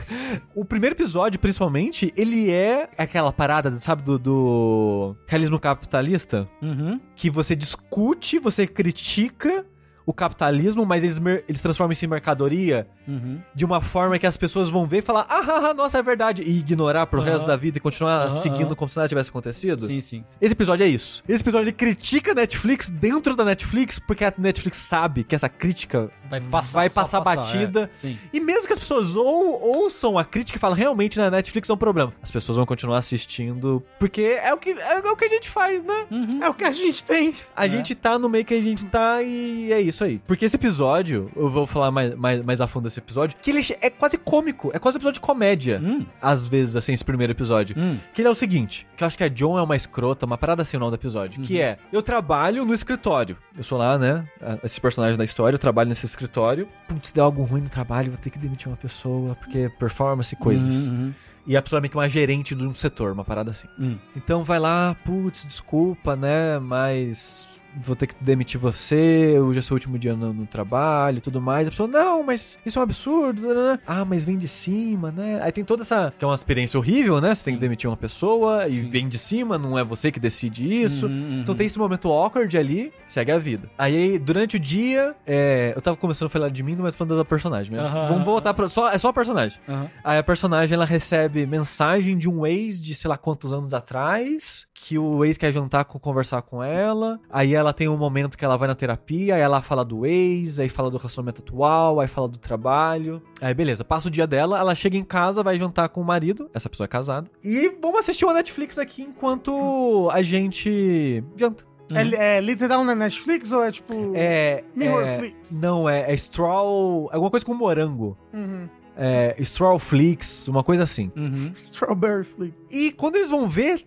[0.55, 6.99] O primeiro episódio, principalmente, ele é aquela parada, sabe, do, do realismo capitalista, Uhum.
[7.15, 9.65] que você discute, você critica
[10.05, 13.39] o capitalismo, mas eles, eles transformam isso em mercadoria Uhum.
[13.53, 16.01] de uma forma que as pessoas vão ver e falar, ah, ah, ah, nossa, é
[16.03, 17.29] verdade, e ignorar pro Aham.
[17.31, 19.85] resto da vida e continuar Aham, seguindo como se nada tivesse acontecido.
[19.85, 20.23] Sim, sim.
[20.41, 21.23] Esse episódio é isso.
[21.29, 25.47] Esse episódio ele critica a Netflix dentro da Netflix, porque a Netflix sabe que essa
[25.47, 27.91] crítica Vai passar, vai só passar batida.
[28.03, 28.07] é.
[28.07, 28.17] Sim.
[28.33, 31.73] E mesmo que as pessoas ou, ouçam a crítica e falem realmente na Netflix é
[31.73, 35.29] um problema, as pessoas vão continuar assistindo, porque é o que, é o que a
[35.29, 36.07] gente faz, né?
[36.41, 37.35] É o que a gente tem.
[37.55, 40.19] A gente tá no meio que a gente tá e é isso aí.
[40.25, 43.61] Porque esse episódio, eu vou falar mais, mais, mais a fundo desse episódio, que ele
[43.81, 45.81] é quase cômico, é quase um episódio de comédia.
[45.83, 46.05] Hum.
[46.21, 47.75] Às vezes, assim, esse primeiro episódio.
[47.77, 47.97] Hum.
[48.13, 50.37] Que ele é o seguinte, que eu acho que a John é uma escrota, uma
[50.37, 53.37] parada assim o nome do episódio, que é, eu trabalho no escritório.
[53.55, 54.27] Eu sou lá, né,
[54.63, 56.67] esse personagem da história, eu trabalho nesse escritório.
[56.87, 60.37] Putz, deu algo ruim no trabalho, vou ter que demitir uma pessoa, porque performance e
[60.37, 60.87] coisas.
[60.87, 61.13] Uhum, uhum.
[61.47, 63.67] E a pessoa é meio que uma gerente de um setor, uma parada assim.
[63.79, 63.97] Hum.
[64.15, 66.57] Então vai lá, putz, desculpa, né?
[66.59, 67.47] Mas
[67.83, 71.41] vou ter que demitir você, hoje é seu último dia no, no trabalho e tudo
[71.41, 71.67] mais.
[71.67, 73.53] A pessoa, não, mas isso é um absurdo.
[73.53, 73.79] né?
[73.85, 75.39] Ah, mas vem de cima, né?
[75.41, 76.13] Aí tem toda essa.
[76.17, 77.33] que é uma experiência horrível, né?
[77.35, 80.81] Você tem que demitir uma pessoa e vem de cima, não é você que decide
[80.81, 81.07] isso.
[81.07, 81.57] Uhum, Então uhum.
[81.57, 83.69] tem esse momento awkward ali, segue a vida.
[83.77, 87.25] Aí, durante o dia, é, eu tava começando a falar de mim, mas falando da
[87.25, 87.73] personagem.
[87.75, 87.81] Né?
[87.81, 88.07] Aham.
[88.09, 88.67] Vamos voltar pra.
[88.69, 89.59] Só, é só a personagem.
[90.03, 94.65] Aí a personagem ela recebe mensagem de um ex de sei lá quantos anos atrás,
[94.77, 97.19] que o ex quer jantar com conversar com ela.
[97.29, 100.59] Aí ela tem um momento que ela vai na terapia, aí ela fala do ex,
[100.59, 103.21] aí fala do relacionamento atual, aí fala do trabalho.
[103.41, 106.49] Aí beleza, passa o dia dela, ela chega em casa, vai jantar com o marido,
[106.53, 107.31] essa pessoa é casada.
[107.41, 111.63] E vamos assistir uma Netflix aqui enquanto a gente janta.
[111.93, 114.11] É, é literal na Netflix ou é tipo.
[114.13, 114.63] É.
[114.75, 115.51] Mirrorflix?
[115.51, 117.09] é não, é, é Straw.
[117.11, 118.17] Alguma coisa com morango.
[118.33, 118.67] Uhum.
[118.97, 121.11] É Strawflix, uma coisa assim.
[121.15, 121.51] Uhum.
[121.61, 122.57] Strawberry Flix.
[122.71, 123.85] E quando eles vão ver,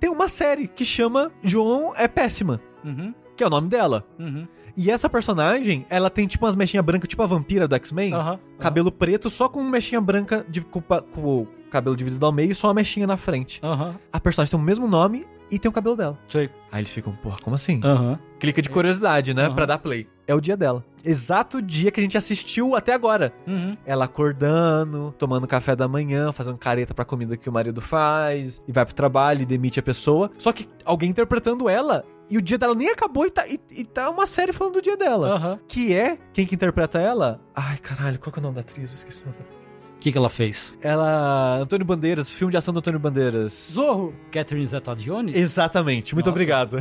[0.00, 3.14] tem uma série que chama João é Péssima, Uhum.
[3.36, 4.04] que é o nome dela.
[4.18, 4.48] Uhum.
[4.76, 8.14] E essa personagem, ela tem tipo umas mechinhas brancas, tipo a vampira do X-Men.
[8.14, 8.38] Aham.
[8.58, 12.54] Cabelo preto, só com mechinha branca de, com, com o cabelo dividido ao meio e
[12.54, 13.60] só uma mechinha na frente.
[13.62, 13.96] Aham.
[14.12, 16.18] A personagem tem o mesmo nome e tem o cabelo dela.
[16.26, 16.48] Sei.
[16.72, 17.80] Aí eles ficam, porra, como assim?
[17.84, 18.18] Aham.
[18.40, 19.44] Clica de curiosidade, né?
[19.44, 19.54] Aham.
[19.54, 20.08] Pra dar play.
[20.26, 20.84] É o dia dela.
[21.04, 23.32] Exato dia que a gente assistiu até agora.
[23.46, 23.76] Uhum.
[23.84, 28.72] Ela acordando, tomando café da manhã, fazendo careta pra comida que o marido faz, e
[28.72, 30.30] vai pro trabalho e demite a pessoa.
[30.38, 33.84] Só que alguém interpretando ela, e o dia dela nem acabou e tá, e, e
[33.84, 35.34] tá uma série falando do dia dela.
[35.34, 35.58] Aham.
[35.68, 37.40] Que é, quem que interpreta ela?
[37.54, 38.90] Ai, caralho, qual que é o nome da atriz?
[38.90, 39.60] Eu esqueci o nome da atriz.
[39.96, 40.78] O que, que ela fez?
[40.82, 41.56] Ela.
[41.56, 43.70] Antônio Bandeiras, filme de ação do Antônio Bandeiras.
[43.72, 44.14] Zorro.
[44.30, 45.34] Catherine Zeta-Jones?
[45.34, 46.34] Exatamente, muito Nossa.
[46.34, 46.76] obrigado.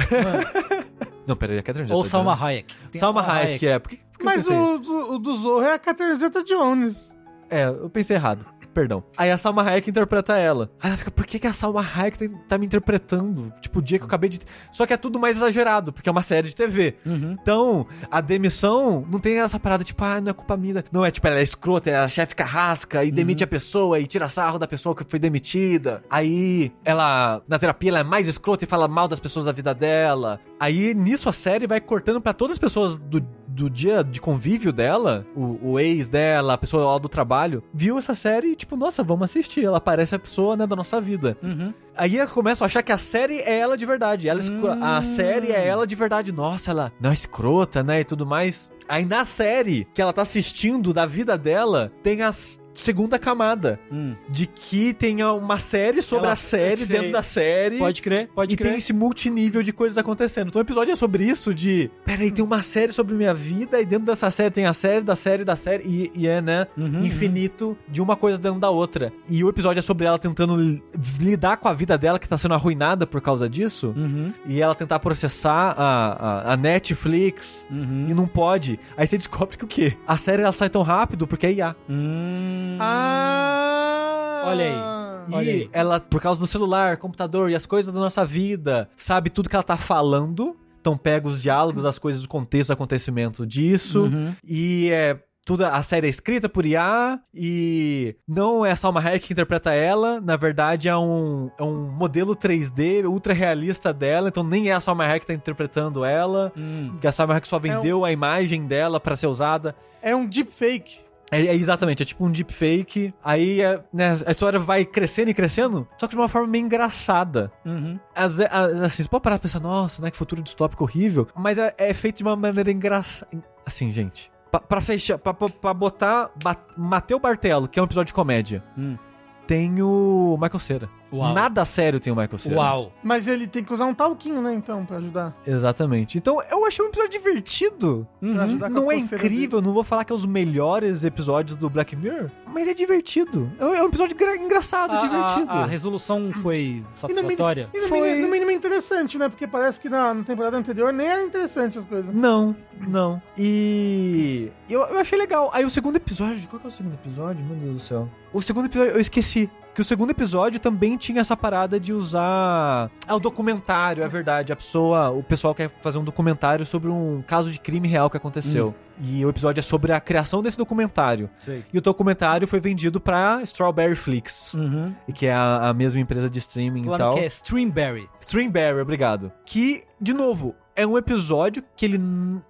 [1.29, 2.09] Não, peraí, a Catherine Ou Zeta-Jones.
[2.09, 2.75] Salma Hayek?
[2.91, 3.77] Tem Salma a Hayek, é.
[3.77, 7.15] Por que, por que Mas o do, o do Zorro é a Catherine Zeta-Jones.
[7.51, 8.43] É, eu pensei errado.
[8.79, 9.03] Perdão.
[9.17, 10.71] Aí a Salma Hayek interpreta ela.
[10.79, 13.51] Aí ela fica, por que, que a Salma Hayek tá, tá me interpretando?
[13.59, 14.39] Tipo, o dia que eu acabei de.
[14.71, 16.95] Só que é tudo mais exagerado, porque é uma série de TV.
[17.05, 17.35] Uhum.
[17.41, 20.85] Então, a demissão não tem essa parada, tipo, ah, não é culpa minha.
[20.93, 23.99] Não, é tipo, ela é escrota, ela é a chefe carrasca e demite a pessoa
[23.99, 26.01] e tira sarro da pessoa que foi demitida.
[26.09, 29.75] Aí, ela, na terapia, ela é mais escrota e fala mal das pessoas da vida
[29.75, 30.39] dela.
[30.57, 33.19] Aí, nisso, a série vai cortando pra todas as pessoas do,
[33.59, 37.97] do dia de convívio dela, o, o ex dela, a pessoa lá do trabalho, viu
[37.97, 39.65] essa série e, tipo, nossa, vamos assistir.
[39.65, 41.37] Ela parece a pessoa, né, da nossa vida.
[41.43, 41.73] Uhum.
[41.95, 44.29] Aí ela começa a achar que a série é ela de verdade.
[44.29, 46.31] Ela esco- A série é ela de verdade.
[46.31, 47.99] Nossa, ela não é escrota, né?
[47.99, 48.71] E tudo mais.
[48.87, 53.79] Aí na série que ela tá assistindo da vida dela, tem a s- segunda camada.
[53.91, 54.15] Hum.
[54.27, 57.77] De que tem uma série sobre Ela- a série dentro da série.
[57.77, 58.69] Pode crer, pode e crer.
[58.69, 60.47] tem esse multinível de coisas acontecendo.
[60.47, 61.89] Então o episódio é sobre isso, de...
[62.05, 65.15] Peraí, tem uma série sobre minha vida, e dentro dessa série tem a série da
[65.15, 69.11] série da série, e, e é, né, Uhum, infinito de uma coisa dentro da outra.
[69.29, 70.81] E o episódio é sobre ela tentando li-
[71.19, 74.33] lidar com a vida dela, que tá sendo arruinada por causa disso, Uhum.
[74.45, 78.07] e ela tentar processar a, a, a Netflix, Uhum.
[78.09, 78.79] e não pode.
[78.97, 79.95] Aí você descobre que o quê?
[80.07, 81.75] A série ela sai tão rápido porque é IA.
[81.89, 82.68] Hum.
[82.79, 84.43] Ah!
[84.45, 84.99] Olha aí.
[85.31, 85.69] E Olha aí.
[85.71, 89.55] ela, por causa do celular, computador e as coisas da nossa vida, sabe tudo que
[89.55, 90.55] ela tá falando.
[90.81, 94.03] Então pega os diálogos, as coisas do contexto do acontecimento disso.
[94.05, 94.33] Uhum.
[94.43, 95.19] E é.
[95.45, 99.73] Tudo, a série é escrita por IA e não é a Salma Hayek que interpreta
[99.73, 104.73] ela, na verdade é um, é um modelo 3D ultra realista dela, então nem é
[104.73, 106.89] a Salma Hayek que tá interpretando ela, Hum.
[106.91, 109.75] porque a Salma Hayek só vendeu a imagem dela pra ser usada.
[110.03, 110.99] É um deepfake.
[111.31, 113.13] É, é exatamente, é tipo um deepfake.
[113.23, 116.65] Aí é, né, a história vai crescendo e crescendo, só que de uma forma meio
[116.65, 117.51] engraçada.
[117.65, 117.99] Uhum.
[118.15, 121.27] Às ve- a- assim, você pode parar e pensar, nossa, né, que futuro distópico horrível.
[121.35, 123.29] Mas é, é feito de uma maneira engraçada.
[123.65, 124.31] Assim, gente.
[124.51, 126.31] Pra, pra fechar, pra, pra- pra botar.
[126.43, 128.63] Ba Mateu Bartelo, que é um episódio de comédia.
[128.77, 128.97] Hum.
[129.45, 130.89] Tem o Michael Cera.
[131.11, 131.33] Uau.
[131.33, 132.55] Nada sério tem o Michael Cera.
[132.55, 132.91] Uau.
[133.03, 135.33] Mas ele tem que usar um talquinho, né, então, pra ajudar.
[135.45, 136.17] Exatamente.
[136.17, 138.07] Então eu achei um episódio divertido.
[138.19, 141.55] Pra ajudar com a Não é incrível, não vou falar que é os melhores episódios
[141.57, 143.51] do Black Mirror, mas é divertido.
[143.59, 145.51] É um é episódio gra- engraçado, A, divertido.
[145.51, 147.69] a- a resolução foi satisfatória?
[147.73, 148.01] E no, Foi.
[148.01, 149.29] mínimo, no mínimo interessante, né?
[149.29, 152.13] Porque parece que na, na temporada anterior nem era interessante as coisas.
[152.13, 152.55] Não,
[152.87, 153.21] não.
[153.37, 155.49] E eu, eu achei legal.
[155.53, 157.43] Aí o segundo episódio, qual que é o segundo episódio?
[157.45, 158.09] Meu Deus do céu.
[158.33, 159.49] O segundo episódio, eu esqueci.
[159.79, 162.91] Que o segundo episódio também tinha essa parada de usar.
[163.07, 164.51] Ah, o documentário, é verdade.
[164.51, 168.17] A pessoa, o pessoal quer fazer um documentário sobre um caso de crime real que
[168.17, 168.75] aconteceu.
[169.01, 171.29] E o episódio é sobre a criação desse documentário.
[171.39, 171.63] Sei.
[171.71, 174.93] E o documentário foi vendido pra Strawberry Flix, Uhum.
[175.07, 177.13] e que é a, a mesma empresa de streaming e tal.
[177.13, 178.09] que é Streamberry.
[178.19, 179.31] Streamberry, obrigado.
[179.45, 181.99] Que, de novo, é um episódio que ele.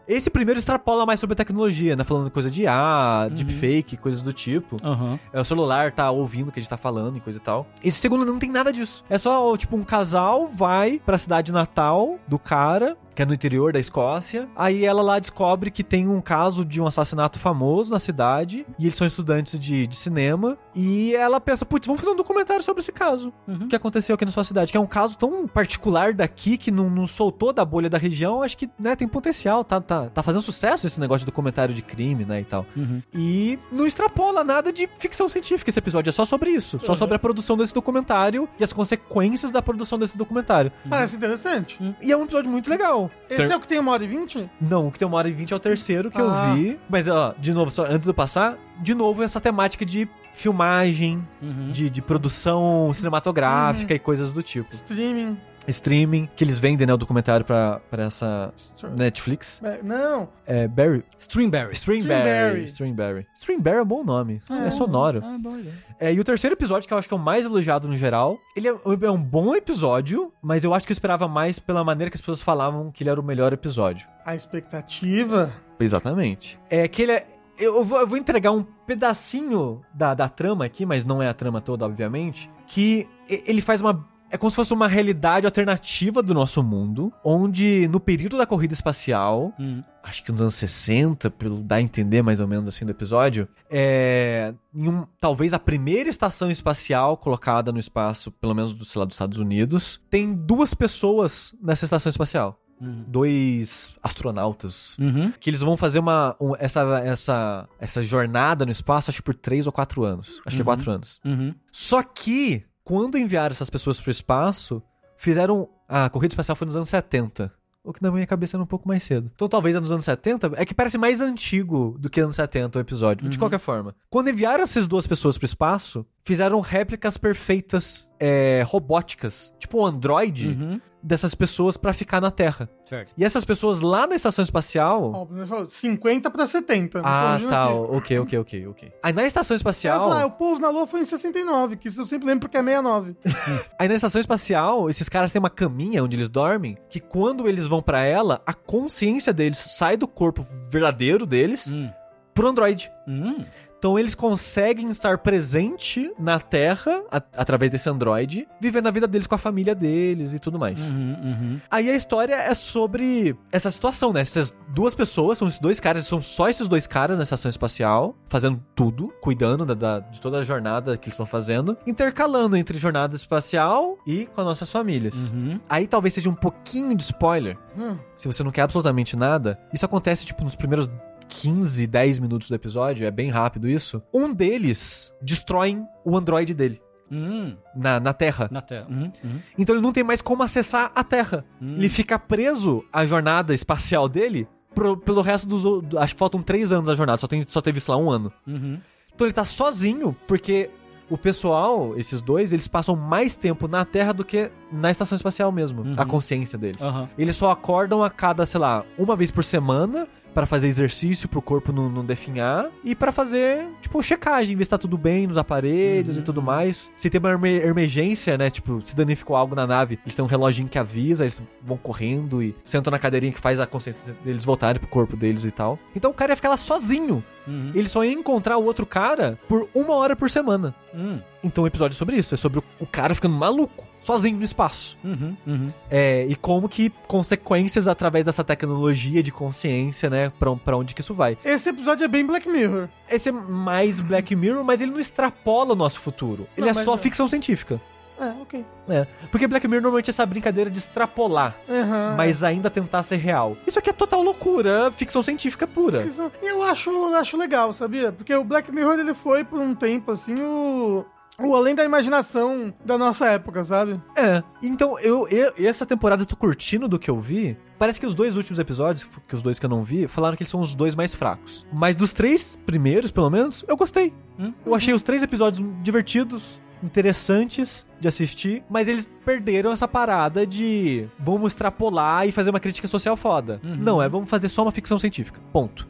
[0.08, 2.04] Esse primeiro extrapola mais sobre a tecnologia, né?
[2.04, 4.78] Falando coisa de IA, deepfake, coisas do tipo.
[4.84, 5.20] Aham.
[5.34, 7.66] É, o celular tá ouvindo o que a gente tá falando e coisa e tal.
[7.84, 9.04] Esse segundo não tem nada disso.
[9.10, 13.74] É só, tipo, um casal vai pra cidade natal do cara, que é no interior
[13.74, 14.48] da Escócia.
[14.56, 18.66] Aí ela lá descobre que tem um caso de um assassinato famoso na cidade.
[18.80, 20.58] E eles são estudantes de, de cinema.
[20.74, 23.34] E ela pensa, putz, vamos fazer um documentário sobre esse caso.
[23.46, 23.68] Uhum.
[23.68, 26.90] que aconteceu aqui na sua cidade, que é um caso tão particular daqui que não,
[26.90, 30.42] não soltou da bolha da região, acho que né, tem potencial, tá, tá, tá fazendo
[30.42, 32.66] sucesso esse negócio de documentário de crime, né, e tal.
[32.74, 33.02] Uhum.
[33.14, 37.16] E não extrapola nada de ficção científica esse episódio, é só sobre isso, só sobre
[37.16, 40.72] a produção desse documentário e as consequências da produção desse documentário.
[40.90, 41.78] Parece interessante.
[42.02, 43.09] E é um episódio muito legal.
[43.30, 44.50] Esse Ter- é o que tem uma hora e vinte?
[44.60, 46.22] Não, o que tem uma hora e vinte é o terceiro que Ah.
[46.50, 46.80] eu vi.
[46.90, 51.26] Mas, ó, de novo, só antes de eu passar, de novo essa temática de filmagem,
[51.42, 51.72] Uhum.
[51.72, 54.74] de, de produção cinematográfica e coisas do tipo.
[54.74, 55.38] Streaming.
[55.70, 58.54] Streaming, que eles vendem, né, o documentário pra, pra essa
[58.98, 59.62] Netflix.
[59.64, 60.30] É, Não.
[60.46, 61.04] É Barry...
[61.18, 61.74] Streamberry.
[61.74, 62.64] Streamberry.
[62.64, 63.28] Streamberry.
[63.34, 64.42] Streamberry é um bom nome.
[64.50, 65.22] É, sonoro.
[65.24, 65.60] Ah, bom.
[66.00, 68.38] É, e o terceiro episódio, que eu acho que é o mais elogiado no geral,
[68.56, 72.10] ele é, é um bom episódio, mas eu acho que eu esperava mais pela maneira
[72.10, 74.08] que as pessoas falavam que ele era o melhor episódio.
[74.26, 75.52] A expectativa.
[75.80, 76.60] Exatamente.
[76.70, 77.28] É que ele é.
[77.58, 81.34] Eu vou, eu vou entregar um pedacinho da, da trama aqui, mas não é a
[81.34, 82.50] trama toda, obviamente.
[82.68, 84.08] Que ele faz uma.
[84.32, 88.74] É como se fosse uma realidade alternativa do nosso mundo, onde no período da corrida
[88.74, 89.84] espacial, Hum.
[90.04, 93.48] acho que nos anos 60, pelo dar a entender mais ou menos assim do episódio,
[93.70, 94.54] é.
[94.74, 99.06] Em um, talvez a primeira estação espacial colocada no espaço, pelo menos do, sei lá,
[99.06, 102.60] dos Estados Unidos, tem duas pessoas nessa estação espacial.
[102.80, 103.04] Uhum.
[103.08, 105.34] Dois astronautas Uhum.
[105.40, 109.36] que eles vão fazer uma um- essa, essa, essa jornada no espaço, acho que por
[109.36, 110.40] três ou quatro anos.
[110.46, 110.66] Acho que é Uhum.
[110.66, 111.20] quatro anos.
[111.26, 111.54] Uhum.
[111.72, 114.82] Só que, quando enviaram essas pessoas pro espaço,
[115.16, 115.70] fizeram.
[115.88, 117.54] A corrida espacial foi nos anos 70.
[117.84, 119.30] O que na minha cabeça era um pouco mais cedo.
[119.36, 120.52] Então talvez é nos anos 70.
[120.56, 123.30] É que parece mais antigo do que anos 70 o episódio.
[123.30, 123.40] De Uhum.
[123.40, 123.96] qualquer forma.
[124.10, 129.52] Quando enviaram essas duas pessoas pro espaço, fizeram réplicas perfeitas, é, robóticas.
[129.58, 130.80] Tipo um androide Uhum.
[131.02, 132.70] dessas pessoas pra ficar na Terra.
[132.86, 133.12] Certo.
[133.18, 135.12] E essas pessoas lá na estação espacial.
[135.12, 137.00] Ó, o primeiro falou 50 pra 70.
[137.04, 137.64] Ah, tá.
[137.66, 137.74] aqui.
[137.74, 138.92] Ok, ok, ok, ok.
[139.02, 140.08] Aí na estação espacial.
[140.08, 142.64] falou, ah, o pouso na Lua foi em 69, que eu sempre lembro porque é
[142.64, 143.16] 69.
[143.80, 147.66] Aí na estação espacial, esses caras têm uma caminha onde eles dormem, que quando eles
[147.66, 151.90] vão pra ela, a consciência deles sai do corpo verdadeiro deles Hum.
[152.36, 152.92] pro androide.
[153.08, 153.44] Hum.
[153.80, 159.26] Então eles conseguem estar presente na Terra a- através desse androide, vivendo a vida deles
[159.26, 160.92] com a família deles e tudo mais.
[160.92, 161.16] Uhum.
[161.24, 161.62] Uhum.
[161.72, 164.20] Aí a história é sobre essa situação, né?
[164.22, 168.16] Essas duas pessoas, são esses dois caras, são só esses dois caras na estação espacial,
[168.28, 172.78] fazendo tudo, cuidando da, da- de toda a jornada que eles estão fazendo, intercalando entre
[172.78, 175.30] jornada espacial e com as nossas famílias.
[175.30, 175.60] Uhum.
[175.70, 177.98] Aí talvez seja um pouquinho de spoiler, Hum.
[178.16, 179.58] se você não quer absolutamente nada.
[179.74, 180.90] Isso acontece, tipo, nos primeiros
[181.30, 184.02] 15, 10 minutos do episódio, é bem rápido isso.
[184.14, 186.82] Um deles destrói o androide dele.
[187.12, 187.56] Hum.
[187.76, 188.48] Na, na Terra.
[188.52, 188.88] Na tela.
[188.90, 189.12] Uhum.
[189.24, 189.40] Uhum.
[189.58, 191.44] Então ele não tem mais como acessar a Terra.
[191.62, 191.76] Hum.
[191.78, 195.64] Ele fica preso à jornada espacial dele pro- pelo resto dos.
[195.98, 198.32] Acho que faltam três anos da jornada, só, tem, só teve isso lá um ano.
[198.46, 198.80] Uhum.
[199.16, 200.70] Então ele tá sozinho, porque
[201.10, 205.52] o pessoal, esses dois, eles passam mais tempo na Terra do que na estação espacial
[205.52, 205.82] mesmo.
[205.82, 205.96] Uhum.
[205.98, 206.80] A consciência deles.
[206.84, 207.10] Aham.
[207.18, 211.42] Eles só acordam a cada, sei lá, uma vez por semana pra fazer exercício pro
[211.42, 215.38] corpo não, não definhar e pra fazer, tipo, checagem, ver se tá tudo bem nos
[215.38, 216.22] aparelhos Uhum.
[216.22, 216.92] e tudo mais.
[216.96, 220.28] Se tem uma emer- emergência, né, tipo, se danificou algo na nave, eles têm um
[220.28, 224.44] reloginho que avisa, eles vão correndo e sentam na cadeirinha que faz a consciência deles
[224.46, 225.78] voltarem pro corpo deles e tal.
[225.96, 227.24] Então o cara ia ficar lá sozinho.
[227.48, 227.72] Uhum.
[227.74, 230.76] Ele só ia encontrar o outro cara por uma hora por semana.
[230.94, 231.20] Hum.
[231.44, 234.98] Então o episódio é sobre isso, é sobre o cara ficando maluco, sozinho no espaço.
[235.04, 235.36] Uhum.
[235.46, 235.74] Uhum.
[235.90, 241.02] É, e como que consequências através dessa tecnologia de consciência, né, pra, pra onde que
[241.02, 241.38] isso vai.
[241.44, 242.88] Esse episódio é bem Black Mirror.
[243.10, 246.48] Esse é mais Black Mirror, mas ele não extrapola o nosso futuro.
[246.58, 246.98] Ele Não, é só é.
[246.98, 247.80] ficção científica.
[248.20, 248.66] É, ok.
[248.90, 249.08] É.
[249.32, 252.16] Porque Black Mirror normalmente é essa brincadeira de extrapolar, Aham.
[252.18, 253.56] mas ainda tentar ser real.
[253.66, 256.00] Isso aqui é total loucura, ficção científica pura.
[256.42, 258.12] Eu acho, acho legal, sabia?
[258.12, 261.06] Porque o Black Mirror, ele foi por um tempo, assim, o...
[261.42, 264.00] O além da imaginação da nossa época, sabe?
[264.16, 264.44] É.
[264.62, 267.58] Então, eu, eu essa temporada eu tô curtindo do que eu vi.
[267.78, 270.44] Parece que os dois últimos episódios, que os dois que eu não vi, falaram que
[270.44, 271.66] eles são os dois mais fracos.
[271.72, 274.14] Mas dos três primeiros, pelo menos, eu gostei.
[274.38, 274.54] Hum?
[274.66, 281.08] Eu achei os três episódios divertidos, interessantes de assistir, mas eles perderam essa parada de
[281.20, 283.60] vamos extrapolar e fazer uma crítica social foda.
[283.64, 283.76] Uhum.
[283.76, 285.40] Não, é vamos fazer só uma ficção científica.
[285.52, 285.88] Ponto.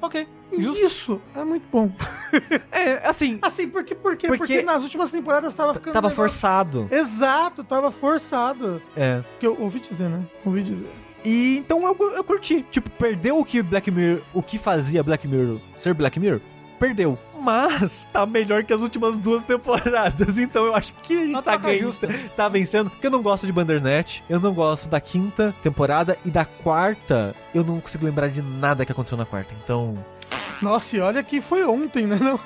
[0.00, 0.26] Ok.
[0.58, 0.84] Justo.
[0.84, 1.90] isso é muito bom.
[2.70, 4.26] É, assim, Assim, porque, por quê?
[4.26, 5.92] Porque- Porque, nas últimas temporadas tava ficando.
[5.94, 6.88] tava negócio- forçado.
[6.90, 8.82] Exato, tava forçado.
[8.96, 9.22] É.
[9.40, 10.22] Que eu ouvi dizer, né?
[10.44, 10.88] Ouvi dizer.
[11.24, 12.64] E então eu, eu curti.
[12.70, 14.20] Tipo, perdeu o que Black Mirror.
[14.34, 16.40] O que fazia Black Mirror ser Black Mirror?
[16.78, 17.18] Perdeu.
[17.46, 20.36] Mas tá melhor que as últimas duas temporadas.
[20.46, 21.96] Então eu acho que a gente tá ganhando.
[22.36, 22.90] Tá vencendo.
[22.90, 24.20] Porque eu não gosto de Bandersnatch.
[24.28, 26.18] Eu não gosto da quinta temporada.
[26.24, 29.54] E da quarta, eu não consigo lembrar de nada que aconteceu na quarta.
[29.62, 29.96] Então.
[30.60, 32.18] Nossa, e olha que foi ontem, né?
[32.20, 32.38] Não?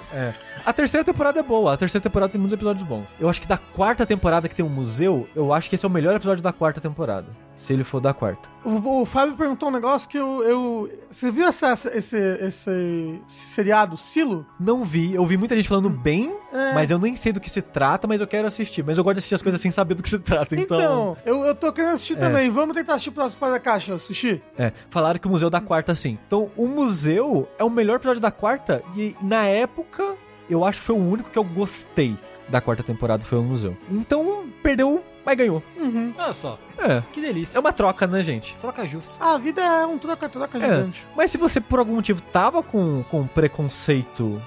[0.65, 1.73] A terceira temporada é boa.
[1.73, 3.07] A terceira temporada tem muitos episódios bons.
[3.19, 5.89] Eu acho que da quarta temporada que tem um museu, eu acho que esse é
[5.89, 7.27] o melhor episódio da quarta temporada.
[7.61, 8.49] Se ele for da quarta.
[8.65, 10.43] O, o Fábio perguntou um negócio que eu.
[10.43, 14.47] eu você viu essa, esse, esse, esse seriado, Silo?
[14.59, 16.73] Não vi, eu vi muita gente falando bem, É.
[16.73, 18.83] mas eu nem sei do que se trata, mas eu quero assistir.
[18.83, 20.79] Mas eu gosto de assistir as coisas sem saber do que se trata, então.
[20.81, 22.17] Então, eu, eu tô querendo assistir É.
[22.21, 22.49] também.
[22.51, 24.43] Vamos tentar assistir o próximo Fora da Caixa, assistir?
[24.59, 26.19] É, falaram que o museu da quarta, sim.
[26.27, 30.15] Então, o museu é o melhor episódio da quarta, e na época,
[30.49, 32.17] eu acho que foi o único que eu gostei
[32.49, 33.77] da quarta temporada, foi o museu.
[33.91, 35.63] Então, perdeu, mas ganhou.
[35.77, 36.13] Uhum.
[36.19, 37.03] Olha só, É.
[37.13, 37.57] que delícia.
[37.57, 38.57] É uma troca, né, gente?
[38.57, 39.13] Troca justa.
[39.25, 40.61] A vida é um troca-troca É.
[40.61, 41.07] gigante.
[41.17, 44.43] Mas se você, por algum motivo, tava com, com preconceito,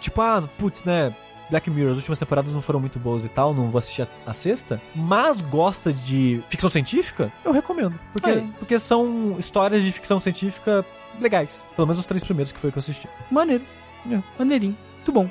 [0.00, 1.14] tipo, ah, putz, né?
[1.50, 4.08] Black Mirror, as últimas temporadas não foram muito boas e tal, não vou assistir a,
[4.26, 7.98] a sexta, mas gosta de ficção científica, eu recomendo.
[8.12, 8.46] Porque, Aí.
[8.58, 10.84] porque são histórias de ficção científica
[11.18, 11.64] legais.
[11.74, 13.08] Pelo menos os três primeiros que foi que eu assisti.
[13.30, 13.64] Maneiro.
[14.10, 14.20] É.
[14.38, 14.76] Maneirinho.
[14.96, 15.30] Muito bom.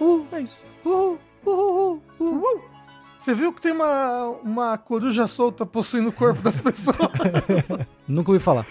[0.00, 0.60] Uh, é isso.
[0.84, 2.62] Uhul, uhul, uhul, uhul.
[3.22, 6.96] Você viu que tem uma, uma coruja solta possuindo o corpo das pessoas?
[8.08, 8.66] Nunca ouvi falar.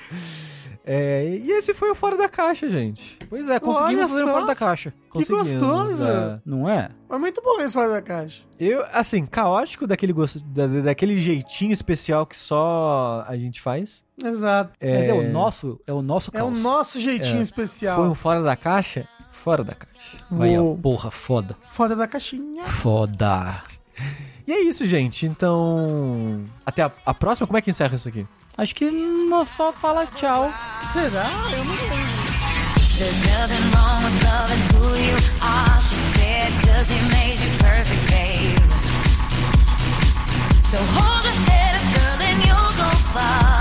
[0.84, 3.18] É, e esse foi o Fora da Caixa, gente.
[3.30, 4.32] Pois é, conseguimos Olha fazer só.
[4.34, 4.94] fora da caixa.
[5.10, 6.04] Conseguimos, gostoso.
[6.04, 6.40] é.
[6.44, 6.90] Não é?
[7.10, 8.42] é muito bom esse Fora da Caixa.
[8.60, 14.04] Eu, assim, caótico daquele, gosto, da- daquele jeitinho especial que só a gente faz.
[14.22, 14.74] Exato.
[14.82, 16.62] Mas é o nosso, é o nosso É o caos.
[16.64, 17.44] nosso jeitinho É.
[17.44, 17.98] especial.
[17.98, 19.08] Foi um fora da caixa?
[19.32, 19.94] Fora da caixa.
[20.32, 21.56] Vai, ó, porra, foda.
[21.70, 22.64] Fora da caixinha.
[22.66, 23.64] Foda.
[24.48, 25.26] E é isso, gente.
[25.26, 26.44] Então.
[26.66, 28.26] Até a, a próxima, como é que encerra isso aqui?
[28.58, 30.52] Acho que não só fala tchau.
[30.94, 31.26] Será?
[31.56, 32.22] Eu não sei.
[32.98, 38.12] There's nothing wrong with loving who you are, she said, cause he made you perfect,
[38.12, 38.60] babe.
[40.62, 43.61] So hold your head up, girl, and you'll go far.